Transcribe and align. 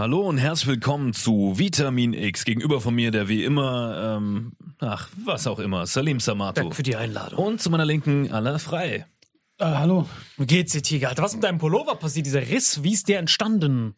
Hallo 0.00 0.20
und 0.20 0.38
herzlich 0.38 0.68
willkommen 0.68 1.12
zu 1.12 1.58
Vitamin 1.58 2.12
X. 2.12 2.44
Gegenüber 2.44 2.80
von 2.80 2.94
mir 2.94 3.10
der 3.10 3.26
wie 3.26 3.42
immer, 3.42 4.16
ähm, 4.16 4.52
ach, 4.78 5.08
was 5.24 5.48
auch 5.48 5.58
immer, 5.58 5.88
Salim 5.88 6.20
Samato. 6.20 6.60
Danke 6.60 6.76
für 6.76 6.84
die 6.84 6.94
Einladung. 6.94 7.44
Und 7.44 7.60
zu 7.60 7.68
meiner 7.68 7.84
Linken 7.84 8.30
Alain 8.30 8.60
Frei. 8.60 9.06
Äh, 9.58 9.64
hallo. 9.64 10.08
Wie 10.36 10.46
geht's 10.46 10.70
dir, 10.70 10.82
Tiger? 10.82 11.08
Alter, 11.08 11.24
was 11.24 11.32
ist 11.32 11.38
mit 11.38 11.42
deinem 11.42 11.58
Pullover 11.58 11.96
passiert? 11.96 12.26
Dieser 12.26 12.42
Riss, 12.42 12.84
wie 12.84 12.92
ist 12.92 13.08
der 13.08 13.18
entstanden? 13.18 13.96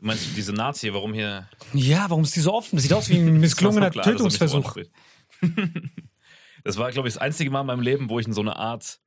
Meinst 0.00 0.26
du 0.26 0.34
diese 0.34 0.52
Nazi, 0.52 0.92
warum 0.92 1.14
hier 1.14 1.48
Ja, 1.72 2.06
warum 2.10 2.24
ist 2.24 2.34
die 2.34 2.40
so 2.40 2.52
offen? 2.52 2.74
Das 2.74 2.82
sieht 2.82 2.92
aus 2.92 3.08
wie 3.08 3.18
ein 3.18 3.40
war 3.40 3.48
klar, 3.90 4.04
er 4.04 4.12
Tötungsversuch. 4.12 4.78
Das 6.64 6.76
war, 6.76 6.90
glaube 6.90 7.06
ich, 7.06 7.14
das 7.14 7.22
einzige 7.22 7.52
Mal 7.52 7.60
in 7.60 7.66
meinem 7.68 7.82
Leben, 7.82 8.10
wo 8.10 8.18
ich 8.18 8.26
in 8.26 8.32
so 8.32 8.40
eine 8.40 8.56
Art, 8.56 8.98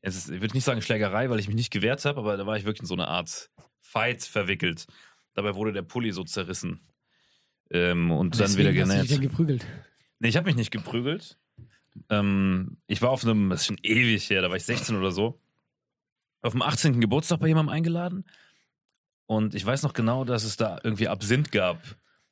es 0.00 0.16
ist, 0.16 0.28
ich 0.28 0.40
würde 0.40 0.54
nicht 0.54 0.64
sagen 0.64 0.82
Schlägerei, 0.82 1.30
weil 1.30 1.38
ich 1.38 1.46
mich 1.46 1.54
nicht 1.54 1.70
gewehrt 1.70 2.04
habe, 2.04 2.18
aber 2.18 2.36
da 2.36 2.46
war 2.46 2.56
ich 2.56 2.64
wirklich 2.64 2.80
in 2.80 2.88
so 2.88 2.94
eine 2.94 3.06
Art 3.06 3.48
Fight 3.80 4.24
verwickelt. 4.24 4.86
Dabei 5.34 5.54
wurde 5.54 5.72
der 5.72 5.82
Pulli 5.82 6.12
so 6.12 6.24
zerrissen. 6.24 6.80
Ähm, 7.70 8.10
und 8.10 8.38
dann 8.38 8.54
wieder 8.56 8.72
Deswegen 8.72 8.90
hast 8.90 8.96
du 8.96 9.00
dich 9.02 9.08
genäht. 9.08 9.22
ja 9.22 9.28
geprügelt. 9.28 9.66
Nee, 10.18 10.28
ich 10.28 10.36
habe 10.36 10.46
mich 10.46 10.56
nicht 10.56 10.70
geprügelt. 10.70 11.38
Ähm, 12.10 12.76
ich 12.86 13.02
war 13.02 13.10
auf 13.10 13.24
einem, 13.24 13.50
das 13.50 13.60
ist 13.62 13.66
schon 13.66 13.78
ewig 13.82 14.28
her, 14.30 14.42
da 14.42 14.48
war 14.50 14.56
ich 14.56 14.64
16 14.64 14.96
oder 14.96 15.10
so, 15.12 15.40
auf 16.42 16.52
dem 16.52 16.62
18. 16.62 17.00
Geburtstag 17.00 17.40
bei 17.40 17.48
jemandem 17.48 17.74
eingeladen. 17.74 18.24
Und 19.26 19.54
ich 19.54 19.64
weiß 19.64 19.82
noch 19.82 19.92
genau, 19.94 20.24
dass 20.24 20.44
es 20.44 20.56
da 20.56 20.78
irgendwie 20.82 21.08
Absinth 21.08 21.52
gab. 21.52 21.80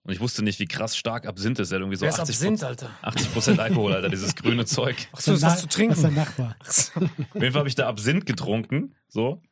Und 0.02 0.12
ich 0.12 0.20
wusste 0.20 0.42
nicht, 0.42 0.58
wie 0.60 0.66
krass 0.66 0.96
stark 0.96 1.26
Absinth 1.26 1.58
ist. 1.58 1.70
Er 1.70 1.76
hat 1.76 1.80
irgendwie 1.82 1.96
so 1.96 2.02
Wer 2.02 2.10
ist 2.10 2.20
80 2.20 2.34
Absinth, 2.36 2.64
Alter? 2.64 2.90
80% 3.02 3.58
Alkohol, 3.58 3.92
Alter, 3.92 4.08
dieses 4.08 4.34
grüne 4.34 4.64
Zeug. 4.66 4.96
Ach 5.12 5.20
so, 5.20 5.34
ist 5.34 5.42
was 5.42 5.60
zu 5.60 5.66
Das 5.66 5.70
ist 5.70 5.72
trinken. 5.76 6.00
der 6.02 6.10
Nachbar. 6.10 6.56
Auf 6.60 7.00
jeden 7.34 7.52
Fall 7.52 7.60
habe 7.60 7.68
ich 7.68 7.74
da 7.74 7.86
Absinth 7.86 8.24
getrunken, 8.26 8.94
so. 9.08 9.42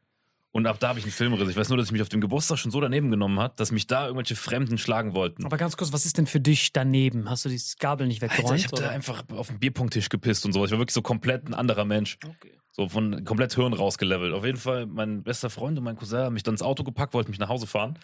Und 0.51 0.67
ab 0.67 0.79
da 0.81 0.89
habe 0.89 0.99
ich 0.99 1.05
einen 1.05 1.13
Filmriss. 1.13 1.49
Ich 1.49 1.57
weiß 1.57 1.69
nur, 1.69 1.77
dass 1.77 1.87
ich 1.89 1.93
mich 1.93 2.01
auf 2.01 2.09
dem 2.09 2.21
Geburtstag 2.21 2.59
schon 2.59 2.71
so 2.71 2.81
daneben 2.81 3.11
genommen 3.11 3.39
hat, 3.39 3.61
dass 3.61 3.71
mich 3.71 3.87
da 3.87 4.07
irgendwelche 4.07 4.35
Fremden 4.35 4.79
schlagen 4.79 5.13
wollten. 5.13 5.45
Aber 5.45 5.59
ganz 5.59 5.77
kurz, 5.77 5.93
was 5.93 6.07
ist 6.07 6.17
denn 6.17 6.27
für 6.27 6.41
dich 6.41 6.73
daneben? 6.73 7.29
Hast 7.29 7.45
du 7.45 7.51
die 7.51 7.61
Gabel 7.79 8.07
nicht 8.07 8.23
Alter, 8.23 8.39
weggeräumt? 8.39 8.59
ich 8.59 8.67
habe 8.67 8.83
da 8.83 8.89
einfach 8.89 9.25
auf 9.35 9.49
den 9.49 9.59
Bierpunkttisch 9.59 10.09
gepisst 10.09 10.47
und 10.47 10.53
so. 10.53 10.65
Ich 10.65 10.71
war 10.71 10.79
wirklich 10.79 10.95
so 10.95 11.03
komplett 11.03 11.47
ein 11.47 11.55
anderer 11.55 11.85
Mensch. 11.85 12.19
Okay. 12.25 12.53
So 12.73 12.89
von 12.89 13.25
komplett 13.25 13.55
Hirn 13.55 13.73
rausgelevelt. 13.73 14.33
Auf 14.33 14.45
jeden 14.45 14.59
Fall, 14.59 14.87
mein 14.87 15.23
bester 15.23 15.51
Freund 15.51 15.77
und 15.79 15.85
mein 15.85 15.97
Cousin 15.97 16.21
haben 16.21 16.35
mich 16.35 16.45
dann 16.45 16.55
ins 16.55 16.63
Auto 16.63 16.83
gepackt, 16.83 17.13
wollten 17.13 17.31
mich 17.31 17.41
nach 17.41 17.49
Hause 17.49 17.67
fahren. 17.67 17.99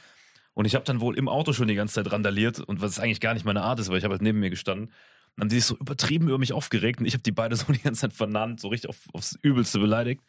Und 0.52 0.66
ich 0.66 0.74
habe 0.74 0.84
dann 0.84 1.00
wohl 1.00 1.16
im 1.16 1.28
Auto 1.28 1.52
schon 1.52 1.68
die 1.68 1.74
ganze 1.74 1.94
Zeit 1.94 2.12
randaliert 2.12 2.60
und 2.60 2.80
was 2.80 2.98
eigentlich 2.98 3.20
gar 3.20 3.34
nicht 3.34 3.44
meine 3.44 3.62
Art 3.62 3.80
ist, 3.80 3.88
weil 3.88 3.98
ich 3.98 4.04
habe 4.04 4.12
halt 4.12 4.22
neben 4.22 4.40
mir 4.40 4.50
gestanden. 4.50 4.90
Dann 5.36 5.44
haben 5.44 5.48
die 5.48 5.56
sich 5.56 5.64
so 5.64 5.76
übertrieben 5.76 6.28
über 6.28 6.38
mich 6.38 6.52
aufgeregt 6.52 7.00
und 7.00 7.06
ich 7.06 7.14
habe 7.14 7.22
die 7.22 7.32
beide 7.32 7.56
so 7.56 7.72
die 7.72 7.80
ganze 7.80 8.02
Zeit 8.02 8.12
vernannt, 8.12 8.60
so 8.60 8.68
richtig 8.68 8.90
auf, 8.90 8.98
aufs 9.12 9.38
Übelste 9.42 9.78
beleidigt. 9.78 10.22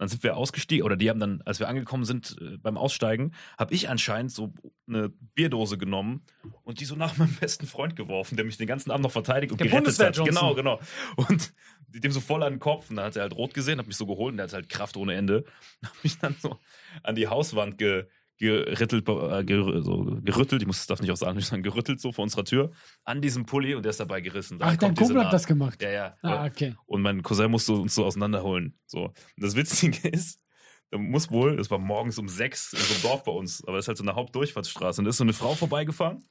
Dann 0.00 0.08
sind 0.08 0.22
wir 0.22 0.38
ausgestiegen, 0.38 0.82
oder 0.82 0.96
die 0.96 1.10
haben 1.10 1.20
dann, 1.20 1.42
als 1.42 1.60
wir 1.60 1.68
angekommen 1.68 2.06
sind 2.06 2.34
äh, 2.40 2.56
beim 2.56 2.78
Aussteigen, 2.78 3.34
habe 3.58 3.74
ich 3.74 3.90
anscheinend 3.90 4.32
so 4.32 4.54
eine 4.88 5.10
Bierdose 5.34 5.76
genommen 5.76 6.22
und 6.64 6.80
die 6.80 6.86
so 6.86 6.96
nach 6.96 7.18
meinem 7.18 7.34
besten 7.34 7.66
Freund 7.66 7.96
geworfen, 7.96 8.36
der 8.36 8.46
mich 8.46 8.56
den 8.56 8.66
ganzen 8.66 8.90
Abend 8.92 9.02
noch 9.02 9.12
verteidigt 9.12 9.52
und 9.52 9.60
Der 9.60 9.68
gerettet 9.68 9.98
hat. 9.98 10.16
Johnson. 10.16 10.34
Genau, 10.34 10.54
genau. 10.54 10.80
Und 11.16 11.52
dem 11.88 12.12
so 12.12 12.20
voll 12.20 12.42
an 12.42 12.54
den 12.54 12.60
Kopf 12.60 12.88
und 12.88 12.96
dann 12.96 13.04
hat 13.04 13.16
er 13.16 13.22
halt 13.22 13.36
rot 13.36 13.52
gesehen, 13.52 13.78
hat 13.78 13.88
mich 13.88 13.98
so 13.98 14.06
geholt 14.06 14.30
und 14.32 14.38
der 14.38 14.44
hat 14.44 14.54
halt 14.54 14.70
Kraft 14.70 14.96
ohne 14.96 15.12
Ende. 15.12 15.44
Hab 15.84 16.02
mich 16.02 16.18
dann 16.18 16.34
so 16.40 16.58
an 17.02 17.14
die 17.14 17.28
Hauswand 17.28 17.76
ge 17.76 18.06
gerittelt, 18.40 19.06
äh, 19.06 19.44
ger 19.44 19.82
so 19.82 20.18
gerüttelt, 20.22 20.62
ich 20.62 20.66
muss 20.66 20.78
das 20.78 20.86
darf 20.86 21.00
nicht 21.00 21.10
auch 21.10 21.16
sagen, 21.16 21.38
ich 21.38 21.46
sagen, 21.46 21.62
gerüttelt 21.62 22.00
so 22.00 22.10
vor 22.10 22.22
unserer 22.22 22.44
Tür, 22.44 22.70
an 23.04 23.20
diesem 23.20 23.44
Pulli 23.44 23.74
und 23.74 23.82
der 23.82 23.90
ist 23.90 24.00
dabei 24.00 24.22
gerissen. 24.22 24.58
Daher 24.58 24.72
Ach, 24.72 24.78
dein 24.78 24.94
Kumpel 24.94 25.24
hat 25.24 25.32
das 25.32 25.46
gemacht. 25.46 25.82
Ja, 25.82 25.90
ja. 25.90 26.16
Ah, 26.22 26.46
okay. 26.46 26.74
Und 26.86 27.02
mein 27.02 27.22
Cousin 27.22 27.50
musste 27.50 27.74
uns 27.74 27.94
so 27.94 28.04
auseinanderholen. 28.04 28.78
So. 28.86 29.04
Und 29.04 29.14
das 29.36 29.56
Witzige 29.56 30.08
ist, 30.12 30.40
da 30.90 30.98
muss 30.98 31.30
wohl, 31.30 31.56
das 31.56 31.70
war 31.70 31.78
morgens 31.78 32.18
um 32.18 32.28
sechs 32.28 32.72
in 32.72 32.80
so 32.80 32.94
einem 32.94 33.02
Dorf 33.02 33.24
bei 33.24 33.32
uns, 33.32 33.62
aber 33.64 33.76
das 33.76 33.84
ist 33.84 33.88
halt 33.88 33.98
so 33.98 34.04
eine 34.04 34.14
Hauptdurchfahrtsstraße. 34.14 35.02
Und 35.02 35.04
da 35.04 35.10
ist 35.10 35.18
so 35.18 35.24
eine 35.24 35.34
Frau 35.34 35.54
vorbeigefahren. 35.54 36.24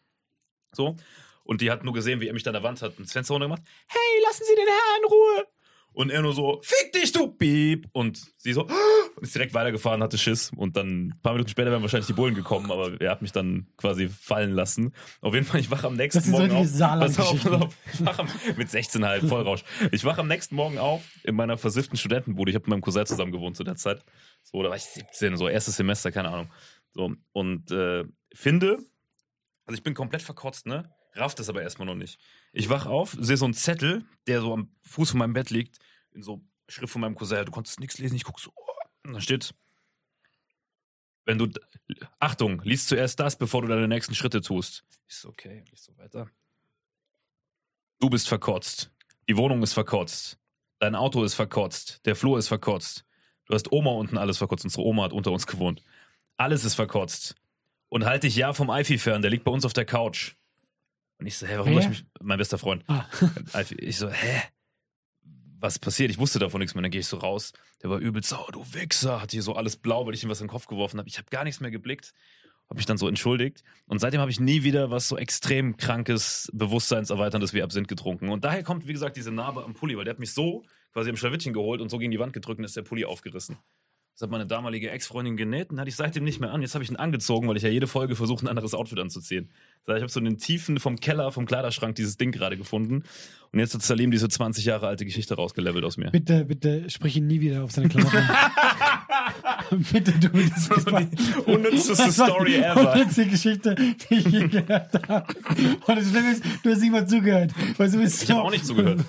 So. 0.73 0.95
Und 1.43 1.61
die 1.61 1.71
hat 1.71 1.83
nur 1.83 1.93
gesehen, 1.93 2.21
wie 2.21 2.27
er 2.27 2.33
mich 2.33 2.43
da 2.43 2.49
an 2.49 2.55
der 2.55 2.63
Wand 2.63 2.81
hat, 2.81 2.97
ins 2.99 3.13
Fenster 3.13 3.35
runtergemacht. 3.35 3.61
Hey, 3.87 4.23
lassen 4.23 4.43
Sie 4.47 4.55
den 4.55 4.67
Herrn 4.67 5.01
in 5.01 5.09
Ruhe. 5.09 5.47
Und 5.93 6.11
er 6.11 6.21
nur 6.21 6.33
so, 6.33 6.59
fick 6.61 6.93
dich, 6.93 7.11
du 7.11 7.27
Piep. 7.27 7.87
Und 7.91 8.21
sie 8.37 8.53
so, 8.53 8.63
und 9.15 9.23
ist 9.23 9.35
direkt 9.35 9.53
weitergefahren, 9.53 10.01
hatte 10.03 10.17
Schiss. 10.17 10.51
Und 10.55 10.77
dann 10.77 11.07
ein 11.07 11.19
paar 11.21 11.33
Minuten 11.33 11.49
später 11.49 11.71
wären 11.71 11.81
wahrscheinlich 11.81 12.07
die 12.07 12.13
Bullen 12.13 12.35
gekommen, 12.35 12.71
aber 12.71 12.99
er 13.01 13.11
hat 13.11 13.21
mich 13.21 13.31
dann 13.31 13.67
quasi 13.77 14.07
fallen 14.07 14.51
lassen. 14.51 14.93
Auf 15.21 15.33
jeden 15.33 15.45
Fall, 15.45 15.59
ich 15.59 15.71
wache 15.71 15.87
am 15.87 15.95
nächsten 15.95 16.19
Das 16.19 16.25
so 16.25 16.31
Morgen 16.31 16.55
richtige 16.55 16.89
auf. 16.89 16.99
Pass 16.99 17.19
auf, 17.19 17.43
pass 17.43 17.51
auf. 17.51 17.75
Ich 17.93 18.05
wach 18.05 18.19
am, 18.19 18.27
mit 18.55 18.69
16 18.69 19.05
halt, 19.05 19.23
Vollrausch. 19.23 19.63
Ich 19.91 20.05
wache 20.05 20.21
am 20.21 20.27
nächsten 20.27 20.55
Morgen 20.55 20.77
auf 20.77 21.01
in 21.23 21.35
meiner 21.35 21.57
versifften 21.57 21.97
Studentenbude. 21.97 22.51
Ich 22.51 22.55
habe 22.55 22.63
mit 22.63 22.69
meinem 22.69 22.81
Cousin 22.81 23.05
zusammen 23.05 23.31
gewohnt 23.31 23.57
zu 23.57 23.63
der 23.63 23.75
Zeit. 23.75 24.03
So, 24.43 24.61
da 24.63 24.69
war 24.69 24.77
ich 24.77 24.83
17, 24.83 25.37
so 25.37 25.47
erstes 25.47 25.75
Semester, 25.75 26.11
keine 26.11 26.29
Ahnung. 26.29 26.51
So, 26.93 27.13
und 27.33 27.71
äh, 27.71 28.05
finde, 28.33 28.77
also 29.65 29.77
ich 29.77 29.83
bin 29.83 29.93
komplett 29.93 30.21
verkotzt, 30.21 30.65
ne? 30.65 30.89
Raff 31.19 31.35
das 31.35 31.49
aber 31.49 31.61
erstmal 31.61 31.85
noch 31.85 31.95
nicht. 31.95 32.19
Ich 32.53 32.69
wach 32.69 32.85
auf, 32.85 33.15
sehe 33.19 33.37
so 33.37 33.45
einen 33.45 33.53
Zettel, 33.53 34.05
der 34.27 34.41
so 34.41 34.53
am 34.53 34.71
Fuß 34.83 35.11
von 35.11 35.19
meinem 35.19 35.33
Bett 35.33 35.49
liegt, 35.49 35.77
in 36.11 36.23
so 36.23 36.41
Schrift 36.67 36.93
von 36.93 37.01
meinem 37.01 37.15
Cousin. 37.15 37.45
Du 37.45 37.51
konntest 37.51 37.79
nichts 37.79 37.97
lesen, 37.97 38.15
ich 38.15 38.23
guck 38.23 38.39
so, 38.39 38.51
oh, 38.55 38.69
und 39.05 39.13
da 39.13 39.21
steht, 39.21 39.53
wenn 41.25 41.37
du, 41.37 41.47
Achtung, 42.19 42.61
liest 42.63 42.87
zuerst 42.87 43.19
das, 43.19 43.37
bevor 43.37 43.61
du 43.61 43.67
deine 43.67 43.87
nächsten 43.87 44.15
Schritte 44.15 44.41
tust. 44.41 44.83
Ich 45.07 45.15
so, 45.15 45.29
okay, 45.29 45.63
ich 45.71 45.81
so 45.81 45.95
weiter. 45.97 46.29
Du 47.99 48.09
bist 48.09 48.27
verkotzt. 48.27 48.91
Die 49.27 49.37
Wohnung 49.37 49.61
ist 49.61 49.73
verkotzt. 49.73 50.39
Dein 50.79 50.95
Auto 50.95 51.23
ist 51.23 51.35
verkotzt. 51.35 52.05
Der 52.05 52.15
Flur 52.15 52.39
ist 52.39 52.47
verkotzt. 52.47 53.05
Du 53.45 53.53
hast 53.53 53.71
Oma 53.71 53.91
unten 53.91 54.17
alles 54.17 54.37
verkotzt. 54.37 54.63
Unsere 54.63 54.83
Oma 54.83 55.03
hat 55.03 55.13
unter 55.13 55.31
uns 55.31 55.45
gewohnt. 55.45 55.83
Alles 56.37 56.63
ist 56.63 56.75
verkotzt. 56.75 57.35
Und 57.89 58.05
halt 58.05 58.23
dich 58.23 58.35
ja 58.35 58.53
vom 58.53 58.69
Eifi 58.69 58.97
fern, 58.97 59.21
der 59.21 59.31
liegt 59.31 59.43
bei 59.43 59.51
uns 59.51 59.65
auf 59.65 59.73
der 59.73 59.85
Couch. 59.85 60.35
Und 61.19 61.27
ich 61.27 61.37
so, 61.37 61.45
hä, 61.45 61.57
warum 61.57 61.73
soll 61.73 61.81
ich 61.83 61.89
mich. 61.89 62.05
Mein 62.21 62.37
bester 62.37 62.57
Freund. 62.57 62.83
Ah. 62.87 63.05
Ich 63.77 63.97
so, 63.97 64.09
hä? 64.09 64.41
Was 65.59 65.77
passiert? 65.77 66.09
Ich 66.09 66.17
wusste 66.17 66.39
davon 66.39 66.59
nichts 66.59 66.73
mehr. 66.73 66.81
Dann 66.81 66.91
gehe 66.91 67.01
ich 67.01 67.07
so 67.07 67.17
raus. 67.17 67.51
Der 67.83 67.89
war 67.89 67.99
übel 67.99 68.23
sauer, 68.23 68.47
du 68.53 68.63
Wichser. 68.73 69.21
Hat 69.21 69.31
hier 69.31 69.43
so 69.43 69.55
alles 69.55 69.75
blau, 69.75 70.07
weil 70.07 70.13
ich 70.13 70.23
ihm 70.23 70.29
was 70.29 70.39
in 70.39 70.47
den 70.47 70.51
Kopf 70.51 70.67
geworfen 70.67 70.97
habe. 70.97 71.09
Ich 71.09 71.17
habe 71.17 71.27
gar 71.29 71.43
nichts 71.43 71.59
mehr 71.59 71.71
geblickt. 71.71 72.13
Habe 72.69 72.77
mich 72.77 72.85
dann 72.85 72.97
so 72.97 73.07
entschuldigt. 73.09 73.63
Und 73.87 73.99
seitdem 73.99 74.21
habe 74.21 74.31
ich 74.31 74.39
nie 74.39 74.63
wieder 74.63 74.91
was 74.91 75.09
so 75.09 75.17
extrem 75.17 75.75
krankes, 75.75 76.49
bewusstseinserweiterndes 76.53 77.53
wie 77.53 77.63
Absinth 77.63 77.87
getrunken. 77.89 78.29
Und 78.29 78.45
daher 78.45 78.63
kommt, 78.63 78.87
wie 78.87 78.93
gesagt, 78.93 79.17
diese 79.17 79.31
Narbe 79.31 79.65
am 79.65 79.73
Pulli, 79.73 79.97
weil 79.97 80.05
der 80.05 80.13
hat 80.13 80.19
mich 80.19 80.33
so 80.33 80.63
quasi 80.93 81.09
am 81.09 81.17
Schlawittchen 81.17 81.51
geholt 81.51 81.81
und 81.81 81.89
so 81.89 81.97
gegen 81.97 82.11
die 82.11 82.19
Wand 82.19 82.31
gedrückt 82.31 82.59
und 82.59 82.65
ist 82.65 82.77
der 82.77 82.83
Pulli 82.83 83.05
aufgerissen. 83.05 83.57
Das 84.19 84.23
hat 84.25 84.31
meine 84.31 84.45
damalige 84.45 84.91
Ex-Freundin 84.91 85.37
genäht 85.37 85.69
und 85.71 85.79
hatte 85.79 85.87
ich 85.87 85.95
seitdem 85.95 86.25
nicht 86.25 86.41
mehr 86.41 86.51
an. 86.51 86.61
Jetzt 86.61 86.73
habe 86.73 86.83
ich 86.83 86.89
ihn 86.89 86.97
angezogen, 86.97 87.47
weil 87.47 87.55
ich 87.55 87.63
ja 87.63 87.69
jede 87.69 87.87
Folge 87.87 88.17
versuche, 88.17 88.43
ein 88.43 88.49
anderes 88.49 88.73
Outfit 88.73 88.99
anzuziehen. 88.99 89.49
Das 89.85 89.93
heißt, 89.93 89.97
ich 89.99 90.01
habe 90.01 90.11
so 90.11 90.19
in 90.19 90.25
den 90.25 90.37
Tiefen 90.37 90.77
vom 90.77 90.97
Keller, 90.99 91.31
vom 91.31 91.45
Kleiderschrank 91.45 91.95
dieses 91.95 92.17
Ding 92.17 92.33
gerade 92.33 92.57
gefunden. 92.57 93.03
Und 93.53 93.59
jetzt 93.59 93.73
hat 93.73 93.81
Salim 93.81 94.11
diese 94.11 94.27
20 94.27 94.65
Jahre 94.65 94.87
alte 94.87 95.05
Geschichte 95.05 95.35
rausgelevelt 95.35 95.85
aus 95.85 95.95
mir. 95.95 96.11
Bitte, 96.11 96.43
bitte 96.43 96.89
sprich 96.89 97.15
ihn 97.15 97.27
nie 97.27 97.39
wieder 97.39 97.63
auf 97.63 97.71
seine 97.71 97.87
Klamotten. 97.87 98.27
bitte, 99.93 100.11
du 100.11 100.27
das 100.27 100.67
Das 100.67 100.85
war 100.87 101.01
die 101.01 101.17
unnützeste 101.49 102.11
Story 102.11 102.51
die 102.51 102.57
ever. 102.57 102.91
unnützte 102.91 103.25
Geschichte, 103.25 103.75
die 103.75 104.15
ich 104.15 104.25
je 104.25 104.47
gehört 104.49 105.07
habe. 105.07 105.33
Und 105.87 105.95
das 105.97 106.09
Schlimme 106.09 106.31
ist, 106.33 106.43
du 106.61 106.69
hast 106.71 106.81
nicht 106.81 106.91
mal 106.91 107.07
zugehört. 107.07 107.53
Weil 107.77 107.89
du 107.89 107.99
bist 107.99 108.21
Ich 108.21 108.27
so, 108.27 108.35
habe 108.35 108.43
auch 108.43 108.51
nicht 108.51 108.65
zugehört. 108.65 108.99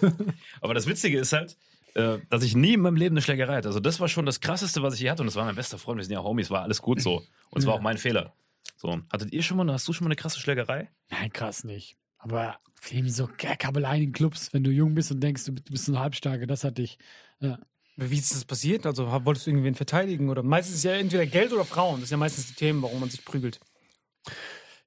Aber 0.61 0.73
das 0.75 0.87
Witzige 0.87 1.19
ist 1.19 1.33
halt, 1.33 1.57
äh, 1.95 2.19
dass 2.29 2.43
ich 2.43 2.55
nie 2.55 2.75
in 2.75 2.81
meinem 2.81 2.97
Leben 2.97 3.15
eine 3.15 3.23
Schlägerei 3.23 3.57
hatte. 3.57 3.69
Also 3.69 3.81
das 3.81 4.01
war 4.01 4.09
schon 4.09 4.27
das 4.27 4.41
Krasseste, 4.41 4.83
was 4.83 4.95
ich 4.95 5.01
je 5.01 5.11
hatte. 5.11 5.23
Und 5.23 5.27
das 5.27 5.37
war 5.37 5.45
mein 5.45 5.57
bester 5.57 5.79
Freund. 5.79 5.99
Wir 5.99 6.05
sind 6.05 6.15
ja 6.15 6.23
Homies, 6.23 6.51
war 6.51 6.63
alles 6.63 6.83
gut 6.83 7.01
so. 7.01 7.23
Und 7.51 7.61
es 7.61 7.67
war 7.67 7.75
auch 7.75 7.81
mein 7.81 7.99
Fehler. 7.99 8.35
So, 8.77 9.01
hattet 9.13 9.33
ihr 9.33 9.43
schon 9.43 9.57
mal, 9.57 9.71
hast 9.73 9.87
du 9.89 9.93
schon 9.93 10.05
mal 10.05 10.09
eine 10.09 10.17
krasse 10.17 10.41
Schlägerei? 10.41 10.91
Nein, 11.11 11.33
krass 11.33 11.65
nicht. 11.65 11.97
Aber 12.19 12.59
irgendwie 12.91 13.11
so 13.11 13.29
Kabeleien 13.37 14.05
in 14.05 14.13
Clubs, 14.13 14.53
wenn 14.53 14.65
du 14.65 14.71
jung 14.71 14.95
bist 14.95 15.11
und 15.11 15.21
denkst, 15.21 15.45
du 15.45 15.53
bist 15.53 15.85
so 15.85 15.93
ein 15.93 15.99
Halbstarke, 15.99 16.47
das 16.47 16.65
hatte 16.65 16.83
ich. 16.83 16.99
Ja. 17.41 17.59
Wie 17.97 18.17
ist 18.17 18.35
das 18.35 18.45
passiert? 18.45 18.87
Also 18.87 19.07
wolltest 19.25 19.47
du 19.47 19.51
irgendwen 19.51 19.75
verteidigen? 19.75 20.31
Oder 20.31 20.43
meistens 20.43 20.77
ist 20.77 20.85
ja 20.85 20.93
entweder 20.93 21.27
Geld 21.27 21.53
oder 21.53 21.65
Frauen. 21.65 22.01
Das 22.01 22.09
sind 22.09 22.17
ja 22.17 22.21
meistens 22.21 22.47
die 22.47 22.55
Themen, 22.55 22.81
warum 22.83 23.01
man 23.01 23.11
sich 23.11 23.25
prügelt. 23.25 23.61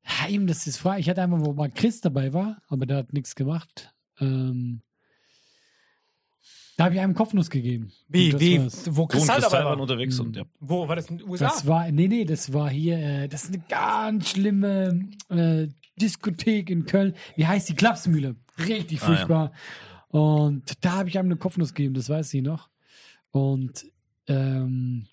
Ja, 0.05 0.29
eben, 0.29 0.47
das 0.47 0.65
ist 0.65 0.77
frei. 0.77 0.99
Ich 0.99 1.09
hatte 1.09 1.21
einmal, 1.21 1.45
wo 1.45 1.53
mal 1.53 1.69
Chris 1.69 2.01
dabei 2.01 2.33
war, 2.33 2.61
aber 2.67 2.85
der 2.85 2.97
hat 2.97 3.13
nichts 3.13 3.35
gemacht. 3.35 3.93
Ähm, 4.19 4.81
da 6.77 6.85
habe 6.85 6.95
ich 6.95 7.01
einem 7.01 7.13
Kopfnuss 7.13 7.49
gegeben. 7.49 7.91
Wie, 8.07 8.37
wie, 8.39 8.59
war's. 8.61 8.85
wo 8.87 8.93
Du 8.93 9.01
und 9.03 9.07
Kristall 9.09 9.35
dabei 9.37 9.41
Kristall 9.41 9.63
war. 9.65 9.71
waren 9.71 9.81
unterwegs 9.81 10.19
und 10.19 10.35
ja. 10.35 10.43
Wo 10.59 10.87
war 10.87 10.95
das 10.95 11.09
in 11.09 11.19
den 11.19 11.27
USA? 11.29 11.45
Das 11.45 11.67
war, 11.67 11.91
nee, 11.91 12.07
nee, 12.07 12.25
das 12.25 12.51
war 12.53 12.69
hier, 12.69 12.97
äh, 12.97 13.27
das 13.27 13.43
ist 13.45 13.53
eine 13.53 13.63
ganz 13.69 14.29
schlimme 14.29 15.09
äh, 15.29 15.67
Diskothek 16.01 16.69
in 16.69 16.85
Köln. 16.85 17.13
Wie 17.35 17.45
heißt 17.45 17.69
die? 17.69 17.75
Klapsmühle. 17.75 18.35
Richtig 18.59 19.01
Ah, 19.01 19.09
ja. 19.11 19.15
furchtbar. 19.15 19.51
Und 20.09 20.63
da 20.85 20.93
habe 20.93 21.09
ich 21.09 21.17
einem 21.19 21.27
eine 21.29 21.37
Kopfnuss 21.37 21.73
gegeben, 21.73 21.93
das 21.95 22.09
weiß 22.09 22.33
ich 22.33 22.41
noch. 22.43 22.69
Und 23.31 23.85
ähm, 24.27 25.07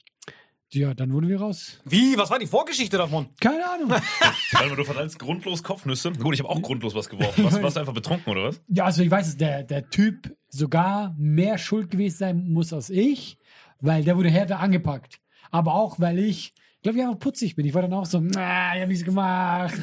ja, 0.73 0.95
dann 0.95 1.13
wurden 1.13 1.29
wir 1.29 1.41
raus. 1.41 1.81
Wie? 1.85 2.17
Was 2.17 2.31
war 2.31 2.39
die 2.39 2.47
Vorgeschichte 2.47 2.97
davon? 2.97 3.29
Keine 3.41 3.69
Ahnung. 3.69 3.89
Mal, 4.53 4.77
du 4.77 4.85
verteilst 4.85 5.19
grundlos 5.19 5.63
Kopfnüsse. 5.63 6.13
Gut, 6.13 6.35
ich 6.35 6.41
habe 6.41 6.49
auch 6.49 6.63
grundlos 6.63 6.95
was 6.95 7.09
geworfen. 7.09 7.45
Warst, 7.45 7.63
warst 7.63 7.77
du 7.77 7.81
einfach 7.81 7.93
betrunken, 7.95 8.31
oder 8.33 8.45
was? 8.45 8.61
ja, 8.69 8.85
also 8.85 9.03
ich 9.03 9.11
weiß, 9.11 9.27
dass 9.27 9.37
der, 9.37 9.63
der 9.65 9.91
Typ 9.91 10.37
sogar 10.49 11.15
mehr 11.19 11.59
schuld 11.59 11.91
gewesen 11.91 12.17
sein 12.19 12.49
muss 12.49 12.73
als 12.73 12.89
ich, 12.91 13.39
weil 13.81 14.05
der 14.05 14.17
wurde 14.17 14.31
härter 14.31 14.61
angepackt. 14.61 15.21
Aber 15.51 15.75
auch, 15.75 15.99
weil 15.99 16.19
ich, 16.21 16.55
glaube 16.83 16.99
ich, 16.99 17.05
einfach 17.05 17.19
putzig 17.19 17.57
bin. 17.57 17.67
Ich 17.67 17.75
war 17.75 17.83
dann 17.83 17.93
auch 17.93 18.07
so, 18.07 18.21
na, 18.21 18.75
ich 18.77 18.81
habe 18.81 18.89
nichts 18.89 19.05
gemacht. 19.05 19.75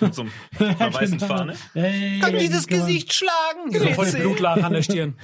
Mit 0.00 0.14
so 0.14 0.24
einer 0.58 0.94
weißen 0.94 1.18
Genau. 1.18 1.26
Fahne. 1.36 1.54
Hey, 1.74 2.18
Kann 2.20 2.34
ich 2.34 2.44
ich 2.44 2.48
hab 2.48 2.52
das 2.54 2.60
nichts 2.62 2.66
gemacht. 2.68 2.86
Gesicht 2.86 3.12
schlagen? 3.12 3.70
So 3.72 3.86
voll 3.94 4.10
die 4.10 4.16
Blutlache 4.16 4.64
an 4.64 4.72
der 4.72 4.82
Stirn. 4.82 5.14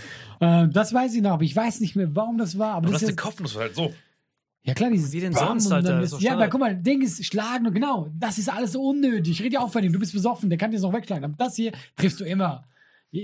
Äh, 0.41 0.69
das 0.69 0.93
weiß 0.93 1.15
ich 1.15 1.23
noch, 1.23 1.33
aber 1.33 1.43
ich 1.45 1.57
weiß 1.57 1.81
nicht 1.81 1.97
mehr, 1.97 2.15
warum 2.15 2.37
das 2.37 2.59
war. 2.59 2.75
Aber 2.75 2.77
Aber 2.77 2.87
das 2.89 2.93
das 2.93 3.03
ist 3.03 3.09
eine 3.09 3.17
Kopfnuss 3.17 3.57
halt 3.57 3.75
so. 3.75 3.95
Ja 4.69 4.75
klar, 4.75 4.91
dieses 4.91 5.13
Wie 5.13 5.21
denn 5.21 5.33
Bam 5.33 5.59
sonst, 5.59 5.73
Alter? 5.73 5.95
Das 5.95 5.99
ist- 5.99 6.13
ist 6.13 6.13
doch 6.15 6.21
Ja, 6.21 6.35
aber 6.35 6.49
guck 6.49 6.61
mal, 6.61 6.77
Ding 6.77 7.03
ist 7.03 7.25
schlagen 7.25 7.67
und 7.67 7.75
genau, 7.75 8.09
das 8.19 8.39
ist 8.39 8.49
alles 8.53 8.73
so 8.73 8.83
unnötig. 8.83 9.33
Ich 9.33 9.43
rede 9.43 9.55
ja 9.55 9.61
auch 9.61 9.71
von 9.73 9.83
dir, 9.83 9.91
du 9.91 9.99
bist 9.99 10.13
besoffen, 10.13 10.49
der 10.51 10.59
kann 10.59 10.71
dir 10.71 10.79
noch 10.81 10.93
wegschlagen. 10.93 11.25
Aber 11.25 11.35
das 11.37 11.57
hier 11.57 11.73
triffst 11.97 12.21
du 12.21 12.25
immer. 12.25 12.65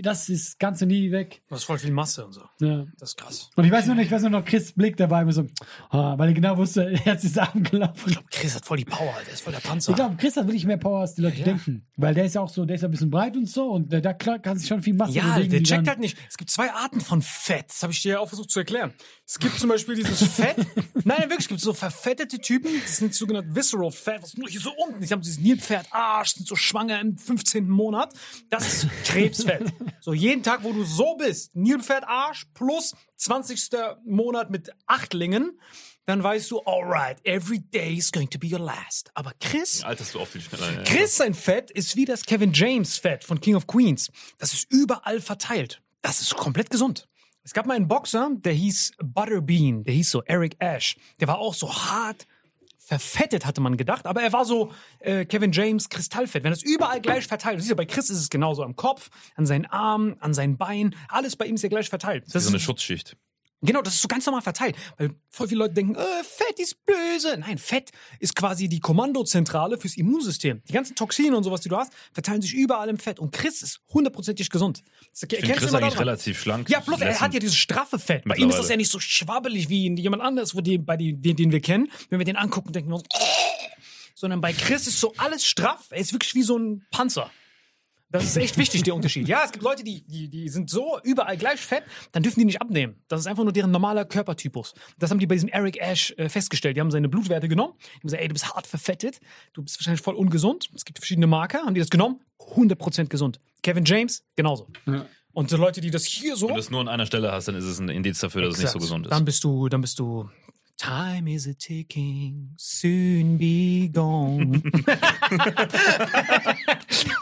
Das 0.02 0.30
ist, 0.30 0.58
kannst 0.58 0.80
du 0.80 0.86
nie 0.86 1.10
weg. 1.12 1.42
Du 1.48 1.54
hast 1.54 1.64
voll 1.64 1.78
viel 1.78 1.90
Masse 1.90 2.24
und 2.24 2.32
so. 2.32 2.40
Ja. 2.60 2.86
Das 2.98 3.10
ist 3.10 3.16
krass. 3.18 3.50
Und 3.54 3.64
ich 3.64 3.70
weiß 3.70 3.84
nur 3.86 3.94
nicht, 3.96 4.06
ich 4.06 4.10
weiß 4.12 4.22
nur 4.22 4.30
noch 4.30 4.44
Chris 4.44 4.72
Blick 4.72 4.96
dabei, 4.96 5.30
so, 5.30 5.46
ah, 5.90 6.16
weil 6.16 6.28
er 6.28 6.34
genau 6.34 6.56
wusste, 6.56 6.98
er 7.04 7.22
ist 7.22 7.38
abgelaufen. 7.38 8.16
Chris 8.30 8.54
hat 8.54 8.64
voll 8.64 8.78
die 8.78 8.86
Power. 8.86 9.14
Der 9.26 9.34
ist 9.34 9.42
voll 9.42 9.52
der 9.52 9.60
Panzer. 9.60 9.90
Ich 9.90 9.96
glaube, 9.96 10.16
Chris 10.16 10.36
hat 10.36 10.46
wirklich 10.46 10.64
mehr 10.64 10.78
Power, 10.78 11.00
als 11.00 11.14
die 11.14 11.20
Leute 11.22 11.42
denken. 11.42 11.86
Weil 11.96 12.14
der 12.14 12.24
ist 12.24 12.34
ja 12.34 12.40
auch 12.40 12.48
so, 12.48 12.64
der 12.64 12.76
ist 12.76 12.82
ja 12.82 12.88
ein 12.88 12.92
bisschen 12.92 13.10
breit 13.10 13.36
und 13.36 13.46
so 13.48 13.68
und 13.70 13.92
der, 13.92 14.00
da 14.00 14.14
kann 14.14 14.56
sich 14.58 14.68
schon 14.68 14.82
viel 14.82 14.94
Masse 14.94 15.12
Ja, 15.12 15.34
bewegen. 15.34 15.50
der 15.50 15.62
checkt 15.62 15.86
halt 15.86 15.98
nicht. 15.98 16.16
Es 16.30 16.38
gibt 16.38 16.50
zwei 16.50 16.72
Arten 16.72 17.02
von 17.02 17.20
Fett. 17.20 17.66
Das 17.68 17.82
habe 17.82 17.92
ich 17.92 18.00
dir 18.00 18.12
ja 18.12 18.18
auch 18.20 18.28
versucht 18.28 18.50
zu 18.50 18.60
erklären. 18.60 18.94
Es 19.26 19.38
gibt 19.38 19.58
zum 19.58 19.68
Beispiel 19.68 19.96
dieses 19.96 20.22
Fett. 20.22 20.56
Nein, 21.04 21.20
wirklich, 21.24 21.40
es 21.40 21.48
gibt 21.48 21.60
so 21.60 21.74
verfettete 21.74 22.38
Typen. 22.38 22.70
Das 22.82 22.96
sind 22.96 23.14
sogenannte 23.14 23.54
Visceral 23.54 23.90
Fat. 23.90 24.22
Was 24.22 24.34
nur 24.36 24.48
hier 24.48 24.60
so 24.60 24.70
unten. 24.86 25.00
Die 25.02 25.08
haben 25.08 25.20
dieses 25.20 25.40
Nilpferd, 25.40 25.86
Arsch, 25.90 26.34
sind 26.34 26.46
so 26.48 26.56
schwanger 26.56 27.00
im 27.00 27.18
15. 27.18 27.68
Monat. 27.68 28.14
Das 28.48 28.66
ist 28.84 28.88
Krebsfett. 29.04 29.73
So 30.00 30.12
jeden 30.12 30.42
Tag, 30.42 30.62
wo 30.62 30.72
du 30.72 30.84
so 30.84 31.16
bist, 31.16 31.54
Nilpferd, 31.56 32.04
Arsch 32.06 32.44
plus 32.54 32.94
20. 33.16 33.70
Monat 34.04 34.50
mit 34.50 34.70
Achtlingen, 34.86 35.58
dann 36.06 36.22
weißt 36.22 36.50
du, 36.50 36.60
alright, 36.64 37.18
every 37.24 37.60
day 37.60 37.94
is 37.94 38.12
going 38.12 38.28
to 38.28 38.38
be 38.38 38.48
your 38.48 38.58
last. 38.58 39.10
Aber 39.14 39.32
Chris, 39.40 39.82
Alterst 39.82 40.14
du 40.14 40.20
auch 40.20 40.26
viel 40.26 40.42
schneller. 40.42 40.72
Ja. 40.72 40.82
Chris 40.82 41.16
sein 41.16 41.34
Fett 41.34 41.70
ist 41.70 41.96
wie 41.96 42.04
das 42.04 42.24
Kevin 42.24 42.52
James 42.52 42.98
Fett 42.98 43.24
von 43.24 43.40
King 43.40 43.54
of 43.54 43.66
Queens. 43.66 44.10
Das 44.38 44.52
ist 44.52 44.70
überall 44.70 45.20
verteilt. 45.20 45.80
Das 46.02 46.20
ist 46.20 46.36
komplett 46.36 46.68
gesund. 46.70 47.08
Es 47.42 47.52
gab 47.52 47.66
mal 47.66 47.74
einen 47.74 47.88
Boxer, 47.88 48.30
der 48.32 48.52
hieß 48.52 48.92
Butterbean, 49.02 49.84
der 49.84 49.94
hieß 49.94 50.10
so 50.10 50.22
Eric 50.24 50.56
Ash. 50.60 50.96
Der 51.20 51.28
war 51.28 51.38
auch 51.38 51.54
so 51.54 51.72
hart 51.74 52.26
verfettet, 52.84 53.46
hatte 53.46 53.60
man 53.62 53.76
gedacht, 53.76 54.06
aber 54.06 54.22
er 54.22 54.32
war 54.32 54.44
so 54.44 54.72
äh, 55.00 55.24
Kevin 55.24 55.52
James 55.52 55.88
Kristallfett. 55.88 56.44
Wenn 56.44 56.52
das 56.52 56.62
überall 56.62 57.00
gleich 57.00 57.26
verteilt, 57.26 57.58
siehst 57.58 57.70
ja, 57.70 57.76
bei 57.76 57.86
Chris 57.86 58.10
ist 58.10 58.18
es 58.18 58.28
genauso 58.30 58.62
am 58.62 58.76
Kopf, 58.76 59.08
an 59.36 59.46
seinen 59.46 59.64
Armen, 59.66 60.20
an 60.20 60.34
seinen 60.34 60.58
Beinen, 60.58 60.94
alles 61.08 61.34
bei 61.36 61.46
ihm 61.46 61.54
ist 61.54 61.62
ja 61.62 61.70
gleich 61.70 61.88
verteilt. 61.88 62.26
Wie 62.26 62.32
Das 62.32 62.44
so 62.44 62.48
eine 62.48 62.58
ist, 62.58 62.62
Schutzschicht. 62.62 63.16
Genau, 63.64 63.82
das 63.82 63.94
ist 63.94 64.02
so 64.02 64.08
ganz 64.08 64.26
normal 64.26 64.42
verteilt. 64.42 64.76
Weil 64.98 65.10
voll 65.30 65.48
viele 65.48 65.60
Leute 65.60 65.74
denken, 65.74 65.94
äh, 65.94 66.00
Fett 66.22 66.58
ist 66.58 66.84
böse. 66.84 67.36
Nein, 67.38 67.58
Fett 67.58 67.90
ist 68.20 68.36
quasi 68.36 68.68
die 68.68 68.80
Kommandozentrale 68.80 69.78
fürs 69.78 69.96
Immunsystem. 69.96 70.62
Die 70.68 70.72
ganzen 70.72 70.94
Toxine 70.94 71.36
und 71.36 71.44
sowas, 71.44 71.60
die 71.62 71.68
du 71.68 71.76
hast, 71.76 71.92
verteilen 72.12 72.42
sich 72.42 72.54
überall 72.54 72.88
im 72.88 72.98
Fett. 72.98 73.18
Und 73.18 73.32
Chris 73.32 73.62
ist 73.62 73.80
hundertprozentig 73.92 74.50
gesund. 74.50 74.82
Das 75.10 75.22
Ich 75.22 75.28
Chris 75.28 75.68
immer 75.68 75.78
eigentlich 75.78 75.98
relativ 75.98 76.38
schlank. 76.40 76.68
Ja, 76.68 76.80
bloß 76.80 77.00
er 77.00 77.20
hat 77.20 77.32
ja 77.34 77.40
dieses 77.40 77.56
straffe 77.56 77.98
Fett. 77.98 78.24
Bei 78.24 78.36
ihm 78.36 78.50
ist 78.50 78.58
das 78.58 78.68
ja 78.68 78.76
nicht 78.76 78.90
so 78.90 79.00
schwabbelig 79.00 79.68
wie 79.68 79.94
jemand 79.94 80.22
anderes, 80.22 80.54
wo 80.54 80.60
die, 80.60 80.78
bei 80.78 80.96
die, 80.96 81.14
den, 81.14 81.36
den 81.36 81.52
wir 81.52 81.60
kennen. 81.60 81.90
Wenn 82.10 82.18
wir 82.18 82.26
den 82.26 82.36
angucken, 82.36 82.72
denken 82.72 82.90
wir 82.90 82.96
uns, 82.96 83.04
sondern 84.14 84.40
bei 84.40 84.52
Chris 84.52 84.86
ist 84.86 85.00
so 85.00 85.12
alles 85.16 85.44
straff. 85.44 85.86
Er 85.90 85.98
ist 85.98 86.12
wirklich 86.12 86.34
wie 86.34 86.42
so 86.42 86.58
ein 86.58 86.84
Panzer. 86.90 87.30
Das 88.14 88.22
ist 88.22 88.36
echt 88.36 88.56
wichtig, 88.58 88.84
der 88.84 88.94
Unterschied. 88.94 89.26
Ja, 89.26 89.42
es 89.44 89.50
gibt 89.50 89.64
Leute, 89.64 89.82
die, 89.82 90.04
die, 90.06 90.28
die 90.28 90.48
sind 90.48 90.70
so 90.70 91.00
überall 91.02 91.36
gleich 91.36 91.58
fett, 91.58 91.82
dann 92.12 92.22
dürfen 92.22 92.38
die 92.38 92.44
nicht 92.44 92.62
abnehmen. 92.62 92.94
Das 93.08 93.18
ist 93.18 93.26
einfach 93.26 93.42
nur 93.42 93.52
deren 93.52 93.72
normaler 93.72 94.04
Körpertypus. 94.04 94.74
Das 95.00 95.10
haben 95.10 95.18
die 95.18 95.26
bei 95.26 95.34
diesem 95.34 95.48
Eric 95.48 95.80
Ash 95.80 96.14
äh, 96.16 96.28
festgestellt. 96.28 96.76
Die 96.76 96.80
haben 96.80 96.92
seine 96.92 97.08
Blutwerte 97.08 97.48
genommen. 97.48 97.74
Die 97.80 97.94
haben 97.94 98.02
gesagt, 98.02 98.22
ey, 98.22 98.28
du 98.28 98.34
bist 98.34 98.54
hart 98.54 98.68
verfettet, 98.68 99.18
du 99.52 99.64
bist 99.64 99.80
wahrscheinlich 99.80 100.00
voll 100.00 100.14
ungesund. 100.14 100.70
Es 100.76 100.84
gibt 100.84 101.00
verschiedene 101.00 101.26
Marker. 101.26 101.64
Haben 101.64 101.74
die 101.74 101.80
das 101.80 101.90
genommen? 101.90 102.20
100% 102.38 103.06
gesund. 103.06 103.40
Kevin 103.64 103.84
James, 103.84 104.22
genauso. 104.36 104.68
Ja. 104.86 105.06
Und 105.32 105.50
so 105.50 105.56
Leute, 105.56 105.80
die 105.80 105.90
das 105.90 106.04
hier 106.04 106.36
so... 106.36 106.46
Wenn 106.46 106.54
du 106.54 106.60
es 106.60 106.70
nur 106.70 106.82
an 106.82 106.88
einer 106.88 107.06
Stelle 107.06 107.32
hast, 107.32 107.48
dann 107.48 107.56
ist 107.56 107.64
es 107.64 107.80
ein 107.80 107.88
Indiz 107.88 108.20
dafür, 108.20 108.42
dass 108.42 108.54
es 108.54 108.60
nicht 108.60 108.70
so 108.70 108.76
Exakt. 108.76 108.82
gesund 108.82 109.06
ist. 109.06 109.10
Dann 109.10 109.24
bist 109.24 109.42
du, 109.42 109.68
dann 109.68 109.80
bist 109.80 109.98
du. 109.98 110.30
Time 110.84 111.26
is 111.28 111.46
a 111.46 111.54
ticking, 111.54 112.50
soon 112.58 113.38
be 113.38 113.88
gone. 113.88 114.60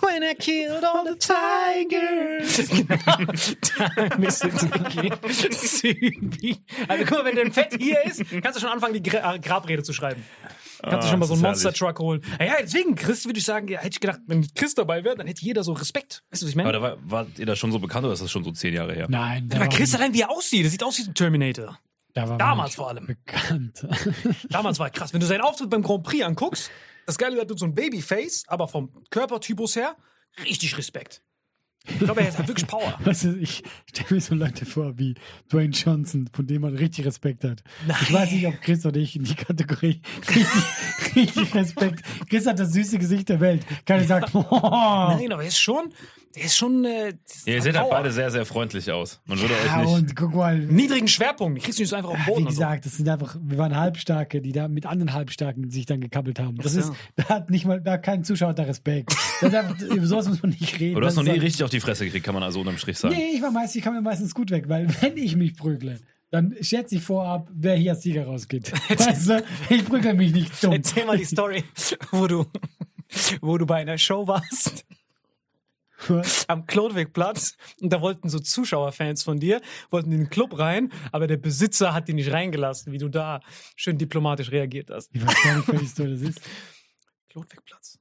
When 0.01 0.25
I 0.25 0.35
killed 0.37 0.83
all 0.83 1.05
the 1.05 1.15
tigers. 1.15 2.59
Genau. 2.69 3.33
Time 3.61 4.25
is 4.25 4.43
a 4.43 4.51
ticking, 4.51 5.13
soon 5.53 6.31
be. 6.31 6.59
Also 6.89 7.05
guck 7.05 7.19
mal, 7.19 7.25
wenn 7.25 7.37
dein 7.37 7.53
Fett 7.53 7.77
hier 7.79 8.05
ist, 8.05 8.25
kannst 8.43 8.57
du 8.57 8.61
schon 8.61 8.71
anfangen, 8.71 8.95
die 8.95 9.03
Gra 9.09 9.37
Grabrede 9.37 9.85
zu 9.85 9.93
schreiben. 9.93 10.25
Kannst 10.83 11.07
du 11.07 11.11
schon 11.13 11.21
mal 11.21 11.27
so 11.27 11.35
einen 11.35 11.45
ist 11.45 11.63
Monster. 11.63 11.73
Truck 11.73 12.01
holen. 12.01 12.21
Ja, 12.41 12.47
ja, 12.47 12.55
deswegen, 12.63 12.97
Chris, 12.97 13.27
würde 13.27 13.39
ich 13.39 13.45
sagen, 13.45 13.69
ja, 13.69 13.79
hätte 13.79 13.91
ich 13.93 14.01
gedacht, 14.01 14.19
wenn 14.27 14.45
Chris 14.57 14.75
dabei 14.75 15.05
wäre, 15.05 15.15
dann 15.15 15.29
hätte 15.29 15.45
jeder 15.45 15.63
so 15.63 15.73
Respekt. 15.75 16.25
Weißt 16.33 16.43
du, 16.43 16.47
was 16.47 16.51
ich 16.51 16.57
meine? 16.57 16.69
Aber 16.69 16.79
da 16.79 16.83
war, 16.83 16.99
wart 17.05 17.39
ihr 17.39 17.47
da 17.47 17.55
schon 17.55 17.71
so 17.71 17.79
bekannt 17.79 18.05
oder 18.05 18.13
ist 18.13 18.23
das 18.23 18.33
schon 18.33 18.43
so 18.43 18.51
zehn 18.51 18.75
Jahre 18.75 18.93
her? 18.93 19.07
Nein, 19.09 19.49
da 19.49 19.59
Aber 19.59 19.67
war, 19.67 19.73
Chris 19.73 19.95
allein, 19.95 20.13
wie 20.15 20.23
er 20.23 20.31
aussieht, 20.31 20.65
das 20.65 20.73
sieht 20.73 20.83
aus 20.83 20.99
wie 20.99 21.05
ein 21.05 21.15
Terminator. 21.15 21.79
Da 22.15 22.37
damals 22.37 22.75
vor 22.75 22.89
allem. 22.89 23.07
bekannt. 23.07 23.87
Damals 24.51 24.79
war 24.79 24.91
krass. 24.91 25.13
Wenn 25.13 25.21
du 25.21 25.27
seinen 25.27 25.41
Auftritt 25.41 25.71
beim 25.71 25.83
Grand 25.83 26.03
Prix 26.05 26.25
anguckst, 26.25 26.71
das 27.07 27.19
Geile, 27.19 27.35
der 27.35 27.47
hat 27.49 27.59
so 27.59 27.65
ein 27.65 27.75
Babyface, 27.75 28.45
aber 28.49 28.69
vom 28.69 29.05
Körpertypus 29.11 29.77
her, 29.77 29.97
richtig 30.45 30.77
Respekt. 30.77 31.23
Ich 31.89 31.99
glaube, 31.99 32.21
er 32.21 32.37
hat 32.37 32.49
wirklich 32.49 32.67
Power. 32.67 32.95
Weißt 33.05 33.25
du, 33.25 33.37
ich 33.37 33.63
stelle 33.89 34.15
mir 34.15 34.21
so 34.21 34.35
Leute 34.35 34.65
vor 34.67 34.99
wie 34.99 35.15
Dwayne 35.51 35.71
Johnson, 35.73 36.29
von 36.33 36.47
dem 36.47 36.63
man 36.63 36.77
richtig 36.77 37.07
Respekt 37.07 37.45
hat. 37.45 37.63
Ich 38.03 38.13
weiß 38.13 38.31
nicht, 38.31 38.47
ob 38.47 38.61
Chris 38.61 38.87
oder 38.87 39.01
ich 39.01 39.17
in 39.17 39.25
die 39.25 39.35
Kategorie 39.35 40.01
richtig, 40.29 41.17
richtig 41.17 41.55
Respekt. 41.55 42.03
Chris 42.29 42.47
hat 42.47 42.59
das 42.59 42.73
süße 42.73 42.99
Gesicht 42.99 43.29
der 43.29 43.41
Welt. 43.41 43.65
Keiner 43.85 44.05
sagt, 44.05 44.35
oh, 44.35 44.45
Nein, 44.51 45.33
aber 45.33 45.43
er 45.43 45.49
ist 45.49 45.59
schon, 45.59 45.93
der 46.35 46.45
ist 46.45 46.57
schon, 46.57 46.85
äh, 46.85 47.09
Ja, 47.45 47.55
ihr 47.55 47.63
seht 47.63 47.77
halt 47.77 47.91
beide 47.91 48.11
sehr, 48.11 48.31
sehr 48.31 48.47
freundlich 48.47 48.91
aus. 48.91 49.21
Man 49.27 49.39
würde 49.41 49.55
ja, 49.67 49.81
euch 49.81 49.87
nicht. 49.87 49.95
und 49.95 50.17
guck 50.17 50.35
mal, 50.35 50.59
niedrigen 50.59 51.09
Schwerpunkt. 51.09 51.63
Kriegst 51.63 51.79
du 51.79 51.83
nicht 51.83 51.91
so 51.91 51.97
einfach 51.97 52.11
auf 52.11 52.17
den 52.17 52.27
wie 52.27 52.31
Boden. 52.31 52.45
so. 52.45 52.49
gesagt, 52.51 52.87
das 52.87 52.97
sind 52.97 53.09
einfach, 53.09 53.37
wir 53.43 53.59
waren 53.59 53.77
Halbstarke, 53.77 54.41
die 54.41 54.53
da 54.53 54.69
mit 54.69 54.87
anderen 54.87 55.13
Halbstarken 55.13 55.71
sich 55.71 55.85
dann 55.87 56.01
gekappelt 56.01 56.39
haben. 56.39 56.57
Das 56.57 56.75
Ach 56.75 56.79
ist, 56.81 56.87
so. 56.87 56.95
da 57.17 57.29
hat 57.29 57.51
nicht 57.51 57.67
mal, 57.67 57.81
da 57.81 57.93
hat 57.93 58.03
kein 58.03 58.25
Zuschauer 58.25 58.55
da 58.55 58.63
Respekt. 58.63 59.15
Das 59.41 59.51
ist 59.51 59.55
einfach, 59.55 59.79
über 59.81 60.07
sowas 60.07 60.29
muss 60.29 60.43
man 60.43 60.53
nicht 60.53 60.79
reden. 60.81 60.95
Aber 60.95 61.03
du 61.03 61.07
hast 61.09 61.17
noch 61.17 61.25
nie 61.25 61.31
ist 61.31 61.43
richtig 61.43 61.65
auf 61.65 61.71
die 61.73 61.81
Fresse 61.81 62.05
gekriegt, 62.05 62.25
kann 62.25 62.35
man 62.35 62.43
also 62.43 62.61
unterm 62.61 62.79
Strich 62.79 62.99
sagen. 62.99 63.15
Nee, 63.15 63.33
ich 63.35 63.43
war 63.43 63.51
meist, 63.51 63.75
ich 63.77 63.83
kam 63.83 63.95
mir 63.95 64.03
meistens 64.03 64.35
gut 64.35 64.51
weg, 64.51 64.69
weil 64.69 64.89
wenn 65.01 65.17
ich 65.17 65.37
mich 65.37 65.57
prügle, 65.57 66.01
dann 66.31 66.57
schätze 66.61 66.97
ich 66.97 67.03
vorab, 67.03 67.49
wer 67.53 67.77
hier 67.77 67.93
als 67.93 68.03
Sieger 68.03 68.27
rausgeht. 68.27 68.73
weißt 68.89 69.29
du, 69.29 69.45
ich 69.69 69.85
prügle 69.85 70.15
mich 70.15 70.33
nicht 70.33 70.63
dumm. 70.63 70.73
Erzähl 70.73 71.05
mal 71.05 71.19
die 71.19 71.25
Story, 71.25 71.65
wo 72.11 72.27
du, 72.27 72.47
wo 73.41 73.59
du 73.59 73.67
bei 73.67 73.77
einer 73.77 73.99
Show 73.99 74.27
warst. 74.27 74.85
Am 76.49 76.67
Klodwigplatz 76.67 77.57
und 77.81 77.93
da 77.93 78.01
wollten 78.01 78.29
so 78.29 78.41
Zuschauerfans 78.41 79.23
von 79.23 79.39
dir, 79.39 79.61
wollten 79.91 80.11
in 80.11 80.19
den 80.19 80.31
Club 80.31 80.59
rein, 80.59 80.91
aber 81.13 81.29
der 81.29 81.37
Besitzer 81.37 81.95
hat 81.95 82.09
die 82.09 82.15
nicht 82.15 82.33
reingelassen, 82.33 82.93
wie 82.93 82.99
du 82.99 83.09
da 83.09 83.41
schön 83.77 83.99
diplomatisch 83.99 84.51
reagiert 84.51 84.91
hast. 84.91 85.15
Ich 85.15 85.25
weiß 85.25 85.43
gar 85.45 85.57
nicht, 85.59 85.69
welche 85.69 85.87
Story 85.87 86.11
das 86.11 86.23
ist. 86.23 86.41
Klodwigplatz. 87.29 88.01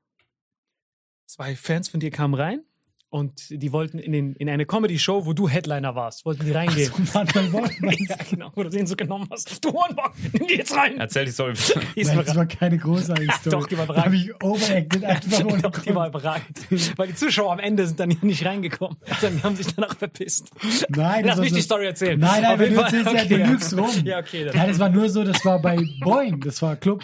Zwei 1.28 1.56
Fans 1.56 1.90
von 1.90 2.00
dir 2.00 2.10
kamen 2.10 2.34
rein 2.34 2.64
und 3.12 3.50
die 3.50 3.74
wollten 3.74 4.00
in, 4.00 4.14
den, 4.14 4.34
in 4.36 4.48
eine 4.50 4.66
Comedy-Show, 4.66 5.26
wo 5.26 5.34
du 5.34 5.50
Headliner 5.50 5.96
warst, 5.96 6.26
wollten 6.26 6.46
die 6.46 6.52
reingehen. 6.52 6.90
So, 7.06 7.20
Manuel 7.20 7.52
Wolf, 7.52 7.72
meinst 7.82 8.10
ja, 8.10 8.16
genau, 8.30 8.52
wo 8.56 8.64
du 8.64 8.70
den 8.70 8.88
so 8.88 8.96
genommen 8.96 9.28
hast. 9.30 9.64
Du 9.64 9.74
Hornbock, 9.74 10.14
nimm 10.32 10.48
die 10.50 10.56
jetzt 10.56 10.74
rein. 10.74 10.98
Erzähl 10.98 11.26
die 11.26 11.32
Story. 11.32 11.54
Nein, 11.98 12.24
das 12.26 12.36
war 12.38 12.46
keine 12.46 12.78
großartige 12.78 13.34
Story. 13.34 13.56
Doch, 13.58 13.68
die 13.68 13.78
war 13.78 13.86
Da 13.88 14.06
habe 14.06 14.16
ich 14.16 14.34
overacted 14.42 15.04
einfach 15.04 15.46
ohne 15.46 15.62
Doch, 15.62 15.78
die 15.80 15.94
war 15.94 16.08
überragend. 16.08 16.58
Weil 16.98 17.08
die 17.10 17.16
Zuschauer 17.16 17.52
am 17.52 17.60
Ende 17.60 17.86
sind 17.86 18.00
dann 18.00 18.12
hier 18.12 18.24
nicht 18.26 18.46
reingekommen. 18.46 18.96
Die 19.22 19.44
haben 19.44 19.58
sich 19.58 19.68
danach 19.76 19.98
verpisst. 19.98 20.50
Nein, 20.88 21.26
Lass 21.26 21.38
mich 21.40 21.50
so- 21.50 21.56
die 21.58 21.62
Story 21.62 21.86
erzählen. 21.88 22.18
Nein, 22.18 22.42
nein, 22.44 22.60
wenn 22.60 22.74
du 22.74 22.80
erzählst, 22.80 23.12
ja, 23.14 23.24
okay, 23.24 23.28
du 23.28 23.46
lügst 23.46 23.78
rum. 23.78 23.90
Ja, 24.06 24.20
okay. 24.20 24.46
Dann. 24.46 24.56
Ja, 24.56 24.68
das 24.68 24.80
war 24.80 24.88
nur 24.88 25.10
so, 25.10 25.26
das 25.26 25.44
war 25.44 25.62
bei 25.62 25.78
Boeing, 26.02 26.40
das 26.40 26.62
war 26.62 26.78
Club. 26.78 27.04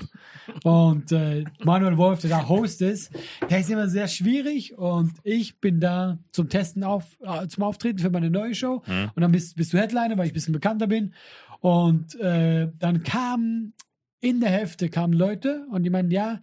Und 0.63 1.11
äh, 1.11 1.43
Manuel 1.65 1.97
Wolf, 1.97 2.21
der 2.21 2.29
da 2.29 2.47
Host 2.47 2.81
ist, 2.81 3.11
der 3.49 3.59
ist 3.59 3.69
immer 3.69 3.89
sehr 3.89 4.07
schwierig 4.07 4.77
und 4.77 5.11
ich 5.23 5.59
bin 5.59 5.81
da 5.81 5.96
zum 6.31 6.49
Testen 6.49 6.83
auf, 6.83 7.17
äh, 7.21 7.47
zum 7.47 7.63
Auftreten 7.63 7.99
für 7.99 8.09
meine 8.09 8.29
neue 8.29 8.55
Show. 8.55 8.83
Und 9.15 9.21
dann 9.21 9.31
bist, 9.31 9.55
bist 9.55 9.73
du 9.73 9.77
Headliner, 9.77 10.17
weil 10.17 10.25
ich 10.25 10.31
ein 10.31 10.35
bisschen 10.35 10.53
bekannter 10.53 10.87
bin. 10.87 11.13
Und 11.59 12.15
äh, 12.19 12.69
dann 12.79 13.03
kamen 13.03 13.73
in 14.19 14.39
der 14.39 14.49
Hälfte 14.49 14.89
kamen 14.89 15.13
Leute 15.13 15.65
und 15.71 15.83
die 15.83 15.89
meinten, 15.89 16.11
ja, 16.11 16.41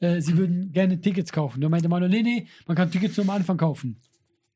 äh, 0.00 0.20
sie 0.20 0.36
würden 0.38 0.72
gerne 0.72 1.00
Tickets 1.00 1.32
kaufen. 1.32 1.60
Da 1.60 1.68
meinte 1.68 1.88
Manuel, 1.88 2.10
nee, 2.10 2.22
nee, 2.22 2.46
man 2.66 2.76
kann 2.76 2.90
Tickets 2.90 3.16
nur 3.16 3.26
am 3.26 3.30
Anfang 3.30 3.56
kaufen. 3.56 4.00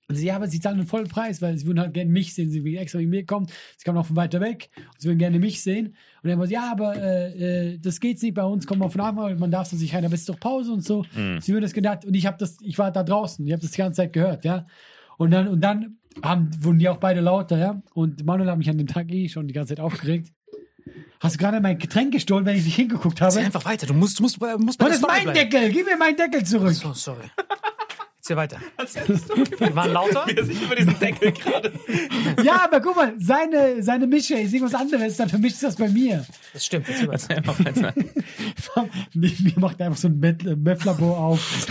Und 0.08 0.14
sie, 0.14 0.26
ja, 0.26 0.36
aber 0.36 0.46
sie 0.46 0.60
zahlen 0.60 0.78
einen 0.78 0.86
vollen 0.86 1.08
Preis, 1.08 1.42
weil 1.42 1.58
sie 1.58 1.66
würden 1.66 1.80
halt 1.80 1.94
gerne 1.94 2.10
mich 2.10 2.32
sehen. 2.34 2.50
Sie 2.50 2.64
würden 2.64 2.76
extra 2.76 3.00
wegen 3.00 3.10
mir 3.10 3.26
kommen. 3.26 3.46
Sie 3.76 3.84
kommen 3.84 3.98
auch 3.98 4.06
von 4.06 4.14
weiter 4.14 4.40
weg. 4.40 4.70
Und 4.76 5.00
sie 5.00 5.08
würden 5.08 5.18
gerne 5.18 5.38
mich 5.40 5.62
sehen. 5.62 5.96
Und 6.22 6.30
er 6.30 6.38
war 6.38 6.46
so, 6.46 6.52
ja, 6.52 6.70
aber 6.70 6.96
äh, 6.96 7.72
äh, 7.72 7.78
das 7.78 7.98
geht's 7.98 8.22
nicht 8.22 8.34
bei 8.34 8.44
uns. 8.44 8.66
Kommen 8.66 8.80
wir 8.80 8.90
von 8.90 9.00
Anfang 9.00 9.32
an, 9.32 9.38
man 9.38 9.50
darf. 9.50 9.72
Aber 9.72 10.14
es 10.14 10.20
ist 10.20 10.28
doch 10.28 10.38
Pause 10.38 10.72
und 10.72 10.84
so. 10.84 11.04
Sie 11.40 11.52
würden 11.52 11.62
das 11.62 11.72
gedacht. 11.72 12.04
Und 12.04 12.14
ich 12.14 12.26
habe 12.26 12.36
das, 12.38 12.56
ich 12.60 12.78
war 12.78 12.92
da 12.92 13.02
draußen. 13.02 13.44
Ich 13.46 13.52
habe 13.52 13.62
das 13.62 13.72
die 13.72 13.78
ganze 13.78 13.96
Zeit 14.02 14.12
gehört, 14.12 14.44
ja. 14.44 14.66
Und 15.18 15.30
dann, 15.30 15.48
und 15.48 15.60
dann 15.60 15.98
haben, 16.22 16.50
wurden 16.60 16.78
die 16.78 16.88
auch 16.88 16.98
beide 16.98 17.20
lauter, 17.20 17.58
ja. 17.58 17.82
Und 17.94 18.24
Manuel 18.24 18.50
hat 18.50 18.58
mich 18.58 18.70
an 18.70 18.78
dem 18.78 18.86
Tag 18.86 19.10
eh 19.10 19.28
schon 19.28 19.48
die 19.48 19.54
ganze 19.54 19.74
Zeit 19.74 19.80
aufgeregt. 19.80 20.32
Hast 21.18 21.34
du 21.34 21.38
gerade 21.38 21.60
mein 21.60 21.78
Getränk 21.78 22.12
gestohlen, 22.12 22.44
wenn 22.46 22.56
ich 22.56 22.64
nicht 22.64 22.76
hingeguckt 22.76 23.20
habe? 23.20 23.30
Erzähl 23.30 23.46
einfach 23.46 23.64
weiter. 23.64 23.86
Du 23.86 23.94
musst, 23.94 24.18
du 24.18 24.22
musst, 24.22 24.40
musst 24.40 24.78
bei 24.78 24.84
der 24.84 24.94
das 24.94 25.02
ist 25.02 25.06
mein 25.08 25.24
bleiben. 25.24 25.50
Deckel. 25.50 25.72
Gib 25.72 25.86
mir 25.86 25.96
meinen 25.96 26.16
Deckel 26.16 26.44
zurück. 26.44 26.72
So, 26.72 26.92
sorry. 26.92 27.24
Erzähl 28.26 28.36
weiter. 28.36 28.58
Die 29.68 29.74
waren 29.76 29.92
lauter. 29.92 30.26
nicht 30.26 30.60
über 30.60 30.74
diesen 30.74 30.98
Deckel 30.98 31.30
gerade. 31.30 31.72
Ja, 32.42 32.64
aber 32.64 32.80
guck 32.80 32.96
mal, 32.96 33.14
seine, 33.18 33.80
seine 33.84 34.08
Mische 34.08 34.34
ist 34.34 34.52
irgendwas 34.52 34.74
anderes, 34.74 35.16
dann 35.16 35.28
vermischt 35.28 35.62
das 35.62 35.76
bei 35.76 35.88
mir. 35.88 36.26
Das 36.52 36.66
stimmt. 36.66 36.88
Erzähl 36.88 37.06
weiter. 37.06 37.94
mir, 39.14 39.30
mir 39.40 39.52
macht 39.58 39.80
einfach 39.80 39.96
so 39.96 40.08
ein 40.08 40.18
Meth-Labor 40.18 41.16
auf. 41.16 41.66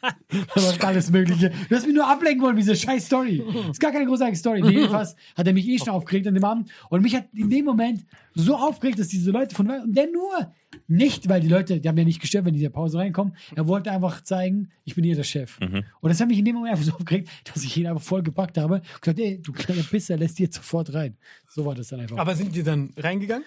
da 0.00 0.60
macht 0.62 0.84
alles 0.84 1.10
Mögliche. 1.10 1.52
Du 1.68 1.76
hast 1.76 1.84
mich 1.84 1.94
nur 1.94 2.08
ablenken 2.08 2.42
wollen, 2.42 2.54
mit 2.54 2.64
dieser 2.64 2.76
scheiß 2.76 3.04
Story. 3.04 3.44
Ist 3.70 3.80
gar 3.80 3.92
keine 3.92 4.06
großartige 4.06 4.38
Story. 4.38 4.62
Nee, 4.62 4.70
jedenfalls 4.70 5.16
hat 5.36 5.46
er 5.46 5.52
mich 5.52 5.68
eh 5.68 5.78
schon 5.78 5.90
aufgeregt 5.90 6.26
an 6.28 6.34
dem 6.34 6.44
Abend. 6.44 6.70
Und 6.88 7.02
mich 7.02 7.14
hat 7.14 7.26
in 7.34 7.50
dem 7.50 7.66
Moment 7.66 8.06
so 8.34 8.56
aufgeregt, 8.56 8.98
dass 8.98 9.08
diese 9.08 9.32
Leute 9.32 9.54
von 9.54 9.68
und 9.68 9.94
der 9.94 10.06
nur 10.10 10.50
nicht, 10.88 11.28
weil 11.28 11.40
die 11.40 11.48
Leute, 11.48 11.80
die 11.80 11.88
haben 11.88 11.98
ja 11.98 12.04
nicht 12.04 12.20
gestört, 12.20 12.44
wenn 12.44 12.52
die 12.54 12.60
in 12.60 12.64
der 12.64 12.70
Pause 12.70 12.98
reinkommen. 12.98 13.34
Er 13.54 13.66
wollte 13.66 13.90
einfach 13.90 14.20
zeigen, 14.22 14.68
ich 14.84 14.94
bin 14.94 15.04
hier 15.04 15.16
der 15.16 15.24
Chef. 15.24 15.58
Und 15.60 15.84
das 16.02 16.20
hat 16.20 16.28
mich 16.28 16.38
in 16.38 16.44
dem 16.44 16.54
Moment 16.56 16.72
einfach 16.72 16.84
so 16.86 16.92
aufgeregt, 16.92 17.28
dass 17.44 17.64
ich 17.64 17.76
ihn 17.76 17.86
einfach 17.86 18.02
voll 18.02 18.22
gepackt 18.22 18.56
habe 18.58 18.74
und 18.76 19.02
gesagt, 19.02 19.18
ey, 19.18 19.40
du 19.42 19.52
kleiner 19.52 19.82
Pisser, 19.82 20.16
lässt 20.16 20.38
die 20.38 20.44
jetzt 20.44 20.56
sofort 20.56 20.92
rein. 20.94 21.16
So 21.48 21.64
war 21.64 21.74
das 21.74 21.88
dann 21.88 22.00
einfach. 22.00 22.18
Aber 22.18 22.34
sind 22.34 22.54
die 22.54 22.62
dann 22.62 22.90
reingegangen? 22.96 23.44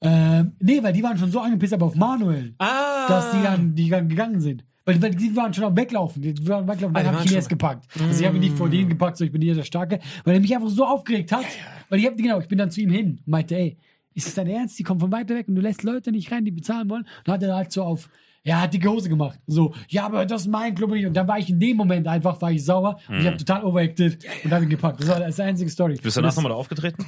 Ähm, 0.00 0.52
nee, 0.60 0.80
weil 0.82 0.92
die 0.92 1.02
waren 1.02 1.18
schon 1.18 1.30
so 1.30 1.40
angepisst, 1.40 1.72
aber 1.74 1.86
auf 1.86 1.94
Manuel, 1.96 2.54
Ah. 2.58 3.06
dass 3.08 3.32
die 3.32 3.42
dann, 3.42 3.74
die 3.74 3.88
dann 3.88 4.08
gegangen 4.08 4.40
sind. 4.40 4.64
Weil, 4.84 5.02
weil 5.02 5.14
die 5.14 5.34
waren 5.36 5.52
schon 5.52 5.64
am 5.64 5.76
Weglaufen. 5.76 6.22
Die 6.22 6.48
waren 6.48 6.66
weglaufen, 6.68 6.96
Ah, 6.96 7.02
dann 7.02 7.14
habe 7.14 7.24
ich 7.24 7.30
ihn 7.32 7.36
erst 7.36 7.48
gepackt. 7.48 7.86
Also 8.00 8.20
ich 8.20 8.26
habe 8.26 8.36
ihn 8.36 8.40
nicht 8.42 8.56
vor 8.56 8.68
denen 8.70 8.88
gepackt, 8.88 9.16
so 9.18 9.24
ich 9.24 9.32
bin 9.32 9.42
hier 9.42 9.54
der 9.54 9.64
Starke, 9.64 9.98
weil 10.24 10.34
er 10.34 10.40
mich 10.40 10.54
einfach 10.54 10.68
so 10.70 10.86
aufgeregt 10.86 11.32
hat. 11.32 11.44
Weil 11.88 11.98
ich 11.98 12.06
habe, 12.06 12.16
genau, 12.16 12.40
ich 12.40 12.46
bin 12.48 12.58
dann 12.58 12.70
zu 12.70 12.80
ihm 12.80 12.90
hin 12.90 13.18
und 13.18 13.28
meinte, 13.28 13.56
ey, 13.56 13.76
ist 14.18 14.28
es 14.28 14.34
dein 14.34 14.46
Ernst? 14.48 14.78
Die 14.78 14.82
kommen 14.82 15.00
von 15.00 15.10
weiter 15.12 15.34
weg 15.34 15.48
und 15.48 15.54
du 15.54 15.62
lässt 15.62 15.82
Leute 15.82 16.12
nicht 16.12 16.30
rein, 16.30 16.44
die 16.44 16.50
bezahlen 16.50 16.88
wollen. 16.90 17.02
Und 17.04 17.28
dann 17.28 17.34
hat 17.34 17.42
er 17.42 17.56
halt 17.56 17.72
so 17.72 17.82
auf, 17.82 18.08
ja, 18.44 18.60
hat 18.60 18.74
die 18.74 18.86
Hose 18.86 19.08
gemacht. 19.08 19.38
So, 19.46 19.74
ja, 19.88 20.04
aber 20.06 20.26
das 20.26 20.42
ist 20.42 20.48
mein 20.48 20.74
Club 20.74 20.90
nicht. 20.90 21.06
Und 21.06 21.14
dann 21.14 21.26
war 21.28 21.38
ich 21.38 21.48
in 21.50 21.58
dem 21.60 21.76
Moment 21.76 22.06
einfach, 22.06 22.40
war 22.42 22.50
ich 22.52 22.64
sauer 22.64 22.98
und 23.08 23.20
ich 23.20 23.26
habe 23.26 23.36
total 23.36 23.64
overacted 23.64 24.24
und 24.44 24.50
habe 24.52 24.64
ihn 24.64 24.70
gepackt. 24.70 25.00
Das 25.00 25.08
war 25.08 25.20
das 25.20 25.38
einzige 25.40 25.70
Story. 25.70 25.96
Bist 26.02 26.16
du 26.16 26.20
danach 26.20 26.28
das- 26.30 26.36
nochmal 26.36 26.50
da 26.52 26.56
aufgetreten? 26.56 27.04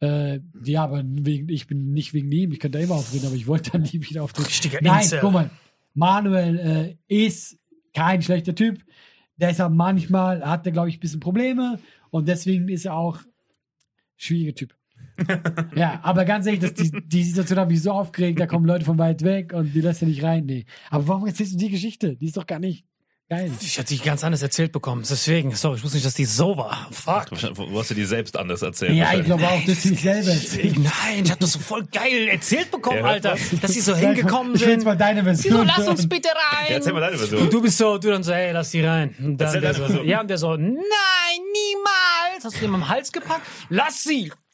äh, 0.00 0.40
ja, 0.64 0.84
aber 0.84 1.02
wegen, 1.04 1.48
ich 1.50 1.66
bin 1.66 1.92
nicht 1.92 2.14
wegen 2.14 2.32
ihm, 2.32 2.52
ich 2.52 2.58
könnte 2.60 2.78
da 2.78 2.84
immer 2.84 2.94
auftreten, 2.94 3.26
aber 3.26 3.34
ich 3.36 3.46
wollte 3.46 3.70
dann 3.72 3.82
nie 3.82 4.00
wieder 4.00 4.22
auftreten. 4.22 4.46
Richtiger 4.48 4.78
Nein, 4.82 5.02
Incel. 5.02 5.18
guck 5.20 5.32
mal, 5.32 5.50
Manuel 5.94 6.96
äh, 7.08 7.24
ist 7.26 7.58
kein 7.94 8.22
schlechter 8.22 8.54
Typ. 8.54 8.78
Deshalb 9.36 9.72
manchmal 9.72 10.42
hat 10.44 10.66
er, 10.66 10.72
glaube 10.72 10.88
ich, 10.88 10.96
ein 10.96 11.00
bisschen 11.00 11.20
Probleme 11.20 11.78
und 12.10 12.28
deswegen 12.28 12.68
ist 12.68 12.84
er 12.86 12.94
auch 12.94 13.18
schwieriger 14.16 14.54
Typ. 14.54 14.74
Ja, 15.74 16.00
aber 16.02 16.24
ganz 16.24 16.46
ehrlich, 16.46 16.60
das, 16.60 16.74
die, 16.74 16.90
die 17.06 17.24
Situation 17.24 17.58
hat 17.58 17.68
mich 17.68 17.82
so 17.82 17.92
aufgeregt, 17.92 18.40
da 18.40 18.46
kommen 18.46 18.64
Leute 18.66 18.84
von 18.84 18.98
weit 18.98 19.22
weg 19.22 19.52
und 19.52 19.72
die 19.72 19.80
lässt 19.80 20.02
er 20.02 20.08
nicht 20.08 20.22
rein. 20.22 20.46
Nee. 20.46 20.64
Aber 20.90 21.08
warum 21.08 21.26
erzählst 21.26 21.54
du 21.54 21.58
die 21.58 21.70
Geschichte? 21.70 22.16
Die 22.16 22.26
ist 22.26 22.36
doch 22.36 22.46
gar 22.46 22.58
nicht. 22.58 22.84
Geil. 23.28 23.48
Ich 23.60 23.78
hatte 23.78 23.94
die 23.94 24.00
ganz 24.02 24.24
anders 24.24 24.42
erzählt 24.42 24.72
bekommen. 24.72 25.04
Deswegen, 25.08 25.54
sorry, 25.54 25.76
ich 25.76 25.84
wusste 25.84 25.98
nicht, 25.98 26.04
dass 26.04 26.14
die 26.14 26.24
so 26.24 26.56
war. 26.56 26.88
Fuck. 26.90 27.26
Du 27.54 27.78
hast 27.78 27.88
dir 27.88 27.94
die 27.94 28.04
selbst 28.04 28.36
anders 28.36 28.60
erzählt. 28.62 28.94
Ja, 28.94 29.14
ich 29.14 29.24
glaube 29.24 29.46
auch, 29.46 29.64
dass 29.66 29.84
sie 29.84 29.90
sich 29.90 30.00
selber 30.00 30.30
erzählt. 30.32 30.76
Nein, 30.80 31.22
ich 31.22 31.30
hab 31.30 31.38
das 31.38 31.52
so 31.52 31.60
voll 31.60 31.84
geil 31.92 32.26
erzählt 32.26 32.72
bekommen, 32.72 32.98
Ja, 32.98 33.04
Alter. 33.04 33.36
Dass 33.62 33.70
die 33.70 33.80
so 33.82 33.94
hingekommen 33.96 34.56
Ich 34.56 34.62
will 34.62 34.70
jetzt 34.70 34.78
sind. 34.80 34.84
mal 34.84 34.96
deine 34.96 35.20
Die 35.20 35.26
Version. 35.26 35.58
so, 35.58 35.62
lass 35.62 35.86
uns 35.86 36.08
bitte 36.08 36.28
rein. 36.30 36.66
Ja, 36.70 36.74
erzähl 36.74 36.92
mal 36.92 36.98
deine 37.02 37.18
Version. 37.18 37.42
Und 37.42 37.52
du 37.52 37.62
bist 37.62 37.78
so, 37.78 37.98
du 37.98 38.10
dann 38.10 38.24
so, 38.24 38.32
hey, 38.32 38.50
lass 38.50 38.72
die 38.72 38.80
rein. 38.82 39.14
Und 39.20 39.36
dann 39.40 39.60
der 39.60 39.74
so, 39.74 40.02
ja, 40.02 40.20
und 40.22 40.28
der 40.28 40.38
so, 40.38 40.56
nein, 40.56 40.74
niemals. 41.52 42.44
Hast 42.44 42.60
du 42.60 42.64
ihm 42.64 42.74
am 42.74 42.88
Hals 42.88 43.12
gepackt? 43.12 43.46
Lass 43.68 44.02
sie. 44.02 44.32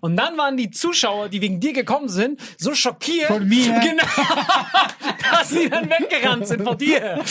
Und 0.00 0.16
dann 0.16 0.36
waren 0.36 0.56
die 0.56 0.70
Zuschauer, 0.70 1.28
die 1.28 1.40
wegen 1.40 1.60
dir 1.60 1.72
gekommen 1.72 2.08
sind, 2.08 2.40
so 2.56 2.74
schockiert. 2.74 3.26
Von 3.28 3.46
mir? 3.48 3.58
Genau. 3.88 4.02
dass 5.32 5.50
sie 5.50 5.68
dann 5.68 5.88
weggerannt 5.88 6.46
sind 6.46 6.62
von 6.62 6.76
dir. 6.76 7.22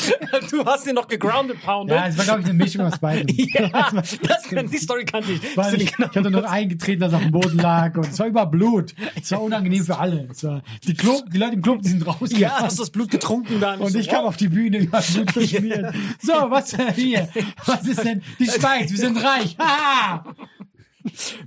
Du 0.49 0.65
hast 0.65 0.87
ihn 0.87 0.95
noch 0.95 1.07
gegrounded 1.07 1.61
pounded. 1.61 1.95
Ja, 1.95 2.07
es 2.07 2.17
war, 2.17 2.25
glaube 2.25 2.41
ich, 2.41 2.45
eine 2.47 2.53
Mischung 2.55 2.81
aus 2.85 2.97
beidem. 2.99 3.27
Ja, 3.47 3.91
das, 3.91 4.43
die 4.71 4.77
Story 4.77 5.05
kannte 5.05 5.31
ich. 5.33 5.41
Weil 5.57 5.71
Das 5.71 5.81
ich, 5.81 5.95
genau- 5.95 6.09
ich 6.11 6.17
hatte 6.17 6.31
noch 6.31 6.43
eingetreten, 6.43 7.01
dass 7.01 7.11
er 7.13 7.17
auf 7.17 7.23
dem 7.23 7.31
Boden 7.31 7.57
lag 7.57 7.95
und 7.95 8.07
es 8.07 8.19
war 8.19 8.27
über 8.27 8.45
Blut. 8.45 8.93
Es 9.21 9.31
war 9.31 9.41
unangenehm 9.41 9.83
für 9.83 9.97
alle. 9.97 10.27
Es 10.31 10.43
war, 10.43 10.61
die, 10.85 10.93
Club, 10.93 11.23
die 11.31 11.37
Leute 11.37 11.53
im 11.53 11.61
Club, 11.61 11.81
die 11.81 11.89
sind 11.89 12.05
rausgegangen. 12.05 12.39
ja, 12.39 12.61
hast 12.61 12.79
das 12.79 12.89
Blut 12.89 13.09
getrunken 13.11 13.59
dann? 13.59 13.79
und 13.79 13.91
so, 13.91 13.99
ich 13.99 14.09
kam 14.09 14.25
auf 14.25 14.37
die 14.37 14.49
Bühne 14.49 14.79
über 14.79 15.01
Blut 15.01 15.31
verschmiert. 15.31 15.93
So, 16.21 16.33
was 16.33 16.73
äh, 16.73 16.93
hier? 16.93 17.29
Was 17.65 17.85
ist 17.85 18.03
denn? 18.03 18.21
Die 18.39 18.45
Schweiz, 18.45 18.91
wir 18.91 18.97
sind 18.97 19.17
reich. 19.23 19.57
Ha! 19.59 20.23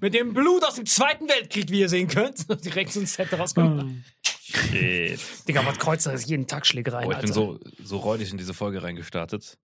Mit 0.01 0.15
dem 0.15 0.33
Blut 0.35 0.65
aus 0.65 0.75
dem 0.75 0.87
Zweiten 0.87 1.29
Weltkrieg, 1.29 1.71
wie 1.71 1.81
ihr 1.81 1.89
sehen 1.89 2.09
könnt. 2.09 2.47
Direkt 2.65 2.93
so 2.93 3.01
ein 3.01 3.07
Set 3.07 3.33
rauskommt. 3.39 3.93
Shit. 4.23 5.21
Digga, 5.47 5.65
was 5.65 5.79
Kreuzer 5.79 6.13
ist 6.13 6.29
jeden 6.29 6.47
Tag 6.47 6.67
Schlägereien, 6.67 7.07
Oh, 7.09 7.13
ich 7.13 7.19
bin 7.19 7.31
Alter. 7.31 7.35
so, 7.35 7.61
so 7.83 7.97
räudig 7.99 8.33
in 8.33 8.39
diese 8.39 8.53
Folge 8.55 8.83
reingestartet. 8.83 9.59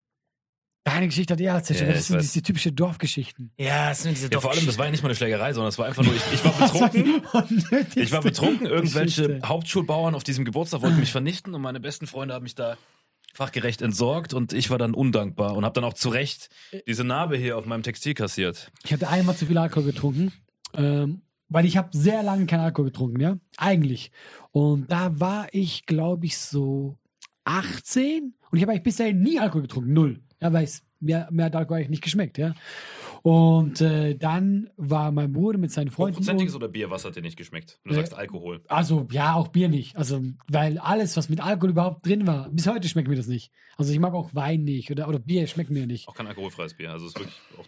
Deine 0.84 1.06
Geschichte 1.06 1.32
hat 1.34 1.40
er 1.40 1.54
erzählt, 1.54 1.80
Ja, 1.80 1.92
das 1.92 2.06
sind 2.06 2.22
diese 2.22 2.42
typische 2.42 2.70
Dorfgeschichten. 2.70 3.50
Ja, 3.58 3.88
das 3.88 4.04
sind 4.04 4.16
diese 4.16 4.30
Ja, 4.30 4.38
vor 4.40 4.52
allem, 4.52 4.64
das 4.66 4.78
war 4.78 4.84
ja 4.84 4.92
nicht 4.92 5.02
mal 5.02 5.08
eine 5.08 5.16
Schlägerei, 5.16 5.52
sondern 5.52 5.70
es 5.70 5.78
war 5.78 5.86
einfach 5.86 6.04
nur, 6.04 6.14
ich, 6.14 6.22
ich 6.32 6.44
war 6.44 6.52
betrunken. 6.58 7.22
Ich 7.96 8.12
war 8.12 8.22
betrunken, 8.22 8.66
irgendwelche 8.68 9.22
Geschichte. 9.26 9.48
Hauptschulbauern 9.48 10.14
auf 10.14 10.22
diesem 10.22 10.44
Geburtstag 10.44 10.82
wollten 10.82 11.00
mich 11.00 11.10
vernichten 11.10 11.54
und 11.54 11.62
meine 11.62 11.80
besten 11.80 12.06
Freunde 12.06 12.34
haben 12.34 12.44
mich 12.44 12.54
da 12.54 12.76
fachgerecht 13.36 13.82
entsorgt 13.82 14.32
und 14.34 14.52
ich 14.52 14.70
war 14.70 14.78
dann 14.78 14.94
undankbar 14.94 15.54
und 15.56 15.64
habe 15.64 15.74
dann 15.74 15.84
auch 15.84 15.94
zu 15.94 16.08
Recht 16.08 16.48
diese 16.86 17.04
Narbe 17.04 17.36
hier 17.36 17.58
auf 17.58 17.66
meinem 17.66 17.82
Textil 17.82 18.14
kassiert. 18.14 18.72
Ich 18.84 18.92
hatte 18.92 19.08
einmal 19.08 19.36
zu 19.36 19.46
viel 19.46 19.58
Alkohol 19.58 19.84
getrunken, 19.84 20.32
ähm, 20.74 21.20
weil 21.48 21.66
ich 21.66 21.76
habe 21.76 21.90
sehr 21.92 22.22
lange 22.22 22.46
keinen 22.46 22.60
Alkohol 22.60 22.86
getrunken, 22.86 23.20
ja, 23.20 23.36
eigentlich. 23.58 24.10
Und 24.52 24.90
da 24.90 25.20
war 25.20 25.48
ich, 25.52 25.86
glaube 25.86 26.26
ich, 26.26 26.38
so 26.38 26.96
18 27.44 28.34
und 28.50 28.56
ich 28.56 28.62
habe 28.62 28.72
eigentlich 28.72 28.84
bisher 28.84 29.12
nie 29.12 29.38
Alkohol 29.38 29.62
getrunken, 29.62 29.92
null. 29.92 30.20
Ja, 30.40 30.52
weil 30.52 30.64
es 30.64 30.82
mir, 31.00 31.28
mir 31.30 31.44
hat 31.44 31.56
Alkohol 31.56 31.78
eigentlich 31.78 31.90
nicht 31.90 32.04
geschmeckt, 32.04 32.38
ja. 32.38 32.54
Und 33.23 33.80
äh, 33.80 34.14
dann 34.16 34.70
war 34.76 35.11
mein 35.12 35.32
Bruder 35.32 35.58
mit 35.58 35.70
seinen 35.73 35.90
Freunden. 35.90 36.14
Hochprozentiges 36.16 36.54
und- 36.54 36.62
oder 36.62 36.68
Bier, 36.68 36.90
was 36.90 37.04
hat 37.04 37.16
dir 37.16 37.23
nicht 37.23 37.37
geschmeckt? 37.37 37.78
Wenn 37.85 37.90
du 37.94 37.99
Äh, 37.99 38.02
sagst 38.02 38.14
Alkohol. 38.14 38.62
Also, 38.68 39.06
ja, 39.11 39.35
auch 39.35 39.49
Bier 39.49 39.68
nicht. 39.68 39.96
Also, 39.96 40.23
weil 40.49 40.78
alles, 40.78 41.16
was 41.16 41.28
mit 41.28 41.40
Alkohol 41.40 41.70
überhaupt 41.70 42.06
drin 42.06 42.26
war, 42.26 42.49
bis 42.50 42.66
heute 42.66 42.88
schmeckt 42.88 43.08
mir 43.08 43.16
das 43.16 43.26
nicht. 43.26 43.50
Also, 43.76 43.92
ich 43.92 43.99
mag 43.99 44.14
auch 44.14 44.35
Wein 44.35 44.64
nicht 44.64 44.90
oder, 44.90 45.08
oder 45.08 45.18
Bier 45.18 45.46
schmeckt 45.46 45.70
mir 45.70 45.87
nicht. 45.87 46.08
Auch 46.08 46.14
kein 46.14 46.26
alkoholfreies 46.26 46.75
Bier. 46.75 46.90
Also 46.92 47.06
es 47.06 47.12
ist 47.14 47.18
wirklich 47.20 47.37
auch, 47.58 47.64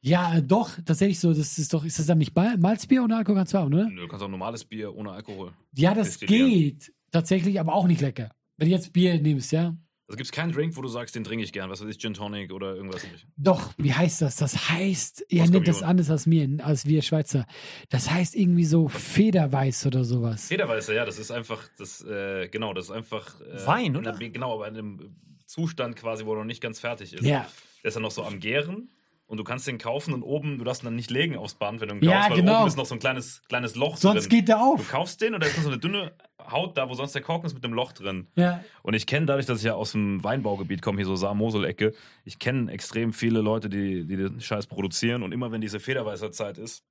Ja, 0.00 0.34
äh, 0.36 0.42
doch, 0.42 0.70
tatsächlich 0.84 1.20
so. 1.20 1.32
Das 1.32 1.58
ist 1.58 1.72
doch, 1.72 1.84
ist 1.84 1.98
das 1.98 2.06
dann 2.06 2.18
nicht 2.18 2.34
Mal- 2.34 2.56
Malzbier 2.58 3.04
oder 3.04 3.18
Alkohol 3.18 3.36
kannst 3.36 3.54
du 3.54 3.58
haben, 3.58 3.72
oder? 3.72 3.84
du 3.88 4.08
kannst 4.08 4.24
auch 4.24 4.28
normales 4.28 4.64
Bier 4.64 4.94
ohne 4.94 5.12
Alkohol. 5.12 5.52
Ja, 5.74 5.94
das 5.94 6.18
geht 6.18 6.92
tatsächlich, 7.12 7.60
aber 7.60 7.74
auch 7.74 7.86
nicht 7.86 8.00
lecker. 8.00 8.30
Wenn 8.56 8.68
du 8.68 8.74
jetzt 8.74 8.92
Bier 8.92 9.20
nimmst, 9.20 9.52
ja. 9.52 9.76
Also 10.12 10.18
gibt 10.18 10.26
es 10.26 10.32
keinen 10.32 10.52
Drink, 10.52 10.76
wo 10.76 10.82
du 10.82 10.88
sagst, 10.88 11.14
den 11.14 11.24
trinke 11.24 11.42
ich 11.42 11.54
gern. 11.54 11.70
Was 11.70 11.80
weiß 11.80 11.88
ich, 11.88 11.98
Gin 11.98 12.12
Tonic 12.12 12.52
oder 12.52 12.74
irgendwas. 12.74 13.00
Doch, 13.38 13.72
wie 13.78 13.94
heißt 13.94 14.20
das? 14.20 14.36
Das 14.36 14.68
heißt, 14.68 15.24
ihr 15.30 15.48
nennt 15.48 15.66
das 15.66 15.82
anders 15.82 16.10
als 16.10 16.26
mir, 16.26 16.46
als 16.62 16.84
wir 16.84 17.00
Schweizer. 17.00 17.46
Das 17.88 18.10
heißt 18.10 18.36
irgendwie 18.36 18.66
so 18.66 18.88
Federweiß 18.88 19.86
oder 19.86 20.04
sowas. 20.04 20.48
Federweißer, 20.48 20.92
ja, 20.92 21.06
das 21.06 21.18
ist 21.18 21.30
einfach, 21.30 21.66
das, 21.78 22.02
äh, 22.04 22.48
genau, 22.48 22.74
das 22.74 22.86
ist 22.86 22.90
einfach. 22.90 23.40
Äh, 23.40 23.66
Wein, 23.66 23.86
in 23.86 23.96
oder? 23.96 24.10
einer- 24.14 24.28
Genau, 24.28 24.52
aber 24.52 24.68
in 24.68 24.76
einem 24.76 25.16
Zustand 25.46 25.96
quasi, 25.96 26.26
wo 26.26 26.32
er 26.34 26.40
noch 26.40 26.44
nicht 26.44 26.60
ganz 26.60 26.78
fertig 26.78 27.14
ist. 27.14 27.24
Ja. 27.24 27.46
Der 27.82 27.88
ist 27.88 27.94
dann 27.94 28.02
noch 28.02 28.10
so 28.10 28.22
am 28.22 28.38
Gären 28.38 28.90
und 29.26 29.38
du 29.38 29.44
kannst 29.44 29.66
den 29.66 29.78
kaufen 29.78 30.12
und 30.12 30.22
oben, 30.22 30.58
du 30.58 30.64
darfst 30.64 30.82
ihn 30.82 30.86
dann 30.86 30.96
nicht 30.96 31.10
legen 31.10 31.36
aufs 31.36 31.54
Band, 31.54 31.80
wenn 31.80 31.88
du 31.88 31.94
ihn 31.96 32.02
Ja, 32.04 32.16
kaufst, 32.16 32.30
weil 32.30 32.36
genau. 32.38 32.58
oben 32.60 32.68
ist 32.68 32.76
noch 32.76 32.84
so 32.86 32.94
ein 32.94 32.98
kleines, 32.98 33.40
kleines 33.48 33.74
Loch 33.76 33.96
Sonst 33.96 34.24
drin. 34.24 34.30
geht 34.38 34.48
der 34.48 34.56
Du 34.56 34.62
auf. 34.62 34.90
kaufst 34.90 35.20
den 35.22 35.34
und 35.34 35.42
da 35.42 35.46
ist 35.46 35.56
noch 35.56 35.64
so 35.64 35.70
eine 35.70 35.78
dünne 35.78 36.12
Haut 36.50 36.76
da, 36.76 36.88
wo 36.88 36.94
sonst 36.94 37.14
der 37.14 37.22
Korken 37.22 37.46
ist 37.46 37.54
mit 37.54 37.64
dem 37.64 37.72
Loch 37.72 37.92
drin. 37.92 38.26
Ja. 38.36 38.62
Und 38.82 38.94
ich 38.94 39.06
kenne 39.06 39.26
dadurch, 39.26 39.46
dass 39.46 39.58
ich 39.60 39.64
ja 39.64 39.74
aus 39.74 39.92
dem 39.92 40.22
Weinbaugebiet 40.24 40.82
komme, 40.82 40.98
hier 40.98 41.06
so 41.06 41.14
Saar-Mosel-Ecke, 41.16 41.92
ich 42.24 42.38
kenne 42.38 42.70
extrem 42.72 43.12
viele 43.12 43.40
Leute, 43.40 43.68
die, 43.70 44.04
die 44.06 44.16
den 44.16 44.40
Scheiß 44.40 44.66
produzieren 44.66 45.22
und 45.22 45.32
immer 45.32 45.50
wenn 45.52 45.60
diese 45.60 45.80
Federweißer-Zeit 45.80 46.58
ist, 46.58 46.84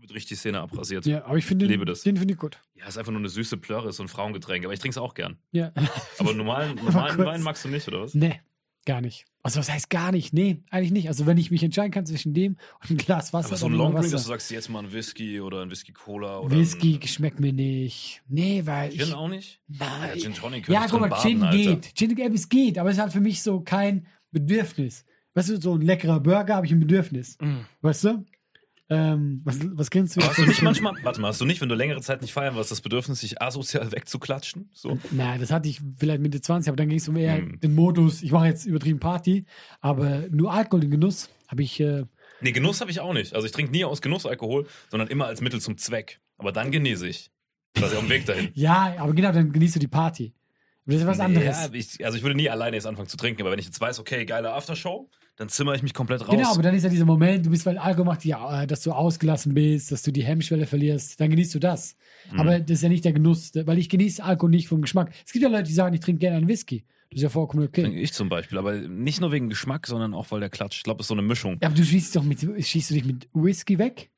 wird 0.00 0.12
richtig 0.12 0.28
die 0.28 0.34
Szene 0.36 0.60
abrasiert. 0.60 1.06
Ja. 1.06 1.18
ja, 1.18 1.24
aber 1.24 1.36
ich 1.38 1.44
finde 1.44 1.66
den, 1.66 1.84
das. 1.84 2.02
den 2.02 2.16
finde 2.16 2.34
ich 2.34 2.38
gut. 2.38 2.60
ist 2.86 2.96
einfach 2.98 3.10
nur 3.10 3.18
eine 3.20 3.28
süße 3.28 3.56
Plörre, 3.56 3.92
so 3.92 4.02
ein 4.04 4.08
Frauengetränk, 4.08 4.64
aber 4.64 4.72
ich 4.72 4.78
trinke 4.80 4.92
es 4.92 4.98
auch 4.98 5.12
gern. 5.14 5.38
Ja. 5.50 5.72
Aber 6.18 6.34
normalen, 6.34 6.76
normalen 6.84 7.16
kurz. 7.16 7.26
Wein 7.28 7.42
magst 7.42 7.64
du 7.64 7.68
nicht, 7.68 7.88
oder 7.88 8.02
was? 8.02 8.14
nee, 8.14 8.40
gar 8.88 9.00
nicht. 9.00 9.26
Also 9.42 9.60
was 9.60 9.70
heißt 9.70 9.90
gar 9.90 10.12
nicht? 10.12 10.32
Nee, 10.32 10.62
eigentlich 10.70 10.90
nicht. 10.90 11.08
Also 11.08 11.26
wenn 11.26 11.38
ich 11.38 11.50
mich 11.50 11.62
entscheiden 11.62 11.92
kann 11.92 12.06
zwischen 12.06 12.34
dem 12.34 12.56
und 12.80 12.90
ein 12.90 12.96
Glas 12.96 13.32
Wasser, 13.32 13.48
Aber 13.48 13.56
so 13.56 13.66
ein 13.66 13.74
Longdrink, 13.74 14.10
dass 14.10 14.22
du 14.22 14.28
sagst, 14.28 14.50
jetzt 14.50 14.68
mal 14.68 14.82
ein 14.82 14.92
Whisky 14.92 15.40
oder 15.40 15.62
ein 15.62 15.70
Whisky-Cola 15.70 16.38
oder 16.40 16.56
Whisky 16.56 16.98
schmeckt 17.06 17.38
mir 17.38 17.52
nicht. 17.52 18.22
Nee, 18.28 18.62
weil 18.64 18.90
Gin 18.90 19.00
ich, 19.00 19.14
auch 19.14 19.28
nicht? 19.28 19.60
Nein. 19.68 20.10
Ja, 20.14 20.20
Gin 20.20 20.34
Tonic 20.34 20.68
Ja, 20.68 20.86
guck 20.90 21.00
mal, 21.00 21.10
baden, 21.10 21.22
Gin 21.22 21.42
Alter. 21.42 21.56
geht. 21.56 21.94
Gin 21.94 22.34
es 22.34 22.48
geht, 22.48 22.78
aber 22.78 22.90
es 22.90 22.98
halt 22.98 23.12
für 23.12 23.20
mich 23.20 23.42
so 23.42 23.60
kein 23.60 24.06
Bedürfnis. 24.32 25.04
Weißt 25.34 25.50
du, 25.50 25.60
so 25.60 25.74
ein 25.74 25.82
leckerer 25.82 26.20
Burger 26.20 26.56
habe 26.56 26.66
ich 26.66 26.72
ein 26.72 26.80
Bedürfnis. 26.80 27.36
Mm. 27.40 27.58
Weißt 27.82 28.04
du? 28.04 28.24
Ähm, 28.90 29.42
was, 29.44 29.58
was 29.76 29.90
kennst 29.90 30.16
du? 30.16 30.22
Hast 30.22 30.38
du 30.38 30.46
nicht 30.46 30.62
manchmal, 30.62 30.94
warte 31.02 31.20
mal, 31.20 31.28
hast 31.28 31.40
du 31.40 31.44
nicht, 31.44 31.60
wenn 31.60 31.68
du 31.68 31.74
längere 31.74 32.00
Zeit 32.00 32.22
nicht 32.22 32.32
feiern 32.32 32.56
warst, 32.56 32.70
das 32.70 32.80
Bedürfnis, 32.80 33.20
dich 33.20 33.40
asozial 33.42 33.92
wegzuklatschen? 33.92 34.70
So. 34.72 34.98
Nein, 35.10 35.40
das 35.40 35.50
hatte 35.50 35.68
ich 35.68 35.80
vielleicht 35.98 36.22
Mitte 36.22 36.40
20, 36.40 36.68
aber 36.70 36.76
dann 36.76 36.88
ging 36.88 36.98
es 36.98 37.08
um 37.08 37.16
eher 37.16 37.36
Hm. 37.36 37.60
den 37.60 37.74
Modus, 37.74 38.22
ich 38.22 38.32
mache 38.32 38.46
jetzt 38.46 38.64
übertrieben 38.64 38.98
Party, 38.98 39.44
aber 39.80 40.24
nur 40.30 40.52
Alkohol 40.52 40.80
den 40.80 40.90
Genuss 40.90 41.28
habe 41.48 41.62
ich, 41.62 41.78
äh, 41.80 42.04
Nee, 42.40 42.52
Genuss 42.52 42.80
habe 42.80 42.90
ich 42.90 43.00
auch 43.00 43.12
nicht. 43.14 43.34
Also 43.34 43.46
ich 43.46 43.52
trinke 43.52 43.72
nie 43.72 43.84
aus 43.84 44.00
Genuss 44.00 44.24
Alkohol, 44.24 44.66
sondern 44.90 45.08
immer 45.08 45.26
als 45.26 45.40
Mittel 45.40 45.60
zum 45.60 45.76
Zweck. 45.76 46.20
Aber 46.38 46.52
dann 46.52 46.70
genieße 46.70 47.08
ich. 47.08 47.30
Quasi 47.74 47.96
auf 47.96 48.02
dem 48.02 48.10
Weg 48.10 48.26
dahin. 48.26 48.50
ja, 48.54 48.94
aber 48.98 49.12
genau, 49.12 49.32
dann 49.32 49.50
genießt 49.52 49.74
du 49.74 49.80
die 49.80 49.88
Party. 49.88 50.32
Das 50.86 50.96
ist 51.00 51.06
was 51.06 51.18
anderes. 51.20 51.44
Ja, 51.44 51.68
ich, 51.72 52.04
also 52.06 52.16
ich 52.16 52.22
würde 52.22 52.36
nie 52.36 52.48
alleine 52.48 52.76
jetzt 52.76 52.86
anfangen 52.86 53.08
zu 53.08 53.16
trinken, 53.16 53.42
aber 53.42 53.50
wenn 53.50 53.58
ich 53.58 53.66
jetzt 53.66 53.80
weiß, 53.80 53.98
okay, 53.98 54.24
geile 54.24 54.52
Aftershow, 54.52 55.10
dann 55.38 55.48
zimmer 55.48 55.74
ich 55.74 55.82
mich 55.82 55.94
komplett 55.94 56.22
raus. 56.22 56.34
Genau, 56.36 56.52
aber 56.52 56.62
dann 56.62 56.74
ist 56.74 56.82
ja 56.82 56.88
dieser 56.90 57.04
Moment, 57.04 57.46
du 57.46 57.50
bist, 57.50 57.64
weil 57.64 57.78
Alkohol 57.78 58.06
macht 58.06 58.24
ja, 58.24 58.62
äh, 58.62 58.66
dass 58.66 58.82
du 58.82 58.92
ausgelassen 58.92 59.54
bist, 59.54 59.92
dass 59.92 60.02
du 60.02 60.10
die 60.12 60.24
Hemmschwelle 60.24 60.66
verlierst, 60.66 61.20
dann 61.20 61.30
genießt 61.30 61.54
du 61.54 61.58
das. 61.60 61.96
Mhm. 62.32 62.40
Aber 62.40 62.60
das 62.60 62.70
ist 62.78 62.82
ja 62.82 62.88
nicht 62.88 63.04
der 63.04 63.12
Genuss, 63.12 63.52
weil 63.54 63.78
ich 63.78 63.88
genieße 63.88 64.22
Alkohol 64.22 64.50
nicht 64.50 64.68
vom 64.68 64.82
Geschmack. 64.82 65.12
Es 65.24 65.32
gibt 65.32 65.42
ja 65.44 65.48
Leute, 65.48 65.64
die 65.64 65.72
sagen, 65.72 65.94
ich 65.94 66.00
trinke 66.00 66.18
gerne 66.20 66.36
einen 66.38 66.48
Whisky. 66.48 66.84
Das 67.10 67.18
ist 67.18 67.22
ja 67.22 67.28
vollkommen 67.30 67.64
okay. 67.64 67.82
Trinke 67.84 68.00
ich 68.00 68.12
zum 68.12 68.28
Beispiel, 68.28 68.58
aber 68.58 68.74
nicht 68.74 69.20
nur 69.20 69.32
wegen 69.32 69.48
Geschmack, 69.48 69.86
sondern 69.86 70.12
auch 70.12 70.30
weil 70.30 70.40
der 70.40 70.50
klatscht. 70.50 70.78
Ich 70.78 70.82
glaube, 70.84 71.00
es 71.00 71.04
ist 71.04 71.08
so 71.08 71.14
eine 71.14 71.22
Mischung. 71.22 71.56
Ja, 71.62 71.68
aber 71.68 71.76
du 71.76 71.84
schießt 71.84 72.14
doch 72.16 72.22
mit, 72.22 72.40
schießt 72.40 72.90
du 72.90 72.94
dich 72.94 73.04
mit 73.06 73.28
Whisky 73.32 73.78
weg? 73.78 74.10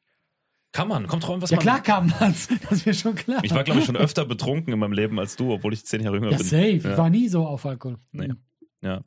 Kann 0.73 0.89
man, 0.89 1.07
kommt 1.07 1.25
drauf 1.25 1.35
an, 1.35 1.43
was 1.43 1.51
Ja, 1.51 1.57
man. 1.57 1.63
klar 1.65 1.83
kam 1.83 2.13
das. 2.19 2.49
Das 2.63 2.73
ist 2.79 2.87
mir 2.87 2.95
schon 2.95 3.15
klar. 3.15 3.41
Ich 3.43 3.53
war, 3.53 3.63
glaube 3.65 3.81
ich, 3.81 3.87
schon 3.87 3.97
öfter 3.97 4.25
betrunken 4.25 4.73
in 4.73 4.79
meinem 4.79 4.93
Leben 4.93 5.19
als 5.19 5.37
du, 5.37 5.53
obwohl 5.53 5.73
ich 5.75 5.85
zehn 5.85 6.01
Jahre 6.03 6.17
jünger 6.17 6.31
ja, 6.31 6.37
bin. 6.39 6.47
safe. 6.47 6.67
Ich 6.69 6.85
Ja. 6.85 6.97
war 6.97 7.11
nie 7.11 7.29
so 7.29 7.45
auf 7.47 7.67
Alkohol. 7.67 7.99
Nee. 8.13 8.29
Ja. 8.81 9.03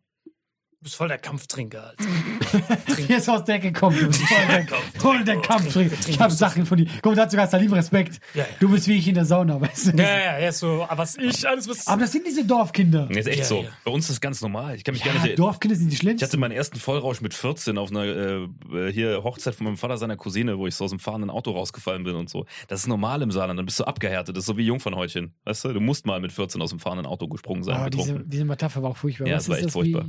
Du 0.83 0.87
bist 0.87 0.97
voll 0.97 1.07
der 1.07 1.17
Kampftrinker, 1.17 1.81
Alter. 1.91 3.03
Hier 3.07 3.15
ist 3.17 3.29
aus 3.29 3.45
der 3.45 3.55
Ecke 3.55 3.71
gekommen. 3.71 3.97
Du 3.97 4.07
bist 4.07 4.19
voll 4.21 4.45
der, 4.49 4.67
voll 4.99 5.23
der 5.23 5.37
Kampftrinker. 5.41 5.95
Ich 6.09 6.19
habe 6.19 6.33
Sachen 6.33 6.65
von 6.65 6.77
dir. 6.77 6.87
Guck, 7.01 7.15
dazu 7.15 7.37
hast 7.37 7.53
du 7.53 7.57
lieben 7.57 7.73
Respekt. 7.73 8.19
Ja, 8.33 8.41
ja. 8.41 8.47
Du 8.59 8.67
bist 8.69 8.89
wie 8.89 8.97
ich 8.97 9.07
in 9.07 9.15
der 9.15 9.23
Sauna, 9.23 9.61
weißt 9.61 9.93
du? 9.93 9.97
Ja, 9.97 10.19
ja, 10.19 10.39
ja, 10.39 10.51
so, 10.51 10.83
aber 10.89 10.97
was 10.97 11.15
ich, 11.15 11.47
alles 11.47 11.69
was. 11.69 11.87
Aber 11.87 12.01
das 12.01 12.11
sind 12.11 12.27
diese 12.27 12.43
Dorfkinder. 12.43 13.07
Nee, 13.09 13.19
ist 13.21 13.27
echt 13.27 13.39
Ja, 13.39 13.45
so. 13.45 13.61
ja. 13.63 13.69
Bei 13.85 13.91
uns 13.91 14.03
ist 14.09 14.15
das 14.17 14.19
ganz 14.19 14.41
normal. 14.41 14.75
Ich 14.75 14.83
kann 14.83 14.93
mich 14.93 15.05
gar 15.05 15.13
nicht. 15.23 15.39
Dorfkinder 15.39 15.77
sind 15.77 15.87
die 15.87 15.93
Ich 15.93 15.99
schlimmsten. 15.99 16.25
hatte 16.25 16.35
meinen 16.35 16.51
ersten 16.51 16.77
Vollrausch 16.77 17.21
mit 17.21 17.33
14 17.33 17.77
auf 17.77 17.89
einer 17.89 18.03
äh, 18.03 18.91
hier 18.91 19.23
Hochzeit 19.23 19.55
von 19.55 19.63
meinem 19.67 19.77
Vater 19.77 19.95
seiner 19.97 20.17
Cousine, 20.17 20.57
wo 20.57 20.67
ich 20.67 20.75
so 20.75 20.83
aus 20.83 20.89
dem 20.89 20.99
fahrenden 20.99 21.29
Auto 21.29 21.51
rausgefallen 21.51 22.03
bin 22.03 22.15
und 22.15 22.29
so. 22.29 22.45
Das 22.67 22.81
ist 22.81 22.87
normal 22.87 23.21
im 23.21 23.31
Saarland, 23.31 23.57
dann 23.57 23.65
bist 23.65 23.79
du 23.79 23.85
abgehärtet. 23.85 24.35
Das 24.35 24.41
ist 24.41 24.47
so 24.47 24.57
wie 24.57 24.65
Jungfernhäutchen. 24.65 25.31
Weißt 25.45 25.63
du, 25.63 25.71
du 25.71 25.79
musst 25.79 26.05
mal 26.05 26.19
mit 26.19 26.33
14 26.33 26.61
aus 26.61 26.71
dem 26.71 26.79
fahrenden 26.79 27.05
Auto 27.05 27.29
gesprungen 27.29 27.63
sein, 27.63 27.83
Oh, 27.85 27.89
diese, 27.89 28.03
betrunken. 28.09 28.29
diese 28.29 28.43
Metapher 28.43 28.83
war 28.83 28.89
auch 28.89 28.97
furchtbar. 28.97 29.27
Ja, 29.29 29.37
Was 29.37 29.43
das 29.45 29.49
war 29.49 29.57
ist 29.59 29.65
echt 29.67 29.75
das 29.77 29.81
wie 29.85 29.91
furchtbar. 29.93 30.05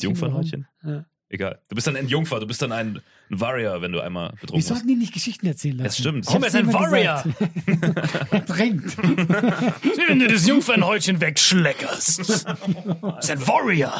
Jungfernhäutchen? 0.00 0.66
Das 0.82 0.90
Jungfernhäutchen? 0.90 1.02
Ja. 1.04 1.06
Egal. 1.28 1.60
Du 1.70 1.74
bist 1.74 1.86
dann 1.86 1.96
ein 1.96 2.08
Jungfer, 2.08 2.40
du 2.40 2.46
bist 2.46 2.60
dann 2.60 2.72
ein, 2.72 3.00
ein 3.30 3.40
Warrior, 3.40 3.80
wenn 3.80 3.90
du 3.90 4.00
einmal 4.00 4.32
betrunken 4.32 4.56
bist. 4.56 4.70
hatten 4.70 4.86
die 4.86 4.96
nicht 4.96 5.14
Geschichten 5.14 5.46
erzählen 5.46 5.78
lassen? 5.78 5.84
Das 5.86 5.96
stimmt. 5.96 6.26
Hab's 6.28 6.42
er 6.42 6.48
ist 6.48 6.54
ein 6.56 6.72
Warrior. 6.74 7.24
er 8.30 8.44
trinkt. 8.44 8.98
Wenn 8.98 10.18
du 10.18 10.28
das 10.28 10.46
Jungfernhäutchen 10.46 11.22
wegschleckerst. 11.22 12.20
ist 12.28 12.46
ein 13.30 13.46
Warrior. 13.48 13.94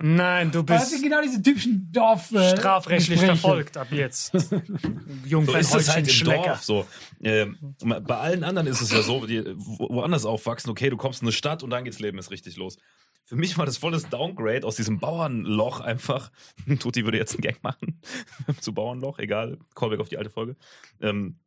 Nein, 0.00 0.52
du 0.52 0.60
Aber 0.60 0.74
das 0.74 0.90
sind 0.90 1.00
bist 1.00 1.02
genau 1.02 1.20
diese 1.20 1.42
typischen 1.42 1.90
Dorf. 1.90 2.30
Äh, 2.30 2.56
strafrechtlich 2.56 3.18
Gespräche. 3.18 3.36
verfolgt 3.40 3.76
ab 3.76 3.88
jetzt. 3.90 4.32
So 4.32 4.38
ist 4.46 5.30
Jungfernhäutchen 5.30 5.88
halt 5.94 6.06
im. 6.08 6.44
Dorf 6.44 6.62
so. 6.62 6.86
Ähm, 7.22 7.56
bei 7.80 8.16
allen 8.16 8.44
anderen 8.44 8.68
ist 8.68 8.80
es 8.80 8.92
ja 8.92 9.02
so, 9.02 9.26
die 9.26 9.42
wo- 9.56 9.88
woanders 9.90 10.24
aufwachsen, 10.26 10.70
okay, 10.70 10.90
du 10.90 10.96
kommst 10.96 11.22
in 11.22 11.26
eine 11.28 11.32
Stadt 11.32 11.62
und 11.62 11.70
dann 11.70 11.84
geht's 11.84 11.98
Leben 11.98 12.18
ist 12.18 12.30
richtig 12.30 12.56
los. 12.56 12.76
Für 13.24 13.36
mich 13.36 13.56
war 13.56 13.66
das 13.66 13.78
volles 13.78 14.08
Downgrade 14.08 14.66
aus 14.66 14.76
diesem 14.76 14.98
Bauernloch 14.98 15.80
einfach. 15.80 16.30
Tutti 16.80 17.04
würde 17.04 17.18
jetzt 17.18 17.34
einen 17.34 17.42
Gag 17.42 17.62
machen 17.62 18.00
zu 18.60 18.74
Bauernloch, 18.74 19.18
egal. 19.18 19.58
Callback 19.74 20.00
auf 20.00 20.08
die 20.08 20.18
alte 20.18 20.30
Folge. 20.30 20.56
Ähm, 21.00 21.38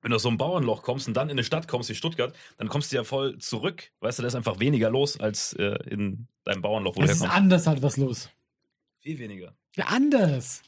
wenn 0.00 0.10
du 0.10 0.16
aus 0.16 0.22
so 0.22 0.28
einem 0.28 0.38
Bauernloch 0.38 0.82
kommst 0.82 1.08
und 1.08 1.14
dann 1.14 1.28
in 1.28 1.32
eine 1.32 1.44
Stadt 1.44 1.66
kommst 1.66 1.90
wie 1.90 1.94
Stuttgart, 1.94 2.34
dann 2.56 2.68
kommst 2.68 2.92
du 2.92 2.96
ja 2.96 3.04
voll 3.04 3.38
zurück. 3.38 3.90
Weißt 4.00 4.18
du, 4.18 4.22
da 4.22 4.28
ist 4.28 4.36
einfach 4.36 4.60
weniger 4.60 4.90
los 4.90 5.18
als 5.18 5.52
äh, 5.54 5.76
in 5.88 6.28
deinem 6.44 6.62
Bauernloch, 6.62 6.96
wo 6.96 7.02
Es 7.02 7.10
ist 7.12 7.22
anders 7.22 7.66
halt 7.66 7.82
was 7.82 7.96
los. 7.96 8.30
Viel 9.00 9.18
weniger. 9.18 9.54
Ja, 9.76 9.86
anders. 9.86 10.62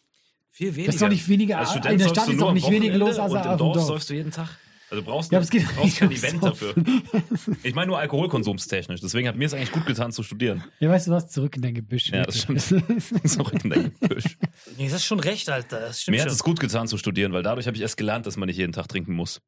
Viel 0.51 0.75
weniger. 0.75 0.87
Das 0.87 0.95
ist 0.97 1.03
doch 1.03 1.09
nicht 1.09 1.29
weniger. 1.29 1.59
Als 1.59 1.75
in 1.75 1.79
Student 1.79 2.01
der 2.01 2.09
säufst 2.09 2.23
Stadt 2.23 2.33
ist 2.35 2.41
doch 2.41 2.53
nicht 2.53 2.71
weniger 2.71 2.99
los 2.99 3.19
als 3.19 3.33
und 3.33 3.39
im 3.39 3.59
Dorf 3.59 3.77
Dorf. 3.77 3.87
säufst 3.87 4.11
du 4.11 4.15
jeden 4.15 4.33
Tag. 4.33 4.49
Also 4.91 5.03
du 5.03 5.09
brauchst, 5.09 5.31
Ja, 5.31 5.39
brauchst 5.41 5.97
kein 5.99 6.09
nicht 6.09 6.23
Event 6.25 6.43
dafür. 6.43 6.75
Ich 7.63 7.75
meine 7.75 7.87
nur 7.89 7.99
alkoholkonsumstechnisch. 7.99 9.01
Deswegen 9.01 9.29
hat 9.29 9.37
mir 9.37 9.45
es 9.47 9.55
eigentlich 9.55 9.71
gut 9.73 9.87
getan 9.87 10.11
zu 10.11 10.23
studieren. 10.25 10.65
Ja, 10.81 10.91
weißt 10.91 11.07
du 11.07 11.13
was? 11.13 11.31
Zurück 11.31 11.55
in 11.57 11.63
dein 11.63 11.75
Gebüsch. 11.75 12.11
Ja, 12.11 12.25
das 12.25 12.49
wirklich. 12.49 13.23
Zurück 13.31 13.65
in 13.65 13.71
dein 13.71 13.95
Gebüsch. 14.01 14.37
Nee, 14.77 14.85
das 14.87 14.95
ist 14.95 15.05
schon 15.05 15.21
recht, 15.21 15.49
Alter. 15.49 15.81
Das 15.81 16.03
stimmt 16.03 16.17
Mir 16.17 16.23
hat 16.23 16.29
schon. 16.29 16.35
es 16.35 16.43
gut 16.43 16.59
getan 16.61 16.89
zu 16.89 16.99
studieren, 16.99 17.33
weil 17.33 17.43
dadurch 17.45 17.67
habe 17.67 17.77
ich 17.77 17.83
erst 17.83 17.97
gelernt, 17.97 18.27
dass 18.27 18.37
man 18.37 18.49
nicht 18.49 18.57
jeden 18.57 18.73
Tag 18.73 18.89
trinken 18.89 19.13
muss. 19.15 19.41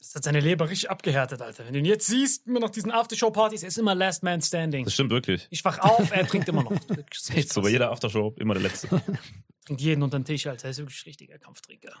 Das 0.00 0.14
hat 0.14 0.22
seine 0.22 0.38
Leber 0.38 0.70
richtig 0.70 0.90
abgehärtet, 0.90 1.42
Alter. 1.42 1.66
Wenn 1.66 1.72
du 1.72 1.80
ihn 1.80 1.84
jetzt 1.84 2.06
siehst, 2.06 2.46
immer 2.46 2.60
noch 2.60 2.70
diesen 2.70 2.92
Aftershow-Partys, 2.92 3.62
er 3.64 3.68
ist 3.68 3.78
immer 3.78 3.96
Last 3.96 4.22
Man 4.22 4.40
Standing. 4.40 4.84
Das 4.84 4.94
stimmt 4.94 5.10
wirklich. 5.10 5.48
Ich 5.50 5.64
wach 5.64 5.80
auf, 5.80 6.12
er 6.12 6.24
trinkt 6.24 6.48
immer 6.48 6.62
noch. 6.62 6.72
Echt 7.34 7.52
so, 7.52 7.62
bei 7.62 7.70
jeder 7.70 7.90
Aftershow 7.90 8.32
immer 8.38 8.54
der 8.54 8.62
Letzte. 8.62 9.02
Trinkt 9.66 9.82
jeden 9.82 10.04
unter 10.04 10.20
den 10.20 10.24
Tisch, 10.24 10.46
Alter. 10.46 10.66
Er 10.66 10.70
ist 10.70 10.78
wirklich 10.78 11.00
ein 11.00 11.08
richtiger 11.08 11.38
Kampftrinker. 11.40 11.92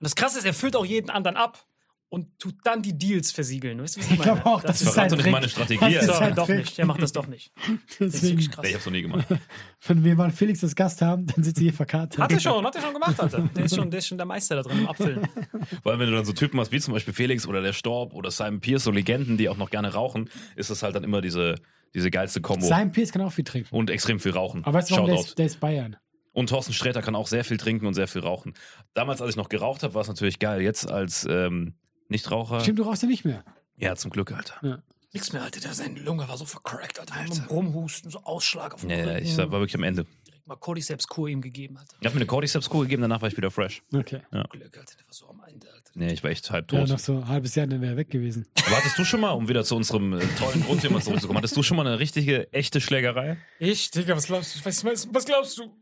Und 0.00 0.04
das 0.04 0.16
Krasse 0.16 0.38
ist, 0.38 0.46
er 0.46 0.54
füllt 0.54 0.76
auch 0.76 0.86
jeden 0.86 1.10
anderen 1.10 1.36
ab 1.36 1.66
und 2.08 2.38
tut 2.38 2.54
dann 2.64 2.82
die 2.82 2.96
Deals 2.96 3.30
versiegeln. 3.32 3.80
Weißt 3.80 3.96
du, 3.96 4.00
was 4.00 4.06
ich 4.06 4.12
Ich 4.14 4.20
glaube 4.22 4.44
auch, 4.46 4.62
das, 4.62 4.78
das 4.80 4.88
ist 4.88 4.94
sein 4.94 5.10
nicht 5.10 5.30
meine 5.30 5.48
Strategie, 5.48 5.94
Das 5.94 6.04
ist 6.04 6.06
so, 6.06 6.12
sein 6.14 6.34
doch 6.34 6.46
Trick. 6.46 6.58
nicht. 6.58 6.78
Der 6.78 6.86
macht 6.86 7.02
das 7.02 7.12
doch 7.12 7.26
nicht. 7.26 7.52
Das 7.98 8.14
ist 8.14 8.22
wirklich 8.22 8.22
Deswegen, 8.22 8.36
Nee, 8.36 8.42
ich 8.42 8.50
krass. 8.50 8.74
hab's 8.74 8.86
noch 8.86 8.92
nie 8.92 9.02
gemacht. 9.02 9.26
wenn 9.86 10.02
wir 10.04 10.14
mal 10.16 10.30
Felix 10.30 10.64
als 10.64 10.74
Gast 10.74 11.02
haben, 11.02 11.26
dann 11.26 11.44
sitzt 11.44 11.58
er 11.58 11.64
hier 11.64 11.74
verkartet. 11.74 12.18
Hat 12.18 12.32
er 12.32 12.40
schon, 12.40 12.64
hat 12.64 12.74
er 12.74 12.80
schon 12.82 12.94
gemacht, 12.94 13.20
Alter. 13.20 13.48
Der 13.54 13.64
ist 13.66 13.76
schon, 13.76 13.90
der 13.90 13.98
ist 13.98 14.06
schon 14.06 14.16
der 14.16 14.26
Meister 14.26 14.56
da 14.56 14.62
drin 14.62 14.78
im 14.78 14.88
Abfüllen. 14.88 15.20
Vor 15.82 15.92
allem, 15.92 16.00
wenn 16.00 16.08
du 16.10 16.16
dann 16.16 16.24
so 16.24 16.32
Typen 16.32 16.58
hast, 16.58 16.72
wie 16.72 16.80
zum 16.80 16.94
Beispiel 16.94 17.12
Felix 17.12 17.46
oder 17.46 17.60
der 17.60 17.74
Storb 17.74 18.14
oder 18.14 18.30
Simon 18.30 18.60
Pierce, 18.60 18.84
so 18.84 18.90
Legenden, 18.90 19.36
die 19.36 19.50
auch 19.50 19.58
noch 19.58 19.70
gerne 19.70 19.92
rauchen, 19.92 20.30
ist 20.56 20.70
das 20.70 20.82
halt 20.82 20.96
dann 20.96 21.04
immer 21.04 21.20
diese, 21.20 21.56
diese 21.94 22.10
geilste 22.10 22.40
Kombo. 22.40 22.66
Sein 22.66 22.90
Pierce 22.90 23.12
kann 23.12 23.22
auch 23.22 23.32
viel 23.32 23.44
trinken. 23.44 23.72
Und 23.74 23.90
extrem 23.90 24.18
viel 24.18 24.32
rauchen. 24.32 24.64
Aber 24.64 24.78
weißt 24.78 24.90
du, 24.90 24.94
warum 24.96 25.10
der 25.10 25.20
ist, 25.20 25.38
der 25.38 25.46
ist 25.46 25.60
Bayern? 25.60 25.96
Und 26.32 26.48
Thorsten 26.50 26.72
Sträter 26.72 27.02
kann 27.02 27.14
auch 27.16 27.26
sehr 27.26 27.44
viel 27.44 27.56
trinken 27.56 27.86
und 27.86 27.94
sehr 27.94 28.06
viel 28.08 28.20
rauchen. 28.22 28.54
Damals, 28.94 29.20
als 29.20 29.30
ich 29.30 29.36
noch 29.36 29.48
geraucht 29.48 29.82
habe, 29.82 29.94
war 29.94 30.02
es 30.02 30.08
natürlich 30.08 30.38
geil. 30.38 30.60
Jetzt 30.62 30.90
als 30.90 31.26
ähm, 31.28 31.74
Nichtraucher. 32.08 32.60
Stimmt, 32.60 32.78
du 32.78 32.82
rauchst 32.84 33.02
ja 33.02 33.08
nicht 33.08 33.24
mehr. 33.24 33.44
Ja, 33.76 33.96
zum 33.96 34.10
Glück, 34.10 34.30
Alter. 34.32 34.82
Nix 35.12 35.32
mehr, 35.32 35.42
Alter. 35.42 35.60
Der, 35.60 35.74
seine 35.74 35.98
Lunge 35.98 36.28
war 36.28 36.36
so 36.36 36.44
vercrackt, 36.44 37.00
Alter. 37.00 37.14
Alter. 37.16 37.46
Rumhusten, 37.48 38.10
so 38.12 38.20
Ausschlag 38.22 38.74
auf 38.74 38.82
dem 38.82 38.90
Ja, 38.90 38.96
ja, 38.98 39.18
ich 39.18 39.36
war 39.36 39.50
wirklich 39.50 39.74
am 39.74 39.82
Ende. 39.82 40.06
Direkt 40.26 40.46
mal 40.46 40.54
Cordyceps-Kur 40.56 41.28
ihm 41.28 41.40
gegeben, 41.40 41.78
Alter. 41.78 41.96
Ich 42.00 42.06
habe 42.06 42.14
mir 42.14 42.20
eine 42.20 42.26
Cordyceps-Kur 42.26 42.82
gegeben, 42.82 43.02
danach 43.02 43.20
war 43.20 43.28
ich 43.28 43.36
wieder 43.36 43.50
fresh. 43.50 43.82
Okay. 43.92 44.20
Glück, 44.30 44.78
Alter. 44.78 44.96
Der 44.96 45.06
war 45.06 45.12
so 45.12 45.28
am 45.28 45.42
Ende, 45.48 45.66
Alter. 45.72 45.90
Nee, 45.94 46.12
ich 46.12 46.22
war 46.22 46.30
echt 46.30 46.48
halb 46.52 46.70
Ja, 46.70 46.78
tot. 46.80 46.88
noch 46.90 46.98
so 47.00 47.16
ein 47.16 47.26
halbes 47.26 47.56
Jahr, 47.56 47.66
dann 47.66 47.80
wäre 47.80 47.94
er 47.94 47.96
weg 47.96 48.10
gewesen. 48.10 48.46
Aber 48.66 48.76
hattest 48.76 48.96
du 48.98 49.04
schon 49.04 49.20
mal, 49.20 49.30
um 49.32 49.48
wieder 49.48 49.64
zu 49.64 49.74
unserem 49.74 50.12
äh, 50.12 50.20
tollen 50.38 50.62
Grundthema 50.62 51.00
zurückzukommen, 51.00 51.38
hattest 51.38 51.56
du 51.56 51.62
schon 51.64 51.76
mal 51.76 51.86
eine 51.86 51.98
richtige, 51.98 52.52
echte 52.52 52.80
Schlägerei? 52.80 53.38
Ich, 53.58 53.90
Digga, 53.90 54.14
was 54.14 54.26
glaubst 54.26 54.54
du? 54.54 54.64
Was, 54.64 54.84
was 55.12 55.24
glaubst 55.24 55.58
du? 55.58 55.72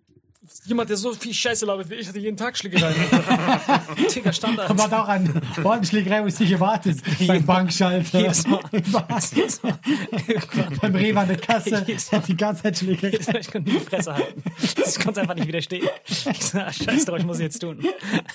Jemand, 0.65 0.91
der 0.91 0.97
so 0.97 1.13
viel 1.13 1.35
Scheiße 1.35 1.67
labert 1.67 1.91
wie 1.91 1.95
ich, 1.95 2.09
hatte 2.09 2.19
jeden 2.19 2.37
Tag 2.37 2.57
Schlägereien. 2.57 2.95
Digga, 4.15 4.33
Standard. 4.33 4.69
Hat 4.69 4.93
auch 4.93 5.09
an 5.09 5.43
Ordenschlägerei, 5.63 6.23
wo 6.23 6.27
ich 6.27 6.39
nicht 6.39 6.53
erwartet. 6.53 6.99
Beim 7.27 7.45
Bankschalter. 7.45 8.21
Jedes 8.21 8.47
Mal. 8.47 8.61
Was? 9.09 9.33
Beim 10.81 10.95
Rewe 10.95 11.21
an 11.21 11.29
der 11.29 11.39
Kasse. 11.39 11.85
Hat 12.13 12.29
die 12.29 12.37
ganze 12.37 12.63
Zeit 12.63 12.79
Schlägerei. 12.79 13.39
Ich 13.39 13.51
konnte 13.51 13.71
nie 13.71 13.79
die 13.79 13.85
Fresse 13.85 14.15
halten. 14.15 14.43
Ich 14.63 14.99
konnte 14.99 15.21
einfach 15.21 15.35
nicht 15.35 15.49
widerstehen. 15.49 15.89
Ich 16.07 16.45
so, 16.45 16.59
ah, 16.59 16.73
scheiß 16.73 17.05
drauf, 17.05 17.19
ich 17.19 17.27
muss 17.27 17.41
jetzt 17.41 17.61
tun. 17.61 17.85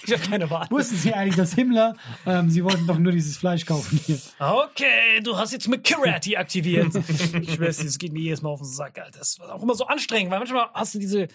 Ich 0.06 0.14
habe 0.14 0.24
keine 0.24 0.50
Wahl. 0.50 0.68
Wussten 0.70 0.98
Sie 0.98 1.14
eigentlich, 1.14 1.36
dass 1.36 1.54
Himmler, 1.54 1.96
ähm, 2.26 2.50
Sie 2.50 2.64
wollten 2.64 2.88
doch 2.88 2.98
nur 2.98 3.12
dieses 3.12 3.38
Fleisch 3.38 3.66
kaufen 3.66 4.00
hier. 4.06 4.20
Okay, 4.40 5.22
du 5.22 5.38
hast 5.38 5.54
jetzt 5.54 5.70
Karate 5.84 6.38
aktiviert. 6.38 6.94
Ich 7.42 7.60
weiß, 7.60 7.84
es 7.84 7.98
geht 7.98 8.14
mir 8.14 8.22
jedes 8.22 8.42
Mal 8.42 8.50
auf 8.50 8.60
den 8.60 8.68
Sack, 8.68 9.00
Alter. 9.00 9.20
Das 9.20 9.40
war 9.40 9.54
auch 9.54 9.64
immer 9.64 9.76
so 9.76 9.86
anstrengend, 9.86 10.32
weil 10.32 10.40
manchmal 10.40 10.68
hast 10.74 10.96
du 10.96 11.00
diese. 11.00 11.28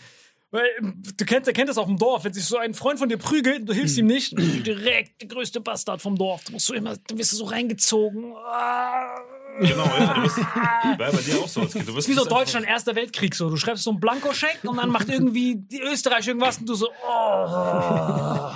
Weil, 0.51 0.65
du 0.81 1.25
kennst, 1.27 1.47
der 1.47 1.53
kennt 1.53 1.69
das 1.69 1.77
auf 1.77 1.87
dem 1.87 1.99
Dorf, 1.99 2.25
wenn 2.25 2.33
sich 2.33 2.45
so 2.47 2.57
ein 2.57 2.73
Freund 2.73 2.99
von 2.99 3.09
dir 3.09 3.19
prügelt, 3.19 3.69
du 3.69 3.75
hilfst 3.75 3.99
ihm 3.99 4.07
nicht, 4.07 4.33
direkt 4.39 5.21
der 5.21 5.29
größte 5.29 5.61
Bastard 5.61 6.01
vom 6.01 6.17
Dorf. 6.17 6.45
Du 6.45 6.53
musst 6.53 6.67
so 6.67 6.75
immer, 6.75 6.97
du 6.97 7.19
wirst 7.19 7.33
so 7.33 7.45
reingezogen. 7.45 8.35
Ah. 8.47 9.19
Genau, 9.61 9.85
ja. 9.85 10.15
Du 10.15 10.23
bist, 10.23 10.39
war 10.39 10.97
bei 10.99 11.11
dir 11.11 11.39
auch 11.41 11.49
so. 11.49 11.63
als 11.63 11.73
Kind. 11.73 11.89
Du 11.89 11.95
bist 11.95 12.09
Wie 12.09 12.15
so 12.15 12.25
Deutschland, 12.25 12.67
Erster 12.67 12.95
Weltkrieg 12.95 13.35
so. 13.35 13.51
Du 13.51 13.57
schreibst 13.57 13.85
so 13.85 13.91
einen 13.91 14.01
Blankoscheck 14.01 14.61
und 14.63 14.77
dann 14.77 14.89
macht 14.91 15.09
irgendwie 15.09 15.57
die 15.57 15.81
Österreich 15.81 16.29
irgendwas 16.29 16.59
und 16.59 16.69
du 16.69 16.75
so, 16.75 16.89
oh. 17.07 18.51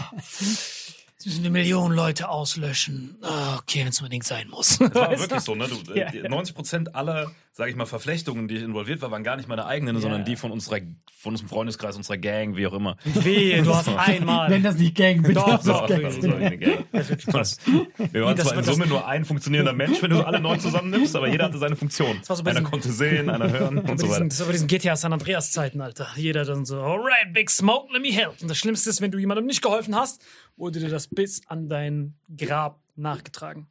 Jetzt 1.25 1.27
müssen 1.27 1.43
wir 1.45 1.51
Millionen 1.51 1.95
Leute 1.95 2.29
auslöschen. 2.29 3.17
Ah, 3.23 3.57
okay, 3.59 3.81
wenn 3.81 3.89
es 3.89 4.01
unbedingt 4.01 4.25
sein 4.25 4.49
muss. 4.49 4.79
Das 4.79 4.95
war 4.95 5.19
wirklich 5.19 5.41
so, 5.41 5.55
ne? 5.55 5.69
Du, 5.69 5.93
Ja, 5.95 6.07
äh, 6.07 6.23
ja. 6.23 6.29
90% 6.29 6.93
aller, 6.95 7.31
sag 7.55 7.69
ich 7.69 7.77
mal, 7.77 7.85
Verflechtungen, 7.85 8.49
die 8.49 8.57
ich 8.57 8.63
involviert 8.63 9.03
war, 9.03 9.11
waren 9.11 9.23
gar 9.23 9.37
nicht 9.37 9.47
meine 9.47 9.67
eigenen, 9.67 10.01
sondern 10.01 10.25
die 10.25 10.37
von 10.37 10.51
unserer, 10.51 10.79
von 11.15 11.35
unserem 11.35 11.51
Freundeskreis, 11.51 11.97
unserer 11.97 12.17
Gang, 12.17 12.57
wie 12.57 12.67
auch 12.67 12.73
immer. 12.73 12.97
Wehe, 13.05 13.63
du 13.63 13.75
hast 13.75 13.89
einmal. 13.89 14.51
Wenn 14.51 14.63
das 14.63 14.77
nicht 14.79 14.95
Gang 14.97 15.23
bitte. 15.23 15.35
Doch, 15.35 15.47
das 15.57 15.65
doch, 15.65 15.87
Gang. 15.87 16.03
das 16.03 16.23
war 16.23 16.37
eine 16.37 16.59
Gang. 16.59 16.85
Das 16.93 17.11
ist. 17.11 17.67
Wir 18.13 18.25
waren 18.25 18.37
das 18.37 18.49
zwar 18.49 18.59
in 18.59 18.65
Summe 18.65 18.87
nur 18.87 19.07
ein 19.07 19.27
funktionierender 19.27 19.75
Mensch, 19.75 20.01
wenn 20.03 20.11
du 20.11 20.17
so 20.17 20.25
alle 20.25 20.41
neun 20.41 20.61
zusammennimmst, 20.61 21.15
aber 21.15 21.29
jeder 21.29 21.45
hatte 21.45 21.59
seine 21.59 21.77
Funktion. 21.77 22.21
war 22.27 22.37
so 22.37 22.43
einer 22.43 22.63
konnte 22.63 22.91
sehen, 22.91 23.29
einer 23.29 23.51
hören 23.51 23.79
und 23.79 23.87
so 23.87 24.07
diesen, 24.07 24.11
weiter. 24.11 24.25
das 24.25 24.41
war 24.41 24.47
bei 24.47 24.53
diesen 24.53 24.69
GTA 24.69 24.97
San 24.97 25.13
Andreas 25.13 25.53
Zeiten, 25.53 25.83
Alter. 25.83 26.09
Jeder 26.17 26.47
dann 26.47 26.65
so, 26.65 26.81
alright, 26.81 27.35
Big 27.35 27.51
Smoke, 27.51 27.93
let 27.93 28.01
me 28.01 28.13
help. 28.13 28.41
Und 28.41 28.51
das 28.51 28.57
Schlimmste 28.57 28.89
ist, 28.89 29.03
wenn 29.03 29.11
du 29.11 29.19
jemandem 29.19 29.45
nicht 29.45 29.61
geholfen 29.61 29.95
hast, 29.95 30.25
wurde 30.57 30.81
dir 30.81 30.89
das 30.89 31.09
bis 31.09 31.47
an 31.49 31.69
dein 31.69 32.15
Grab 32.35 32.81
nachgetragen. 32.97 33.67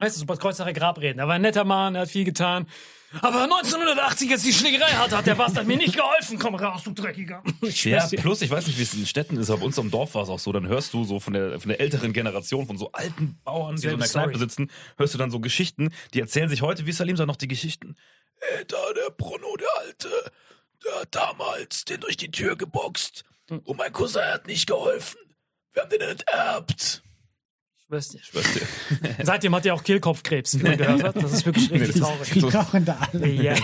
Weißt 0.00 0.16
du, 0.16 0.20
so 0.20 0.26
bei 0.26 0.36
Kreuznacher 0.36 0.72
Grabreden. 0.72 1.18
Er 1.18 1.28
war 1.28 1.34
ein 1.34 1.42
netter 1.42 1.64
Mann, 1.64 1.94
er 1.94 2.02
hat 2.02 2.08
viel 2.10 2.24
getan. 2.24 2.66
Aber 3.20 3.42
1980, 3.42 4.30
als 4.30 4.42
die 4.44 4.52
Schlägerei 4.52 4.92
hatte, 4.92 5.18
hat 5.18 5.26
der 5.26 5.34
Bastard 5.34 5.66
mir 5.66 5.76
nicht 5.76 5.94
geholfen. 5.94 6.38
Komm 6.38 6.54
raus, 6.54 6.82
du 6.84 6.92
Dreckiger. 6.92 7.42
Ich 7.60 7.84
Ja, 7.84 8.06
plus, 8.06 8.40
ich 8.40 8.50
weiß 8.50 8.66
nicht, 8.66 8.78
wie 8.78 8.82
es 8.82 8.94
in 8.94 9.04
Städten 9.04 9.36
ist, 9.36 9.50
aber 9.50 9.60
bei 9.60 9.66
uns 9.66 9.78
am 9.78 9.90
Dorf 9.90 10.14
war 10.14 10.22
es 10.22 10.28
auch 10.28 10.38
so, 10.38 10.52
dann 10.52 10.66
hörst 10.68 10.94
du 10.94 11.04
so 11.04 11.18
von 11.20 11.32
der, 11.32 11.60
von 11.60 11.68
der 11.68 11.80
älteren 11.80 12.12
Generation, 12.12 12.66
von 12.66 12.78
so 12.78 12.92
alten 12.92 13.38
Bauern, 13.44 13.76
die 13.76 13.82
so 13.82 13.88
in 13.88 13.98
der 13.98 14.08
Kneipe 14.08 14.38
sitzen, 14.38 14.70
hörst 14.96 15.12
du 15.12 15.18
dann 15.18 15.30
so 15.30 15.40
Geschichten, 15.40 15.92
die 16.14 16.20
erzählen 16.20 16.48
sich 16.48 16.62
heute, 16.62 16.86
wie 16.86 16.92
Salim 16.92 17.16
sagt, 17.16 17.26
noch 17.26 17.36
die 17.36 17.48
Geschichten. 17.48 17.96
Äh, 18.36 18.64
da 18.66 18.76
der 18.94 19.10
Bruno, 19.10 19.56
der 19.56 19.68
Alte, 19.80 20.08
der 20.86 21.00
hat 21.00 21.14
damals 21.14 21.84
den 21.84 22.00
durch 22.00 22.16
die 22.16 22.30
Tür 22.30 22.56
geboxt 22.56 23.24
und 23.50 23.76
mein 23.76 23.92
Cousin 23.92 24.22
hat 24.22 24.46
nicht 24.46 24.66
geholfen. 24.68 25.18
Wir 25.72 25.82
haben 25.82 25.90
den 25.90 26.00
enterbt. 26.00 27.02
Ich 27.90 27.90
schwör's 27.90 28.08
dir. 28.08 28.20
Weiß 28.32 28.52
dir. 29.18 29.24
Seitdem 29.24 29.54
hat 29.54 29.66
er 29.66 29.74
auch 29.74 29.82
Kehlkopfkrebs, 29.82 30.58
wie 30.58 30.62
man 30.62 30.76
gehört 30.76 31.02
hat. 31.02 31.16
Das 31.16 31.32
ist 31.32 31.46
wirklich 31.46 31.70
richtig 31.70 31.92
das- 31.92 32.00
traurig. 32.00 32.30
Die 32.32 32.40
rauchen 32.40 32.84
da 32.84 32.98
alle. 33.12 33.26
Ja. 33.28 33.54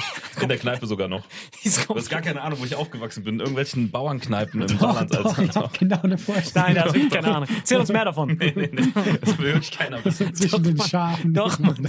In 0.40 0.48
der 0.48 0.58
Kneipe 0.58 0.86
sogar 0.86 1.08
noch. 1.08 1.22
Du 1.88 1.94
hast 1.94 2.10
gar 2.10 2.20
keine 2.22 2.42
Ahnung, 2.42 2.58
wo 2.60 2.64
ich 2.64 2.74
aufgewachsen 2.74 3.24
bin. 3.24 3.34
In 3.34 3.40
irgendwelchen 3.40 3.90
Bauernkneipen 3.90 4.60
im 4.62 4.66
Doch, 4.68 4.80
Saarland. 4.80 5.14
doch, 5.14 5.38
ich 5.38 5.54
hab 5.56 5.78
genau 5.78 6.00
eine 6.02 6.18
Vorstellung. 6.18 6.66
Nein, 6.68 6.74
da 6.74 6.84
hast 6.84 6.90
du 6.90 6.94
wirklich 6.94 7.12
keine 7.12 7.34
Ahnung. 7.34 7.48
Erzähl 7.56 7.78
uns 7.78 7.88
mehr 7.90 8.04
davon. 8.04 8.28
nee, 8.38 8.52
nee, 8.54 8.70
nee. 8.72 8.82
Das 9.20 9.38
will 9.38 9.46
wirklich 9.46 9.70
keiner 9.70 10.04
wissen. 10.04 10.34
Zwischen 10.34 10.62
den 10.62 10.80
Schafen. 10.80 11.34
Doch, 11.34 11.58
Mann. 11.58 11.76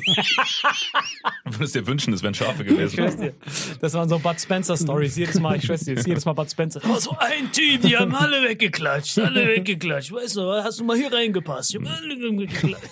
Du 1.46 1.60
würdest 1.60 1.76
dir 1.76 1.88
wünschen, 1.88 2.14
es 2.14 2.22
wären 2.24 2.34
Schafe 2.34 2.64
Ich 2.64 2.70
gewesen. 2.70 2.96
schwör's 2.96 3.18
dir. 3.18 3.34
Das 3.80 3.94
waren 3.94 4.10
so 4.10 4.20
Bud 4.20 4.40
Spencer 4.40 4.76
Stories. 4.78 5.16
Jedes 5.16 5.40
Mal, 5.40 5.56
ich 5.58 5.64
schwör's 5.66 5.82
dir, 5.82 5.94
ist 5.96 6.06
jedes 6.08 6.26
Mal 6.26 6.34
Bud 6.34 6.50
Spencer. 6.52 6.82
Oh, 6.90 6.98
so 7.00 7.16
ein 7.20 7.52
Typ, 7.52 7.82
die 7.82 7.96
haben 7.98 8.14
alle 8.14 8.44
weggeklatscht, 8.48 9.18
alle 9.20 9.48
weggeklatscht. 9.48 10.12
Weißt 10.12 10.36
du, 10.36 10.52
hast 10.52 10.80
du 10.80 10.84
mal 10.84 10.98
hier 10.98 11.12
reingepasst? 11.12 11.74
Die 11.74 11.78
haben 11.78 11.88
alle 11.88 12.16
weggeklatscht. 12.16 12.86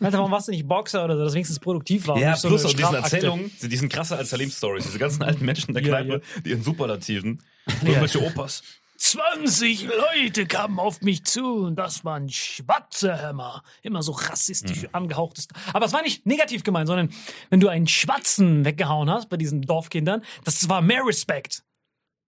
Alter, 0.00 0.18
warum 0.18 0.30
warst 0.30 0.48
du 0.48 0.52
nicht 0.52 0.66
Boxer 0.68 1.04
oder 1.04 1.16
so, 1.16 1.24
dass 1.24 1.32
wenigstens 1.34 1.58
produktiv 1.58 2.06
war? 2.06 2.18
Ja, 2.18 2.32
nicht 2.32 2.40
so 2.40 2.48
plus 2.48 2.64
auch 2.66 2.72
diesen? 2.74 2.94
Erzählungen, 2.94 3.50
die 3.62 3.68
die 3.68 3.76
sind 3.76 3.90
krasser 3.92 4.18
als 4.18 4.30
Salim-Stories. 4.30 4.84
Diese 4.84 4.98
ganzen 5.02 5.22
alten 5.22 5.44
Menschen 5.44 5.68
in 5.68 5.74
der 5.74 5.82
Ja, 5.82 6.02
Kneipe, 6.02 6.22
die 6.44 6.52
in 6.52 6.62
Superlativen, 6.62 7.42
irgendwelche 7.82 8.22
Opas. 8.22 8.62
20 9.02 9.88
Leute 9.88 10.46
kamen 10.46 10.78
auf 10.78 11.00
mich 11.00 11.24
zu 11.24 11.64
und 11.64 11.74
das 11.74 12.04
waren 12.04 12.28
schwarze 12.28 13.16
Hämmer. 13.16 13.64
Immer 13.82 14.00
so 14.04 14.12
rassistisch 14.12 14.86
angehaucht 14.92 15.38
ist. 15.38 15.50
Aber 15.72 15.86
es 15.86 15.92
war 15.92 16.02
nicht 16.02 16.24
negativ 16.24 16.62
gemeint, 16.62 16.86
sondern 16.86 17.10
wenn 17.50 17.58
du 17.58 17.66
einen 17.66 17.88
Schwarzen 17.88 18.64
weggehauen 18.64 19.10
hast 19.10 19.28
bei 19.28 19.36
diesen 19.36 19.62
Dorfkindern, 19.62 20.22
das 20.44 20.68
war 20.68 20.82
mehr 20.82 21.04
Respekt. 21.04 21.64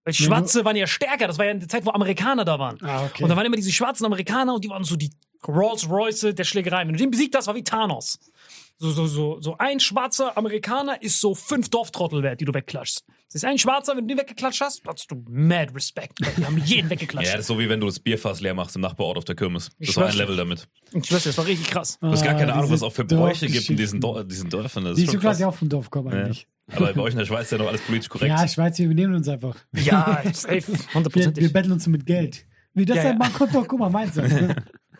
Weil 0.04 0.14
Schwarze 0.14 0.64
waren 0.64 0.76
ja 0.76 0.88
stärker. 0.88 1.28
Das 1.28 1.38
war 1.38 1.44
ja 1.44 1.52
in 1.52 1.60
der 1.60 1.68
Zeit, 1.68 1.86
wo 1.86 1.90
Amerikaner 1.90 2.44
da 2.44 2.58
waren. 2.58 2.78
Ah, 2.82 3.04
okay. 3.04 3.22
Und 3.22 3.28
da 3.28 3.36
waren 3.36 3.46
immer 3.46 3.56
diese 3.56 3.72
schwarzen 3.72 4.04
Amerikaner 4.04 4.54
und 4.54 4.64
die 4.64 4.68
waren 4.68 4.84
so 4.84 4.96
die 4.96 5.12
Rolls 5.48 5.88
Royce 5.88 6.34
der 6.34 6.44
Schlägerei. 6.44 6.80
Wenn 6.86 6.92
du 6.92 6.98
den 6.98 7.10
besiegt 7.10 7.36
hast, 7.36 7.46
war 7.46 7.54
wie 7.54 7.64
Thanos. 7.64 8.18
So, 8.76 8.90
so, 8.90 9.06
so, 9.06 9.40
so 9.40 9.56
ein 9.58 9.78
schwarzer 9.78 10.36
Amerikaner 10.36 11.00
ist 11.00 11.20
so 11.20 11.34
fünf 11.36 11.68
Dorftrottel 11.68 12.24
wert, 12.24 12.40
die 12.40 12.44
du 12.44 12.52
wegklatschst. 12.52 13.04
Das 13.28 13.34
ist 13.36 13.44
ein 13.44 13.56
schwarzer, 13.56 13.96
wenn 13.96 14.06
du 14.08 14.14
den 14.14 14.20
weggeklatscht 14.20 14.60
hast, 14.60 14.82
hast 14.86 15.10
du 15.12 15.24
mad 15.28 15.72
Respekt. 15.74 16.18
Wir 16.36 16.44
haben 16.46 16.58
jeden 16.58 16.90
weggeklatscht. 16.90 17.26
Ja, 17.30 17.34
das 17.36 17.42
ist 17.42 17.46
so 17.46 17.58
wie 17.60 17.68
wenn 17.68 17.78
du 17.80 17.86
das 17.86 18.00
Bierfass 18.00 18.40
leer 18.40 18.52
machst 18.54 18.74
im 18.74 18.82
Nachbarort 18.82 19.16
auf 19.18 19.24
der 19.24 19.36
Kirmes. 19.36 19.66
Das 19.66 19.74
Ich 19.78 19.88
ist 19.90 19.94
so 19.94 20.02
ein. 20.02 20.16
Level 20.16 20.36
damit. 20.36 20.66
ich 20.92 21.02
dir, 21.08 21.18
das 21.20 21.38
war 21.38 21.46
richtig 21.46 21.68
krass. 21.68 21.98
Du 22.00 22.08
hast 22.08 22.24
gar 22.24 22.34
keine 22.34 22.52
Ah, 22.52 22.56
Ahnung, 22.58 22.70
was 22.70 22.76
es 22.80 22.82
auch 22.82 22.92
für 22.92 23.04
Bräuche 23.04 23.46
gibt 23.46 23.70
in 23.70 23.76
diesen, 23.76 24.00
Dor 24.00 24.24
diesen 24.24 24.50
Dörfern. 24.50 24.84
Das 24.84 24.96
Die 24.96 25.02
ist 25.04 25.12
schon 25.12 25.20
so 25.20 25.26
quasi 25.28 25.44
auch 25.44 25.54
vom 25.54 25.68
Dorf 25.68 25.88
gekommen 25.90 26.12
eigentlich. 26.12 26.48
Aber 26.72 26.92
bei 26.92 27.00
euch 27.02 27.12
in 27.12 27.18
der 27.18 27.26
Schweiz 27.26 27.42
ist 27.44 27.52
ja 27.52 27.58
noch 27.58 27.68
alles 27.68 27.80
politisch 27.82 28.08
korrekt. 28.08 28.30
Ja, 28.36 28.48
Schweiz, 28.48 28.76
wir 28.78 28.86
übernehmen 28.86 29.14
uns 29.14 29.28
einfach. 29.28 29.56
Ja, 29.72 30.20
safe, 30.32 30.54
Wir, 30.66 30.66
wir 30.78 30.94
hundertprozentig. 30.94 31.52
betteln 31.52 31.72
uns 31.72 31.84
so 31.84 31.90
mit 31.90 32.06
Geld. 32.06 32.44
Wie 32.72 32.84
das 32.84 32.96
Ja, 32.96 33.02
dein 33.04 33.12
ja. 33.12 33.18
Bankkonto? 33.18 33.64
Guck 33.68 33.78
mal, 33.78 33.90
meins. 33.90 34.16
ja. 34.16 34.24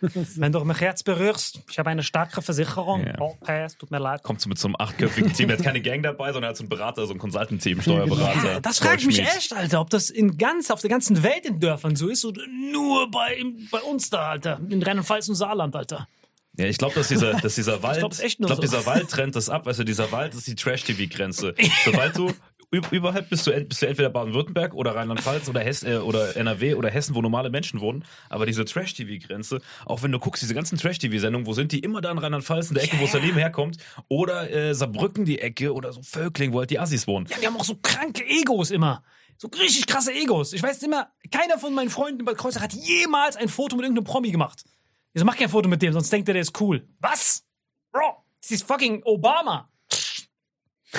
Wenn 0.36 0.52
du 0.52 0.64
mein 0.64 0.76
Herz 0.76 1.02
berührst, 1.02 1.60
ich 1.70 1.78
habe 1.78 1.90
eine 1.90 2.02
starke 2.02 2.42
Versicherung. 2.42 3.06
Ja. 3.06 3.14
Oh, 3.20 3.36
pass, 3.40 3.76
tut 3.76 3.90
mir 3.90 3.98
leid. 3.98 4.22
Kommt 4.22 4.44
mit 4.46 4.58
so 4.58 4.68
einem 4.68 4.76
achtköpfigen 4.78 5.32
Team, 5.32 5.48
der 5.48 5.58
hat 5.58 5.64
keine 5.64 5.80
Gang 5.80 6.02
dabei, 6.02 6.32
sondern 6.32 6.44
er 6.44 6.48
hat 6.50 6.56
so 6.56 6.62
einen 6.62 6.68
Berater, 6.68 7.06
so 7.06 7.12
ein 7.12 7.18
Consultant-Team, 7.18 7.80
Steuerberater. 7.80 8.52
Ja, 8.52 8.60
das 8.60 8.78
frage 8.78 9.00
ich 9.00 9.06
mich 9.06 9.20
echt, 9.20 9.52
Alter, 9.52 9.80
ob 9.80 9.90
das 9.90 10.10
in 10.10 10.36
ganz, 10.38 10.70
auf 10.70 10.80
der 10.80 10.90
ganzen 10.90 11.22
Welt 11.22 11.46
in 11.46 11.60
Dörfern 11.60 11.96
so 11.96 12.08
ist 12.08 12.24
oder 12.24 12.42
nur 12.46 13.10
bei, 13.10 13.42
bei 13.70 13.80
uns 13.80 14.10
da, 14.10 14.30
Alter. 14.30 14.60
In 14.68 14.82
Rheinland-Pfalz 14.82 15.28
und 15.28 15.34
Saarland, 15.34 15.74
Alter. 15.76 16.08
Ja, 16.56 16.66
ich 16.66 16.78
glaube, 16.78 16.94
dass 16.94 17.08
dieser, 17.08 17.32
dass 17.34 17.56
dieser 17.56 17.82
Wald, 17.82 17.98
glaub, 17.98 18.12
es 18.12 18.20
ich 18.20 18.36
glaube, 18.36 18.54
so. 18.54 18.60
dieser 18.60 18.86
Wald 18.86 19.10
trennt 19.10 19.34
das 19.34 19.48
ab. 19.48 19.66
Weißt 19.66 19.80
du, 19.80 19.84
dieser 19.84 20.12
Wald 20.12 20.34
ist 20.34 20.46
die 20.46 20.54
Trash-TV-Grenze. 20.54 21.54
Sobald 21.84 22.16
du 22.16 22.32
überhalb 22.70 23.30
bist 23.30 23.46
du, 23.46 23.52
bist 23.64 23.82
du 23.82 23.86
entweder 23.86 24.10
Baden-Württemberg 24.10 24.74
oder 24.74 24.94
Rheinland-Pfalz 24.94 25.48
oder 25.48 25.60
Hessen 25.60 25.90
äh, 25.90 25.96
oder 25.96 26.36
NRW 26.36 26.74
oder 26.74 26.90
Hessen, 26.90 27.14
wo 27.14 27.22
normale 27.22 27.50
Menschen 27.50 27.80
wohnen. 27.80 28.04
Aber 28.28 28.46
diese 28.46 28.64
Trash-TV-Grenze, 28.64 29.60
auch 29.86 30.02
wenn 30.02 30.12
du 30.12 30.18
guckst, 30.18 30.42
diese 30.42 30.54
ganzen 30.54 30.78
Trash-TV-Sendungen, 30.78 31.46
wo 31.46 31.52
sind 31.52 31.72
die? 31.72 31.80
Immer 31.80 32.00
da 32.00 32.10
in 32.10 32.18
Rheinland-Pfalz, 32.18 32.68
in 32.68 32.74
der 32.74 32.84
Ecke, 32.84 32.98
wo 33.00 33.06
Salim 33.06 33.34
herkommt. 33.34 33.78
Oder 34.08 34.50
äh, 34.50 34.74
Saarbrücken 34.74 35.24
die 35.24 35.38
Ecke 35.38 35.72
oder 35.72 35.92
so 35.92 36.02
Völkling, 36.02 36.52
wo 36.52 36.60
halt 36.60 36.70
die 36.70 36.78
Assis 36.78 37.06
wohnen. 37.06 37.26
Ja, 37.30 37.36
die 37.40 37.46
haben 37.46 37.56
auch 37.56 37.64
so 37.64 37.76
kranke 37.76 38.24
Egos 38.24 38.70
immer. 38.70 39.02
So 39.36 39.48
richtig 39.48 39.86
krasse 39.86 40.12
Egos. 40.12 40.52
Ich 40.52 40.62
weiß 40.62 40.82
immer, 40.82 41.08
keiner 41.30 41.58
von 41.58 41.74
meinen 41.74 41.90
Freunden 41.90 42.20
über 42.20 42.34
Kreuzach 42.34 42.62
hat 42.62 42.72
jemals 42.72 43.36
ein 43.36 43.48
Foto 43.48 43.76
mit 43.76 43.84
irgendeinem 43.84 44.04
Promi 44.04 44.30
gemacht. 44.30 44.64
Ich 45.12 45.20
so, 45.20 45.24
mach 45.24 45.36
kein 45.36 45.48
Foto 45.48 45.68
mit 45.68 45.82
dem, 45.82 45.92
sonst 45.92 46.12
denkt 46.12 46.28
er, 46.28 46.34
der 46.34 46.42
ist 46.42 46.60
cool. 46.60 46.88
Was? 47.00 47.44
Bro, 47.92 48.24
das 48.40 48.50
ist 48.50 48.66
fucking 48.66 49.02
Obama. 49.04 49.70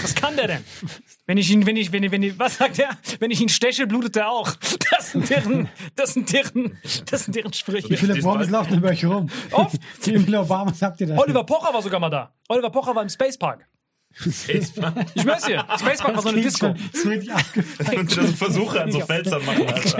Was 0.01 0.15
kann 0.15 0.35
der 0.35 0.47
denn? 0.47 0.63
Wenn 1.25 1.37
ich 1.37 1.49
ihn, 1.49 1.65
wenn 1.65 1.75
ich, 1.77 1.91
wenn 1.91 2.03
ich, 2.03 2.11
wenn 2.11 2.23
ich, 2.23 2.37
was 2.37 2.57
sagt 2.57 2.79
er? 2.79 2.89
Wenn 3.19 3.31
ich 3.31 3.41
ihn 3.41 3.49
steche, 3.49 3.87
blutet 3.87 4.15
er 4.17 4.29
auch. 4.29 4.51
Das 4.91 5.11
sind 5.11 5.29
deren, 5.29 5.69
das 5.95 6.13
sind 6.13 6.31
deren, 6.31 6.77
das 7.09 7.25
sind 7.25 7.35
deren 7.35 7.51
Wie 7.51 7.55
Sprüche. 7.57 7.97
viele 7.97 8.13
Diesen 8.13 8.29
Promis 8.29 8.49
laufen 8.49 8.81
bei 8.81 8.89
euch 8.89 9.05
rum? 9.05 9.29
Oft. 9.51 9.77
Wie 10.03 10.19
viele 10.19 10.41
Obamas 10.41 10.81
habt 10.81 11.01
ihr 11.01 11.07
da? 11.07 11.17
Oliver 11.17 11.43
Pocher 11.43 11.73
war 11.73 11.81
sogar 11.81 11.99
mal 11.99 12.09
da. 12.09 12.33
Oliver 12.47 12.69
Pocher 12.69 12.95
war 12.95 13.01
im 13.03 13.09
Space 13.09 13.37
Park. 13.37 13.65
Ich 14.23 15.21
schwör's 15.21 15.43
dir. 15.43 15.65
Space 15.77 15.99
Park 16.01 16.15
war 16.15 16.21
so 16.21 16.29
eine 16.29 16.41
Disco. 16.41 16.67
schon- 16.67 16.79
Das 16.93 17.05
richtig 17.05 17.33
abgefuckt. 17.33 17.97
Und 17.97 18.11
so 18.11 18.21
Versuche 18.27 18.81
an 18.81 18.91
so 18.91 18.99
Felsern 19.01 19.45
machen, 19.45 19.67
Alter. 19.67 19.99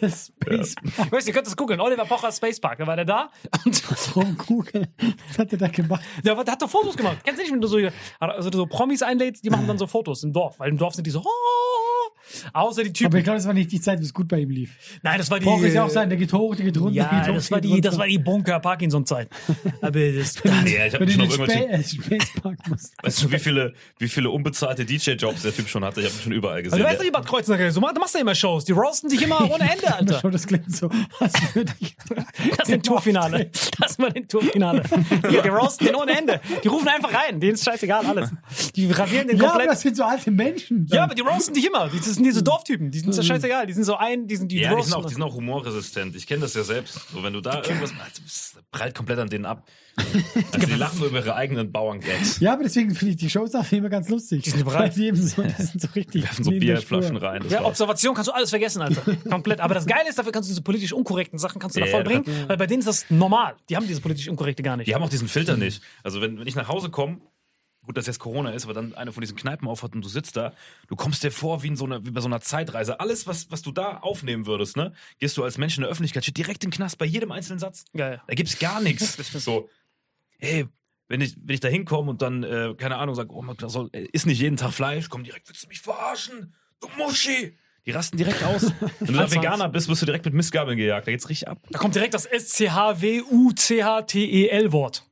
Das 0.00 0.26
Space 0.26 0.74
Ich 0.98 1.12
weiß, 1.12 1.26
ihr 1.26 1.32
könnt 1.32 1.46
das 1.46 1.56
googeln. 1.56 1.80
Oliver 1.80 2.04
Pocher 2.04 2.30
Space 2.30 2.60
Park. 2.60 2.78
Da 2.78 2.86
war 2.86 2.96
der 2.96 3.04
da. 3.06 3.30
Und 3.64 3.82
Warum 4.16 4.36
Google? 4.36 4.88
Was 5.28 5.38
hat 5.38 5.50
der 5.52 5.58
da 5.58 5.68
gemacht? 5.68 6.02
Der, 6.24 6.34
der 6.44 6.52
hat 6.52 6.60
doch 6.62 6.68
Fotos 6.70 6.96
gemacht. 6.96 7.18
Kennst 7.24 7.38
du 7.38 7.42
nicht, 7.42 7.52
wenn 7.52 7.60
du 7.60 7.68
so, 7.68 7.78
also 8.20 8.50
so 8.52 8.66
Promis 8.66 9.02
einlädst, 9.02 9.44
die 9.44 9.50
machen 9.50 9.66
dann 9.66 9.78
so 9.78 9.86
Fotos 9.86 10.22
im 10.24 10.32
Dorf. 10.32 10.58
Weil 10.60 10.68
im 10.70 10.76
Dorf 10.76 10.94
sind 10.94 11.06
die 11.06 11.10
so, 11.10 11.20
oh, 11.20 11.28
außer 12.52 12.82
die 12.82 12.88
Aber 12.88 12.92
Typen. 12.94 13.16
ich 13.18 13.24
glaube, 13.24 13.38
das 13.38 13.46
war 13.46 13.54
nicht 13.54 13.72
die 13.72 13.80
Zeit, 13.80 13.98
wo 13.98 14.02
es 14.02 14.12
gut 14.14 14.28
bei 14.28 14.40
ihm 14.40 14.50
lief. 14.50 14.70
Nein, 15.02 15.18
das 15.18 15.30
war 15.30 15.38
die. 15.38 15.44
Poch 15.46 15.62
ist 15.62 15.74
ja 15.74 15.84
auch 15.84 15.90
sein, 15.90 16.08
der 16.08 16.18
geht 16.18 16.32
hoch, 16.32 16.54
der 16.56 16.64
geht 16.66 16.76
runter, 16.76 16.92
der 16.94 17.02
Ja, 17.04 17.18
geht 17.20 17.28
hoch, 17.30 17.34
das 17.34 17.50
war 17.50 17.60
die, 17.60 17.80
das 17.80 17.92
runter. 17.94 17.98
war 18.00 18.06
die 18.08 18.18
Bunker-Parkinson-Zeit. 18.18 19.28
Aber 19.80 19.90
das, 20.00 20.34
das 20.34 20.44
Ja, 20.70 20.86
ich 20.86 20.94
habe 20.94 21.08
schon 21.10 21.20
den 21.20 21.30
irgendwelche. 21.30 21.68
Weißt 23.02 23.22
du, 23.22 23.30
wie 23.32 23.38
viele, 23.38 23.74
wie 23.98 24.08
viele 24.08 24.30
unbezahlte 24.30 24.84
DJ-Jobs 24.84 25.42
der 25.42 25.54
Typ 25.54 25.68
schon 25.68 25.84
hatte? 25.84 26.00
Ich 26.00 26.06
habe 26.06 26.16
ihn 26.16 26.22
schon 26.22 26.32
überall 26.32 26.62
gesehen. 26.62 26.74
also, 26.74 26.84
weißt 26.84 26.94
du, 27.00 27.04
Der- 27.04 27.06
die 27.06 27.10
Bad 27.12 27.26
Kreuznach, 27.26 27.58
so, 27.70 27.80
du 27.80 28.00
machst 28.00 28.14
ja 28.14 28.20
immer 28.20 28.34
Shows. 28.34 28.64
Die 28.64 28.72
roasten 28.72 29.08
dich 29.10 29.22
immer 29.22 29.40
ohne 29.50 29.70
Ende, 29.70 29.94
Alter. 29.94 30.20
Schon, 30.20 30.32
das 30.32 30.46
klingt 30.46 30.74
so. 30.74 30.88
Das 31.18 31.32
ist 31.34 32.72
ein 32.72 32.82
Tourfinale. 32.82 33.50
Das 33.80 33.98
war 33.98 34.14
ein 34.14 34.28
Tourfinale. 34.28 34.82
Hier, 35.28 35.42
die 35.42 35.48
roasten 35.48 35.86
den 35.86 35.96
ohne 35.96 36.16
Ende. 36.18 36.40
Die 36.62 36.68
rufen 36.68 36.88
einfach 36.88 37.12
rein. 37.12 37.40
Denen 37.40 37.54
ist 37.54 37.64
scheißegal, 37.64 38.06
alles. 38.06 38.30
Die 38.76 38.90
rasieren 38.90 39.28
den 39.28 39.36
Ja, 39.36 39.44
aber 39.44 39.52
komplett. 39.52 39.70
das 39.70 39.80
sind 39.82 39.96
so 39.96 40.04
alte 40.04 40.30
Menschen. 40.30 40.86
Ja, 40.90 41.04
aber 41.04 41.14
die 41.14 41.22
roasten 41.22 41.54
dich 41.54 41.66
immer. 41.66 41.88
Die- 41.88 41.98
Das 41.98 42.17
sind 42.18 42.26
diese 42.26 42.42
Dorftypen. 42.42 42.90
Die 42.90 42.98
sind 42.98 43.12
so 43.12 43.22
scheißegal. 43.22 43.66
Die 43.66 43.72
sind 43.72 43.84
so 43.84 43.96
ein, 43.96 44.26
die 44.26 44.36
sind 44.36 44.52
die, 44.52 44.60
ja, 44.60 44.74
die 44.74 44.82
sind, 44.82 44.94
auch, 44.94 45.06
die 45.06 45.14
sind 45.14 45.22
auch 45.22 45.34
humorresistent. 45.34 46.14
Ich 46.16 46.26
kenne 46.26 46.42
das 46.42 46.54
ja 46.54 46.62
selbst. 46.62 47.00
So, 47.12 47.22
wenn 47.22 47.32
du 47.32 47.40
da 47.40 47.62
irgendwas 47.62 47.94
machst, 47.94 48.20
das 48.24 48.62
prallt 48.70 48.94
komplett 48.94 49.18
an 49.18 49.28
denen 49.28 49.46
ab. 49.46 49.66
Also 50.52 50.66
die 50.66 50.74
lachen 50.74 50.98
nur 51.00 51.08
über 51.08 51.18
ihre 51.18 51.34
eigenen 51.34 51.72
Bauerngags. 51.72 52.38
Ja, 52.40 52.52
aber 52.52 52.62
deswegen 52.62 52.94
finde 52.94 53.12
ich 53.12 53.16
die 53.16 53.28
Shows 53.28 53.54
auch 53.54 53.70
immer 53.72 53.88
ganz 53.88 54.08
lustig. 54.08 54.42
Die 54.42 54.50
sind 54.50 54.64
bereit. 54.64 54.94
Die, 54.96 55.06
eben 55.06 55.16
so, 55.16 55.42
die 55.58 55.62
sind 55.62 55.80
so 55.80 55.88
richtig. 55.94 56.22
Werfen 56.22 56.44
so 56.44 56.50
Bierflaschen 56.50 57.16
rein. 57.16 57.42
Ja, 57.48 57.58
war's. 57.58 57.66
Observation 57.66 58.14
kannst 58.14 58.28
du 58.28 58.32
alles 58.32 58.50
vergessen, 58.50 58.82
Alter. 58.82 59.02
Komplett. 59.28 59.60
Aber 59.60 59.74
das 59.74 59.86
Geile 59.86 60.08
ist, 60.08 60.18
dafür 60.18 60.32
kannst 60.32 60.48
du 60.48 60.52
diese 60.52 60.62
politisch 60.62 60.92
unkorrekten 60.92 61.38
Sachen 61.38 61.60
kannst 61.60 61.76
du 61.76 61.80
da 61.80 61.86
Ja, 61.86 61.92
voll 61.92 62.04
das 62.04 62.12
bringen, 62.12 62.48
weil 62.48 62.56
bei 62.56 62.66
denen 62.66 62.80
ist 62.80 62.86
das 62.86 63.06
normal. 63.10 63.56
Die 63.68 63.76
haben 63.76 63.86
diese 63.86 64.00
politisch 64.00 64.28
unkorrekte 64.28 64.62
gar 64.62 64.76
nicht. 64.76 64.86
Die 64.86 64.94
haben 64.94 65.02
auch 65.02 65.10
diesen 65.10 65.28
Filter 65.28 65.56
nicht. 65.56 65.82
Also 66.02 66.20
wenn, 66.20 66.38
wenn 66.38 66.46
ich 66.46 66.54
nach 66.54 66.68
Hause 66.68 66.90
komme, 66.90 67.20
gut, 67.88 67.96
dass 67.96 68.06
jetzt 68.06 68.18
Corona 68.18 68.50
ist, 68.50 68.64
aber 68.64 68.74
dann 68.74 68.94
eine 68.94 69.12
von 69.12 69.22
diesen 69.22 69.34
Kneipen 69.34 69.66
aufhat 69.66 69.94
und 69.94 70.04
du 70.04 70.10
sitzt 70.10 70.36
da, 70.36 70.52
du 70.88 70.94
kommst 70.94 71.24
dir 71.24 71.32
vor 71.32 71.62
wie, 71.62 71.68
in 71.68 71.76
so 71.76 71.86
einer, 71.86 72.04
wie 72.04 72.10
bei 72.10 72.20
so 72.20 72.28
einer 72.28 72.42
Zeitreise. 72.42 73.00
Alles, 73.00 73.26
was, 73.26 73.50
was 73.50 73.62
du 73.62 73.72
da 73.72 73.96
aufnehmen 73.96 74.44
würdest, 74.44 74.76
ne, 74.76 74.92
gehst 75.18 75.38
du 75.38 75.42
als 75.42 75.56
Mensch 75.56 75.78
in 75.78 75.82
der 75.82 75.90
Öffentlichkeit, 75.90 76.22
steht 76.22 76.36
direkt 76.36 76.64
im 76.64 76.70
Knast 76.70 76.98
bei 76.98 77.06
jedem 77.06 77.32
einzelnen 77.32 77.58
Satz. 77.58 77.86
Geil. 77.96 78.20
Da 78.26 78.34
gibt's 78.34 78.58
gar 78.58 78.82
nichts. 78.82 79.16
So, 79.38 79.70
hey, 80.38 80.66
wenn 81.06 81.22
ich, 81.22 81.36
wenn 81.42 81.54
ich 81.54 81.60
da 81.60 81.68
hinkomme 81.68 82.10
und 82.10 82.20
dann, 82.20 82.42
äh, 82.42 82.74
keine 82.76 82.96
Ahnung, 82.96 83.14
sag, 83.14 83.32
oh, 83.32 83.40
man 83.40 83.56
soll, 83.58 83.88
äh, 83.92 84.08
isst 84.12 84.26
nicht 84.26 84.40
jeden 84.40 84.56
Tag 84.56 84.72
Fleisch, 84.72 85.08
komm 85.08 85.22
direkt, 85.24 85.48
willst 85.48 85.64
du 85.64 85.68
mich 85.68 85.80
verarschen? 85.80 86.52
Du 86.80 86.88
Muschi! 86.98 87.56
Die 87.86 87.92
rasten 87.92 88.18
direkt 88.18 88.44
aus. 88.44 88.70
Wenn 89.00 89.14
du 89.14 89.30
Veganer 89.30 89.70
bist, 89.70 89.88
wirst 89.88 90.02
du 90.02 90.06
direkt 90.06 90.26
mit 90.26 90.34
Missgabeln 90.34 90.76
gejagt. 90.76 91.06
Da 91.06 91.12
geht's 91.12 91.30
richtig 91.30 91.48
ab. 91.48 91.58
Da 91.70 91.78
kommt 91.78 91.94
direkt 91.94 92.12
das 92.12 92.26
S-C-H-W-U-C-H-T-E-L-Wort. 92.26 95.08